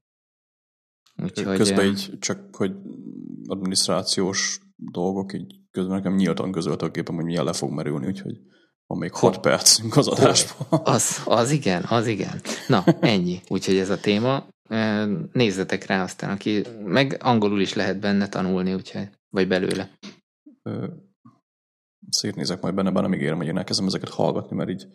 Úgyhogy, 1.22 1.56
közben 1.56 1.86
így 1.86 2.18
csak, 2.20 2.56
hogy 2.56 2.72
adminisztrációs 3.46 4.60
dolgok, 4.76 5.32
így 5.32 5.60
közben 5.70 5.96
nekem 5.96 6.14
nyíltan 6.14 6.52
közölt 6.52 6.82
a 6.82 6.90
képem, 6.90 7.14
hogy 7.14 7.24
milyen 7.24 7.44
le 7.44 7.52
fog 7.52 7.70
merülni, 7.70 8.06
úgyhogy 8.06 8.40
van 8.86 8.98
még 8.98 9.12
6 9.12 9.38
percünk 9.38 9.96
az 9.96 10.08
adásban. 10.08 10.80
Az, 10.84 11.22
az 11.24 11.50
igen, 11.50 11.84
az 11.88 12.06
igen. 12.06 12.40
Na, 12.68 12.84
ennyi. 13.00 13.40
Úgyhogy 13.48 13.76
ez 13.76 13.90
a 13.90 14.00
téma 14.00 14.46
nézzetek 15.32 15.86
rá 15.86 16.02
aztán, 16.02 16.30
aki 16.30 16.62
meg 16.84 17.16
angolul 17.20 17.60
is 17.60 17.74
lehet 17.74 18.00
benne 18.00 18.28
tanulni, 18.28 18.74
úgyhogy, 18.74 19.08
vagy 19.28 19.48
belőle. 19.48 19.90
Szétnézek 22.08 22.60
majd 22.60 22.74
benne, 22.74 22.90
bár 22.90 23.02
nem 23.02 23.14
ígérem, 23.14 23.36
hogy 23.36 23.46
én 23.46 23.58
elkezdem 23.58 23.86
ezeket 23.86 24.08
hallgatni, 24.08 24.56
mert 24.56 24.70
így 24.70 24.86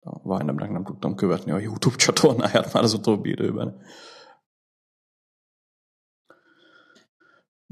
a 0.00 0.36
Vine 0.36 0.52
nem 0.52 0.84
tudtam 0.84 1.14
követni 1.14 1.50
a 1.50 1.58
YouTube 1.58 1.96
csatornáját 1.96 2.72
már 2.72 2.82
az 2.82 2.92
utóbbi 2.92 3.30
időben. 3.30 3.82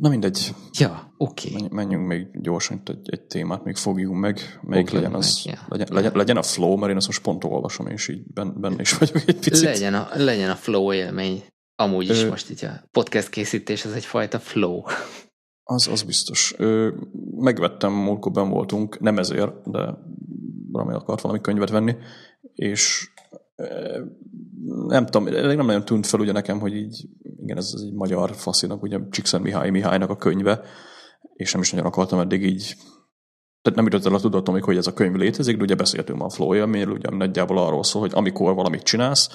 Na 0.01 0.09
mindegy. 0.09 0.55
Ja, 0.79 1.15
oké. 1.17 1.55
Okay. 1.55 1.67
Menjünk 1.71 2.07
még 2.07 2.27
gyorsan 2.33 2.83
egy, 2.85 3.11
egy 3.11 3.21
témát, 3.21 3.65
még 3.65 3.77
fogjunk 3.77 4.21
meg. 4.21 4.61
Melyik 4.63 4.91
legyen 4.91 5.15
az, 5.15 5.43
meg, 5.45 5.55
ja. 5.55 5.67
legyen, 5.69 5.89
legyen, 5.91 6.13
legyen, 6.15 6.37
a 6.37 6.43
flow, 6.43 6.77
mert 6.77 6.91
én 6.91 6.97
azt 6.97 7.07
most 7.07 7.23
pont 7.23 7.45
olvasom, 7.45 7.87
és 7.87 8.09
így 8.09 8.23
benne 8.33 8.81
is 8.81 8.99
vagyok 8.99 9.17
egy 9.17 9.39
picit. 9.39 9.61
Legyen 9.61 9.95
a, 9.95 10.09
legyen 10.15 10.51
a 10.51 10.55
flow 10.55 10.93
élmény. 10.93 11.45
Amúgy 11.77 12.09
is 12.09 12.23
Ö, 12.23 12.29
most 12.29 12.51
így 12.51 12.65
a 12.65 12.89
podcast 12.91 13.29
készítés, 13.29 13.85
az 13.85 13.93
egyfajta 13.93 14.39
flow. 14.39 14.83
Az, 15.63 15.89
az 15.89 16.03
biztos. 16.03 16.55
Ö, 16.57 16.95
megvettem, 17.37 17.93
múltkor 17.93 18.33
ben 18.33 18.49
voltunk, 18.49 19.01
nem 19.01 19.19
ezért, 19.19 19.71
de 19.71 19.95
valami 20.71 20.95
akart 20.95 21.21
valami 21.21 21.41
könyvet 21.41 21.71
venni, 21.71 21.97
és 22.55 23.13
nem 24.87 25.07
tudom, 25.07 25.25
nem 25.25 25.67
nagyon 25.67 25.85
tűnt 25.85 26.07
fel 26.07 26.21
ugye 26.21 26.33
nekem, 26.33 26.61
hogy 26.61 26.75
így, 26.75 27.09
igen, 27.43 27.57
ez 27.57 27.75
egy 27.83 27.93
magyar 27.93 28.35
faszinak, 28.35 28.83
ugye 28.83 28.99
Csíkszent 29.11 29.45
Mihály 29.45 29.71
Mihálynak 29.71 30.11
a 30.11 30.17
könyve, 30.17 30.61
és 31.33 31.53
nem 31.53 31.63
is 31.63 31.71
nagyon 31.71 31.87
akartam 31.87 32.19
eddig 32.19 32.45
így 32.45 32.77
tehát 33.63 33.79
nem 33.79 33.85
jutott 33.85 34.07
el 34.07 34.15
a 34.15 34.21
tudatomig, 34.21 34.65
hogy 34.65 34.77
ez 34.77 34.87
a 34.87 34.93
könyv 34.93 35.15
létezik, 35.15 35.57
de 35.57 35.63
ugye 35.63 35.75
beszéltünk 35.75 36.23
a 36.23 36.31
flow 36.31 36.55
élményről, 36.55 36.95
ugye 36.95 37.11
nagyjából 37.11 37.59
arról 37.59 37.83
szól, 37.83 38.01
hogy 38.01 38.13
amikor 38.15 38.55
valamit 38.55 38.83
csinálsz, 38.83 39.29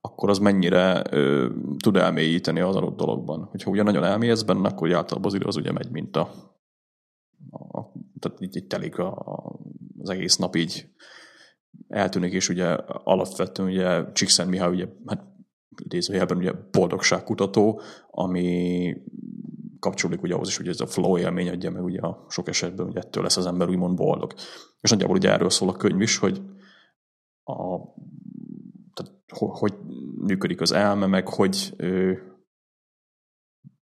akkor 0.00 0.30
az 0.30 0.38
mennyire 0.38 1.02
ö, 1.10 1.48
tud 1.78 1.96
elmélyíteni 1.96 2.60
az 2.60 2.76
adott 2.76 2.96
dologban. 2.96 3.48
Hogyha 3.50 3.70
ugye 3.70 3.82
nagyon 3.82 4.04
elmélyedsz 4.04 4.42
benne, 4.42 4.68
akkor 4.68 4.94
általában 4.94 5.30
az 5.30 5.34
idő 5.34 5.44
az 5.46 5.56
ugye 5.56 5.72
megy, 5.72 5.90
mint 5.90 6.16
a, 6.16 6.30
a 7.50 7.92
tehát 8.18 8.40
így, 8.40 8.56
így 8.56 8.66
telik 8.66 8.98
a, 8.98 9.14
az 9.98 10.10
egész 10.10 10.36
nap 10.36 10.56
így 10.56 10.88
eltűnik, 11.94 12.32
és 12.32 12.48
ugye 12.48 12.66
alapvetően 12.86 13.68
ugye 13.68 14.12
Csíkszent 14.12 14.50
Mihály 14.50 14.70
ugye, 14.70 14.86
hát 15.06 15.24
idézőjelben 15.82 16.36
ugye 16.36 16.52
boldogságkutató, 16.70 17.80
ami 18.10 18.96
kapcsolódik 19.78 20.22
ugye 20.22 20.34
ahhoz 20.34 20.48
is, 20.48 20.56
hogy 20.56 20.68
ez 20.68 20.80
a 20.80 20.86
flow 20.86 21.18
élmény 21.18 21.48
adja 21.48 21.70
meg 21.70 21.84
ugye 21.84 22.00
a 22.00 22.26
sok 22.28 22.48
esetben, 22.48 22.86
hogy 22.86 22.96
ettől 22.96 23.22
lesz 23.22 23.36
az 23.36 23.46
ember 23.46 23.68
úgymond 23.68 23.96
boldog. 23.96 24.32
És 24.80 24.90
nagyjából 24.90 25.16
ugye 25.16 25.30
erről 25.30 25.50
szól 25.50 25.68
a 25.68 25.76
könyv 25.76 26.00
is, 26.00 26.18
hogy 26.18 26.42
a, 27.44 27.78
tehát, 28.94 29.12
hogy 29.34 29.74
működik 30.16 30.60
az 30.60 30.72
elme, 30.72 31.06
meg 31.06 31.28
hogy 31.28 31.74
ő, 31.76 32.22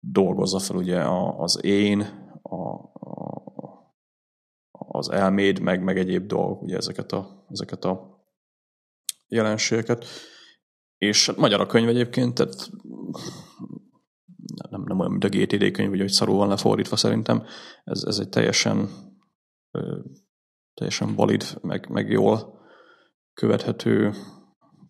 dolgozza 0.01 0.59
fel 0.59 0.77
ugye 0.77 1.01
a, 1.01 1.39
az 1.39 1.65
én, 1.65 2.01
a, 2.43 2.75
az 4.99 5.11
elméd, 5.11 5.59
meg, 5.59 5.83
meg 5.83 5.99
egyéb 5.99 6.27
dolgok, 6.27 6.63
ugye 6.63 6.77
ezeket 6.77 7.13
a, 7.13 7.47
ezeket 7.49 7.85
a 7.85 8.23
jelenségeket. 9.29 10.05
És 10.99 11.27
hát 11.27 11.37
magyar 11.37 11.61
a 11.61 11.67
könyv 11.67 11.89
egyébként, 11.89 12.35
tehát 12.35 12.71
nem, 14.71 14.83
nem 14.87 14.99
olyan, 14.99 15.11
mint 15.11 15.25
a 15.25 15.29
GTD 15.29 15.71
könyv, 15.71 15.89
hogy 15.89 16.09
szarul 16.09 16.37
van 16.37 16.49
lefordítva 16.49 16.97
szerintem. 16.97 17.45
Ez, 17.85 18.03
ez 18.07 18.19
egy 18.19 18.29
teljesen 18.29 18.89
teljesen 20.75 21.15
valid, 21.15 21.59
meg, 21.61 21.89
meg 21.89 22.11
jól 22.11 22.61
követhető 23.35 24.13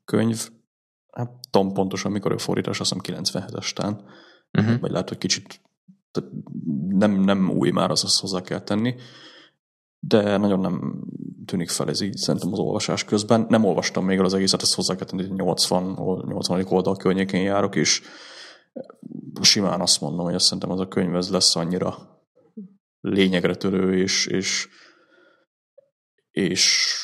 könyv. 0.04 0.48
Hát 1.12 1.30
tudom 1.50 1.72
pontosan, 1.72 2.12
mikor 2.12 2.32
a 2.32 2.38
fordítás, 2.38 2.80
azt 2.80 2.92
hiszem 2.92 3.22
97-es 3.22 3.72
tán. 3.72 4.04
Uh-huh. 4.58 4.80
Vagy 4.80 4.90
lehet, 4.90 5.08
hogy 5.08 5.18
kicsit 5.18 5.60
nem, 6.88 7.12
nem 7.12 7.50
új 7.50 7.70
már, 7.70 7.90
az 7.90 8.04
azt 8.04 8.20
hozzá 8.20 8.40
kell 8.40 8.60
tenni. 8.60 8.94
De 10.00 10.36
nagyon 10.36 10.60
nem 10.60 11.04
tűnik 11.44 11.68
fel 11.68 11.88
ez 11.88 12.00
így 12.00 12.16
szerintem 12.16 12.52
az 12.52 12.58
olvasás 12.58 13.04
közben. 13.04 13.46
Nem 13.48 13.64
olvastam 13.64 14.04
még 14.04 14.18
el 14.18 14.24
az 14.24 14.34
egészet, 14.34 14.62
ezt 14.62 14.74
hozzá 14.74 14.96
kell 14.96 15.06
tenni, 15.06 15.26
80, 15.36 15.82
80. 16.26 16.66
oldal 16.68 16.96
környékén 16.96 17.42
járok, 17.42 17.76
és 17.76 18.02
simán 19.40 19.80
azt 19.80 20.00
mondom, 20.00 20.24
hogy 20.24 20.34
azt 20.34 20.44
szerintem 20.44 20.70
az 20.70 20.80
a 20.80 20.88
könyv 20.88 21.14
ez 21.14 21.30
lesz 21.30 21.56
annyira 21.56 21.96
lényegre 23.00 23.54
törő, 23.54 23.98
és, 23.98 24.26
és, 24.26 24.68
és 26.30 26.94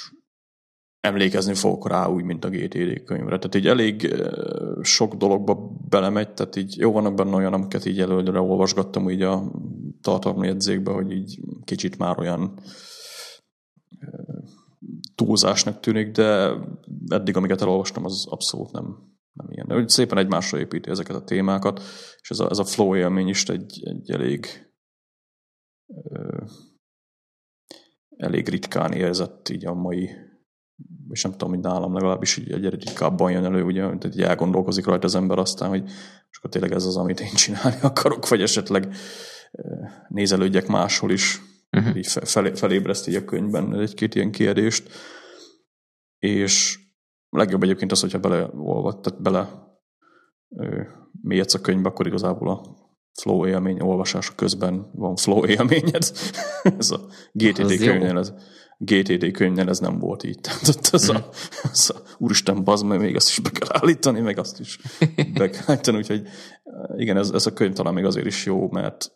emlékezni 1.00 1.54
fogok 1.54 1.88
rá 1.88 2.06
úgy, 2.08 2.24
mint 2.24 2.44
a 2.44 2.48
GTD 2.48 3.02
könyvre. 3.04 3.38
Tehát 3.38 3.54
így 3.54 3.66
elég 3.66 4.14
sok 4.82 5.14
dologba 5.14 5.54
belemegy, 5.88 6.32
tehát 6.32 6.56
így 6.56 6.76
jó 6.76 6.92
vannak 6.92 7.14
benne 7.14 7.34
olyan, 7.34 7.52
amiket 7.52 7.84
így 7.84 8.00
előre 8.00 8.40
olvasgattam 8.40 9.10
így 9.10 9.22
a 9.22 9.52
tartalmi 10.00 10.46
jegyzékbe, 10.46 10.90
hogy 10.92 11.12
így 11.12 11.40
kicsit 11.64 11.98
már 11.98 12.18
olyan 12.18 12.60
túlzásnak 15.14 15.80
tűnik, 15.80 16.10
de 16.10 16.52
eddig, 17.08 17.36
amiket 17.36 17.62
elolvastam, 17.62 18.04
az 18.04 18.26
abszolút 18.28 18.72
nem, 18.72 18.84
nem 19.32 19.50
ilyen. 19.50 19.66
De 19.66 19.88
szépen 19.88 20.18
egymásra 20.18 20.58
építi 20.58 20.90
ezeket 20.90 21.16
a 21.16 21.24
témákat, 21.24 21.80
és 22.20 22.30
ez 22.30 22.38
a, 22.38 22.50
ez 22.50 22.58
a 22.58 22.64
flow 22.64 22.96
élmény 22.96 23.28
is 23.28 23.44
egy, 23.44 23.80
egy 23.84 24.10
elég 24.10 24.46
elég 28.16 28.48
ritkán 28.48 28.92
érzett 28.92 29.48
így 29.48 29.66
a 29.66 29.74
mai 29.74 30.10
és 31.10 31.22
nem 31.22 31.32
tudom, 31.32 31.48
hogy 31.48 31.58
nálam 31.58 31.92
legalábbis 31.92 32.36
így 32.36 32.52
egyre 32.52 32.68
ritkábban 32.68 33.30
jön 33.30 33.44
elő, 33.44 33.62
ugye, 33.62 33.84
hogy 33.84 34.04
így 34.06 34.22
elgondolkozik 34.22 34.84
rajta 34.84 35.06
az 35.06 35.14
ember 35.14 35.38
aztán, 35.38 35.68
hogy 35.68 35.84
és 36.30 36.38
akkor 36.38 36.50
tényleg 36.50 36.72
ez 36.72 36.84
az, 36.84 36.96
amit 36.96 37.20
én 37.20 37.34
csinálni 37.34 37.76
akarok, 37.90 38.28
vagy 38.28 38.42
esetleg 38.42 38.94
nézelődjek 40.08 40.66
máshol 40.66 41.10
is, 41.10 41.40
uh-huh. 41.78 41.96
így 41.96 42.06
fel, 42.06 42.54
felébreszti 42.54 43.16
a 43.16 43.24
könyvben 43.24 43.80
egy-két 43.80 44.14
ilyen 44.14 44.30
kérdést, 44.30 44.88
és 46.18 46.78
legjobb 47.28 47.62
egyébként 47.62 47.92
az, 47.92 48.00
hogyha 48.00 48.18
beleolvad, 48.18 49.00
tehát 49.00 49.22
bele 49.22 49.62
mélyedsz 51.22 51.54
a 51.54 51.60
könyvbe, 51.60 51.88
akkor 51.88 52.06
igazából 52.06 52.50
a 52.50 52.62
flow 53.20 53.46
élmény 53.46 53.80
olvasása 53.80 54.34
közben 54.34 54.90
van 54.92 55.16
flow 55.16 55.46
élményed. 55.46 56.12
ez 56.78 56.90
a 56.90 57.00
GTD 57.32 57.78
könyvnél, 57.78 58.18
ez, 58.18 58.32
GTD 58.78 59.30
könyvnél 59.30 59.68
ez 59.68 59.78
nem 59.78 59.98
volt 59.98 60.24
így. 60.24 60.40
Tehát 60.40 60.88
az, 60.92 61.08
a, 61.08 61.28
az 61.62 61.92
a, 61.94 62.02
úristen, 62.18 62.64
bazd 62.64 62.84
meg, 62.84 63.00
még 63.00 63.16
azt 63.16 63.28
is 63.28 63.38
be 63.38 63.50
kell 63.50 63.68
állítani, 63.80 64.20
meg 64.20 64.38
azt 64.38 64.60
is 64.60 64.78
be 65.38 65.50
kell 65.50 65.64
állítani, 65.66 65.96
úgyhogy 65.96 66.22
igen, 66.96 67.16
ez, 67.16 67.30
ez 67.30 67.46
a 67.46 67.52
könyv 67.52 67.72
talán 67.72 67.94
még 67.94 68.04
azért 68.04 68.26
is 68.26 68.46
jó, 68.46 68.70
mert 68.70 69.12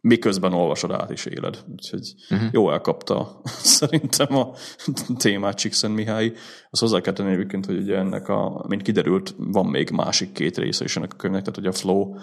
miközben 0.00 0.52
olvasod 0.52 0.90
át 0.90 1.10
is 1.10 1.24
éled. 1.24 1.64
Úgyhogy 1.72 2.14
uh-huh. 2.30 2.48
jó 2.52 2.70
elkapta 2.70 3.40
szerintem 3.78 4.36
a 4.36 4.52
témát 5.16 5.56
Csíkszent 5.56 5.94
Mihály. 5.94 6.32
Azt 6.70 6.82
hozzá 6.82 7.00
kell 7.00 7.12
tenni 7.12 7.32
egyébként, 7.32 7.66
hogy 7.66 7.78
ugye 7.78 7.96
ennek 7.96 8.28
a, 8.28 8.64
mint 8.68 8.82
kiderült, 8.82 9.34
van 9.36 9.66
még 9.66 9.90
másik 9.90 10.32
két 10.32 10.58
része 10.58 10.84
is 10.84 10.96
ennek 10.96 11.12
a 11.12 11.16
könyvnek, 11.16 11.42
tehát 11.42 11.58
hogy 11.58 11.66
a 11.66 11.72
flow, 11.72 12.14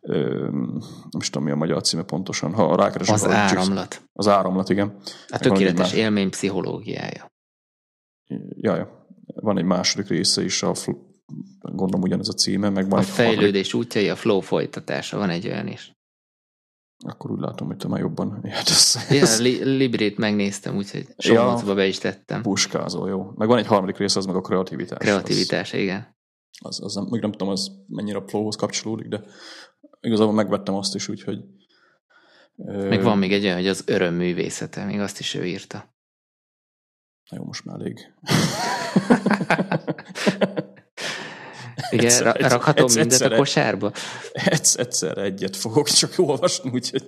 nem 0.00 1.20
is 1.20 1.30
tudom 1.30 1.46
mi 1.46 1.52
a 1.52 1.56
magyar 1.56 1.82
címe 1.82 2.02
pontosan, 2.02 2.54
ha 2.54 2.76
rákeresek. 2.76 3.14
Az 3.14 3.26
áramlat. 3.26 4.02
Az 4.12 4.28
áramlat, 4.28 4.68
igen. 4.68 4.96
A 5.28 5.38
tökéletes 5.38 5.92
élmény 5.92 6.30
pszichológiája. 6.30 7.30
Ja, 8.60 8.76
ja. 8.76 9.06
Van 9.34 9.58
egy 9.58 9.64
második 9.64 10.08
része 10.08 10.44
is, 10.44 10.62
a 10.62 10.74
gondolom 11.60 12.02
ugyanez 12.02 12.28
a 12.28 12.32
címe, 12.32 12.68
meg 12.68 12.88
van 12.88 12.98
A 12.98 13.02
fejlődés 13.02 13.72
harmadik... 13.72 13.74
útjai, 13.74 14.08
a 14.08 14.16
flow 14.16 14.40
folytatása, 14.40 15.18
van 15.18 15.30
egy 15.30 15.46
olyan 15.46 15.66
is. 15.66 15.97
Akkor 17.04 17.30
úgy 17.30 17.40
látom, 17.40 17.66
hogy 17.66 17.76
te 17.76 17.88
már 17.88 18.00
jobban 18.00 18.40
értesz. 18.44 19.10
Ja, 19.10 19.26
li- 19.38 19.64
Librét 19.64 20.16
megnéztem, 20.16 20.76
úgyhogy 20.76 21.06
sok 21.16 21.34
ja, 21.34 21.74
be 21.74 21.86
is 21.86 21.98
tettem. 21.98 22.42
Puskázó, 22.42 23.06
jó. 23.06 23.30
Meg 23.34 23.48
van 23.48 23.58
egy 23.58 23.66
harmadik 23.66 23.96
része, 23.96 24.18
az 24.18 24.26
meg 24.26 24.36
a 24.36 24.40
kreativitás. 24.40 24.98
Kreativitás, 24.98 25.72
az, 25.72 25.78
igen. 25.78 26.16
Az, 26.60 26.82
az 26.82 26.94
nem, 26.94 27.06
még 27.10 27.20
nem 27.20 27.30
tudom, 27.30 27.48
az 27.48 27.70
mennyire 27.86 28.18
a 28.18 28.28
flowhoz 28.28 28.56
kapcsolódik, 28.56 29.08
de 29.08 29.20
igazából 30.00 30.32
megvettem 30.32 30.74
azt 30.74 30.94
is, 30.94 31.08
úgyhogy... 31.08 31.38
Meg 32.64 33.02
van 33.02 33.18
még 33.18 33.32
egy 33.32 33.44
olyan, 33.44 33.56
hogy 33.56 33.68
az 33.68 33.84
örömművészete, 33.86 34.84
még 34.84 35.00
azt 35.00 35.20
is 35.20 35.34
ő 35.34 35.46
írta. 35.46 35.94
Na 37.30 37.36
jó, 37.36 37.44
most 37.44 37.64
már 37.64 37.80
elég. 37.80 37.98
Igen, 41.90 42.04
egyszer, 42.04 42.36
rakhatom 42.36 42.84
egyszer, 42.84 43.00
mindent 43.00 43.12
egyszer, 43.12 43.32
a 43.32 43.36
kosárba? 43.36 43.92
Egyszer, 44.32 44.86
egyszer 44.86 45.18
egyet 45.18 45.56
fogok 45.56 45.86
csak 45.86 46.12
olvasni, 46.16 46.70
úgyhogy 46.70 47.02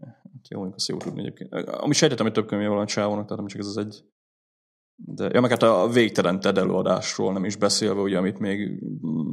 hát 0.00 0.48
jó, 0.48 0.58
mondjuk 0.58 0.76
azt 0.76 0.88
jó 0.88 0.96
tudni 0.96 1.20
egyébként. 1.20 1.52
Ami 1.68 1.94
sejtettem, 1.94 2.24
hogy 2.24 2.34
több 2.34 2.46
könyvje 2.46 2.68
van 2.68 2.78
a 2.78 2.86
csávónak, 2.86 3.28
tehát 3.28 3.48
csak 3.48 3.60
ez 3.60 3.66
az 3.66 3.76
egy. 3.76 4.04
De, 4.94 5.28
ja, 5.32 5.40
meg 5.40 5.50
hát 5.50 5.62
a 5.62 5.88
végtelen 5.88 6.40
TED 6.40 6.58
előadásról 6.58 7.32
nem 7.32 7.44
is 7.44 7.56
beszélve, 7.56 8.00
ugye, 8.00 8.18
amit 8.18 8.38
még 8.38 8.82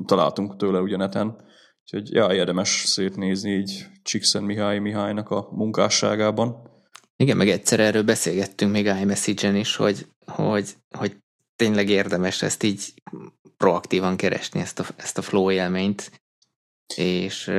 találtunk 0.05 0.55
tőle 0.55 0.79
ugye 0.79 0.97
neten. 0.97 1.47
Úgyhogy 1.81 2.13
ja, 2.13 2.33
érdemes 2.33 2.83
szétnézni 2.85 3.51
így 3.51 3.85
Csíkszent 4.01 4.45
Mihály 4.45 4.79
Mihálynak 4.79 5.29
a 5.29 5.47
munkásságában. 5.51 6.67
Igen, 7.15 7.37
meg 7.37 7.49
egyszer 7.49 7.79
erről 7.79 8.03
beszélgettünk 8.03 8.71
még 8.71 8.85
iMessage-en 8.85 9.55
is, 9.55 9.75
hogy, 9.75 10.07
hogy, 10.25 10.75
hogy 10.97 11.17
tényleg 11.55 11.89
érdemes 11.89 12.41
ezt 12.41 12.63
így 12.63 12.93
proaktívan 13.59 14.17
keresni, 14.17 14.59
ezt 14.59 14.79
a, 14.79 14.85
ezt 14.95 15.17
a 15.17 15.21
flow 15.21 15.51
élményt, 15.51 16.21
és 16.95 17.51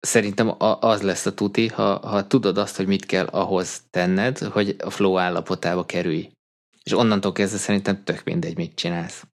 szerintem 0.00 0.54
az 0.80 1.02
lesz 1.02 1.26
a 1.26 1.34
tuti, 1.34 1.66
ha, 1.66 1.98
ha 1.98 2.26
tudod 2.26 2.58
azt, 2.58 2.76
hogy 2.76 2.86
mit 2.86 3.06
kell 3.06 3.26
ahhoz 3.26 3.82
tenned, 3.90 4.38
hogy 4.38 4.76
a 4.78 4.90
flow 4.90 5.18
állapotába 5.18 5.84
kerülj. 5.84 6.30
És 6.82 6.92
onnantól 6.92 7.32
kezdve 7.32 7.58
szerintem 7.58 8.04
tök 8.04 8.24
mindegy, 8.24 8.56
mit 8.56 8.74
csinálsz. 8.74 9.26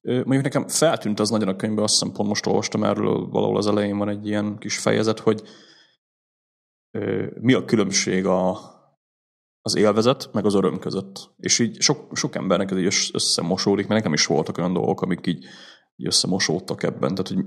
Mondjuk 0.00 0.42
nekem 0.42 0.68
feltűnt 0.68 1.20
az 1.20 1.30
nagyon 1.30 1.48
a 1.48 1.56
könyvben, 1.56 1.84
azt 1.84 1.92
hiszem 1.92 2.12
pont 2.12 2.28
most 2.28 2.46
olvastam 2.46 2.84
erről, 2.84 3.26
valahol 3.26 3.56
az 3.56 3.66
elején 3.66 3.98
van 3.98 4.08
egy 4.08 4.26
ilyen 4.26 4.58
kis 4.58 4.78
fejezet, 4.78 5.18
hogy 5.18 5.42
mi 7.40 7.52
a 7.52 7.64
különbség 7.64 8.26
a, 8.26 8.75
az 9.66 9.76
élvezet, 9.76 10.30
meg 10.32 10.44
az 10.44 10.54
öröm 10.54 10.78
között. 10.78 11.30
És 11.36 11.58
így 11.58 11.80
sok, 11.80 12.16
sok 12.16 12.34
embernek 12.34 12.70
ez 12.70 12.78
így 12.78 13.10
összemosódik, 13.12 13.86
mert 13.86 14.00
nekem 14.00 14.12
is 14.12 14.26
voltak 14.26 14.58
olyan 14.58 14.72
dolgok, 14.72 15.00
amik 15.00 15.26
így, 15.26 15.44
így 15.96 16.06
összemosódtak 16.06 16.82
ebben. 16.82 17.14
Tehát, 17.14 17.28
hogy 17.28 17.44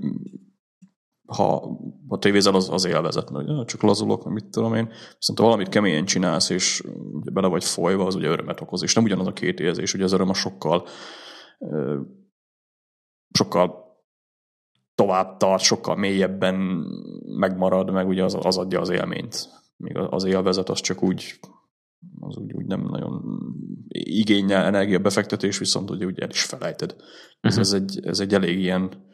ha, 1.26 1.78
ha 2.08 2.18
tévézel, 2.18 2.54
az, 2.54 2.68
az 2.68 2.84
élvezet, 2.84 3.30
mert 3.30 3.66
csak 3.66 3.82
lazulok, 3.82 4.24
meg 4.24 4.34
mit 4.34 4.50
tudom 4.50 4.74
én. 4.74 4.88
Viszont 5.18 5.38
ha 5.38 5.44
valamit 5.44 5.68
keményen 5.68 6.04
csinálsz, 6.04 6.50
és 6.50 6.82
ugye 7.12 7.30
bele 7.30 7.46
vagy 7.46 7.64
folyva, 7.64 8.06
az 8.06 8.14
ugye 8.14 8.28
örömet 8.28 8.60
okoz. 8.60 8.82
És 8.82 8.94
nem 8.94 9.04
ugyanaz 9.04 9.26
a 9.26 9.32
két 9.32 9.60
érzés, 9.60 9.94
ugye 9.94 10.04
az 10.04 10.12
öröm 10.12 10.28
a 10.28 10.34
sokkal 10.34 10.86
sokkal 13.30 13.74
tovább 14.94 15.36
tart, 15.36 15.62
sokkal 15.62 15.96
mélyebben 15.96 16.54
megmarad, 17.38 17.90
meg 17.90 18.08
ugye 18.08 18.24
az, 18.24 18.36
az 18.40 18.58
adja 18.58 18.80
az 18.80 18.88
élményt. 18.88 19.48
Míg 19.76 19.96
az 19.96 20.24
élvezet 20.24 20.68
az 20.68 20.80
csak 20.80 21.02
úgy 21.02 21.40
az 22.20 22.36
úgy, 22.36 22.52
úgy 22.52 22.66
nem 22.66 22.80
nagyon 22.80 23.22
igényel 23.88 24.64
energiabefektetés, 24.64 25.58
viszont 25.58 25.90
ugye 25.90 26.06
úgy 26.06 26.18
el 26.18 26.30
is 26.30 26.42
felejted. 26.42 26.92
Uh-huh. 26.92 27.08
Ez, 27.40 27.52
mhm. 27.52 27.60
ez, 27.60 27.72
egy, 27.72 28.00
ez 28.02 28.20
egy 28.20 28.34
elég 28.34 28.58
ilyen 28.58 29.08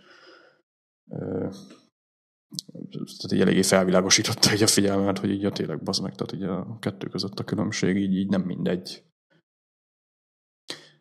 tehát 2.88 3.32
így 3.32 3.40
eléggé 3.40 3.62
felvilágosította 3.62 4.50
egy 4.50 4.62
a 4.62 4.66
figyelmet, 4.66 5.18
hogy 5.18 5.30
így 5.30 5.44
a 5.44 5.52
tényleg 5.52 5.82
bazd 5.82 6.02
meg, 6.02 6.14
tehát 6.14 6.32
így 6.32 6.42
a 6.42 6.78
kettő 6.78 7.08
között 7.08 7.38
a 7.38 7.44
különbség 7.44 7.96
így, 7.96 8.14
így 8.14 8.28
nem 8.28 8.42
mindegy. 8.42 9.04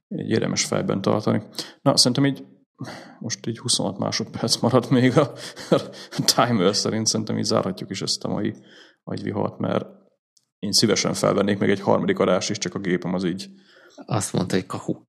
Egy 0.07 0.29
érdemes 0.29 0.65
fejben 0.65 1.01
tartani. 1.01 1.43
Na, 1.81 1.97
szerintem 1.97 2.25
így 2.25 2.45
most 3.19 3.47
így 3.47 3.59
26 3.59 3.97
másodperc 3.97 4.61
maradt 4.61 4.89
még 4.89 5.17
a, 5.17 5.31
a 5.69 6.23
timer 6.35 6.75
szerint, 6.75 7.07
szerintem 7.07 7.37
így 7.37 7.43
zárhatjuk 7.43 7.89
is 7.89 8.01
ezt 8.01 8.23
a 8.23 8.27
mai 8.27 8.55
agyvihart, 9.03 9.57
mert 9.57 9.85
én 10.65 10.71
szívesen 10.71 11.13
felvennék 11.13 11.59
még 11.59 11.69
egy 11.69 11.79
harmadik 11.79 12.19
adást 12.19 12.49
is, 12.49 12.57
csak 12.57 12.75
a 12.75 12.79
gépem 12.79 13.13
az 13.13 13.23
így. 13.23 13.49
Azt 14.05 14.33
mondta, 14.33 14.55
hogy 14.55 14.65
kahuk. 14.65 15.05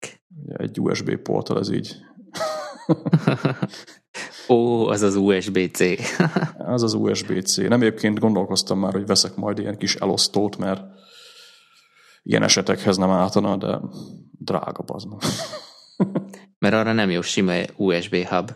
Egy 0.46 0.80
USB 0.80 1.16
porttal 1.16 1.58
ez 1.58 1.70
így. 1.70 1.96
Ó, 4.48 4.86
az 4.86 5.02
az 5.02 5.16
USB-C. 5.16 5.80
az 6.74 6.82
az 6.82 6.94
USB-C. 6.94 7.56
Nem 7.56 7.80
egyébként 7.80 8.18
gondolkoztam 8.18 8.78
már, 8.78 8.92
hogy 8.92 9.06
veszek 9.06 9.36
majd 9.36 9.58
ilyen 9.58 9.78
kis 9.78 9.94
elosztót, 9.94 10.56
mert 10.56 10.84
ilyen 12.22 12.42
esetekhez 12.42 12.96
nem 12.96 13.10
ártana, 13.10 13.56
de 13.56 13.80
drága 14.38 14.84
az. 14.86 15.06
mert 16.58 16.74
arra 16.74 16.92
nem 16.92 17.10
jó 17.10 17.20
sima 17.20 17.54
USB 17.76 18.14
hub. 18.14 18.50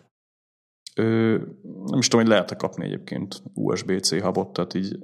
Ö, 0.94 1.36
nem 1.84 1.98
is 1.98 2.08
tudom, 2.08 2.26
hogy 2.26 2.34
lehet-e 2.34 2.56
kapni 2.56 2.84
egyébként 2.84 3.42
USB-C 3.54 4.20
hubot, 4.20 4.52
tehát 4.52 4.74
így 4.74 4.98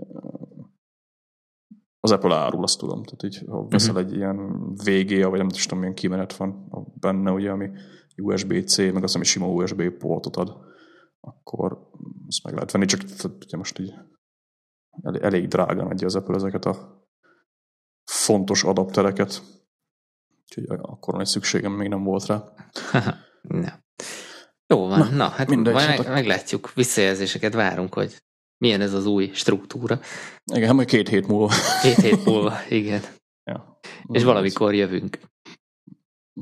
az 2.07 2.13
Apple 2.13 2.37
árul, 2.37 2.63
azt 2.63 2.79
tudom. 2.79 3.03
Tehát 3.03 3.23
így, 3.23 3.45
ha 3.49 3.67
veszel 3.69 3.95
uh-huh. 3.95 4.11
egy 4.11 4.17
ilyen 4.17 4.37
VGA, 4.75 5.29
vagy 5.29 5.39
nem 5.39 5.49
is 5.55 5.63
tudom, 5.63 5.79
milyen 5.79 5.95
kimenet 5.95 6.37
van 6.37 6.69
benne, 7.01 7.31
ugye, 7.31 7.51
ami 7.51 7.71
USB-C, 8.17 8.77
meg 8.77 9.03
azt, 9.03 9.15
ami 9.15 9.25
sima 9.25 9.47
USB 9.47 9.91
portot 9.91 10.37
ad, 10.37 10.57
akkor 11.21 11.91
ezt 12.29 12.45
meg 12.45 12.55
lehet 12.55 12.71
venni, 12.71 12.85
csak 12.85 13.01
ugye 13.45 13.57
most 13.57 13.79
így 13.79 13.95
elég, 15.03 15.23
elég 15.23 15.49
drágán 15.49 15.87
adja 15.87 16.07
az 16.07 16.15
Apple 16.15 16.35
ezeket 16.35 16.65
a 16.65 17.05
fontos 18.05 18.65
adaptereket. 18.65 19.43
Úgyhogy 20.43 20.79
akkor 20.83 21.21
egy 21.21 21.27
szükségem 21.27 21.73
még 21.73 21.89
nem 21.89 22.05
volt 22.05 22.27
rá. 22.27 22.45
Na. 23.43 23.85
Jó 24.67 24.87
van, 24.87 24.99
na, 24.99 25.11
na 25.11 25.29
hát 25.29 25.49
mindegy, 25.49 25.75
hát 25.75 25.99
meg, 25.99 26.09
meglátjuk, 26.09 26.75
visszajelzéseket 26.75 27.55
várunk, 27.55 27.95
hogy 27.95 28.23
milyen 28.59 28.81
ez 28.81 28.93
az 28.93 29.07
új 29.07 29.31
struktúra. 29.35 30.01
Igen, 30.45 30.75
majd 30.75 30.89
két 30.89 31.09
hét 31.09 31.27
múlva. 31.27 31.53
Két 31.83 31.97
hét 31.97 32.25
múlva, 32.27 32.53
igen. 32.69 33.03
Ja. 33.45 33.79
És 34.09 34.25
valamikor 34.25 34.75
jövünk. 34.75 35.19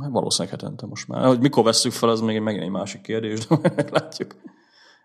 Hát 0.00 0.10
valószínűleg 0.10 0.60
hetente 0.60 0.86
most 0.86 1.08
már. 1.08 1.24
Hogy 1.24 1.40
mikor 1.40 1.64
vesszük 1.64 1.92
fel, 1.92 2.08
az 2.08 2.20
még 2.20 2.40
megint 2.40 2.62
egy 2.62 2.70
másik 2.70 3.00
kérdés, 3.00 3.46
de 3.46 3.72
meglátjuk. 3.76 4.34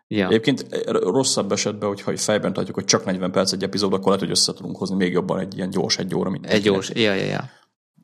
Ja. 0.07 0.28
Egyébként 0.28 0.86
rosszabb 0.86 1.51
esetben, 1.51 1.89
hogyha 1.89 2.18
fejben 2.18 2.53
tartjuk, 2.53 2.76
hogy 2.76 2.86
csak 2.86 3.05
40 3.05 3.32
perc 3.32 3.51
egy 3.51 3.64
epizód, 3.64 3.93
akkor 3.93 4.05
lehet, 4.05 4.20
hogy 4.20 4.30
össze 4.30 4.53
tudunk 4.53 4.78
hozni 4.78 4.95
még 4.95 5.12
jobban 5.12 5.39
egy 5.39 5.57
ilyen 5.57 5.70
gyors 5.70 5.97
egy 5.97 6.16
óra. 6.16 6.32
Egy 6.41 6.62
gyors, 6.62 6.89
ja, 6.89 7.14
ja, 7.14 7.26
ja. 7.26 7.49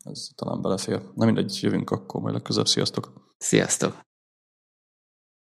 Ez 0.04 0.28
talán 0.36 0.62
belefér. 0.62 1.02
Na 1.16 1.26
mindegy, 1.26 1.58
jövünk 1.62 1.90
akkor 1.90 2.22
majd 2.22 2.34
legközelebb. 2.34 2.68
Sziasztok! 2.68 3.34
Sziasztok! 3.38 4.06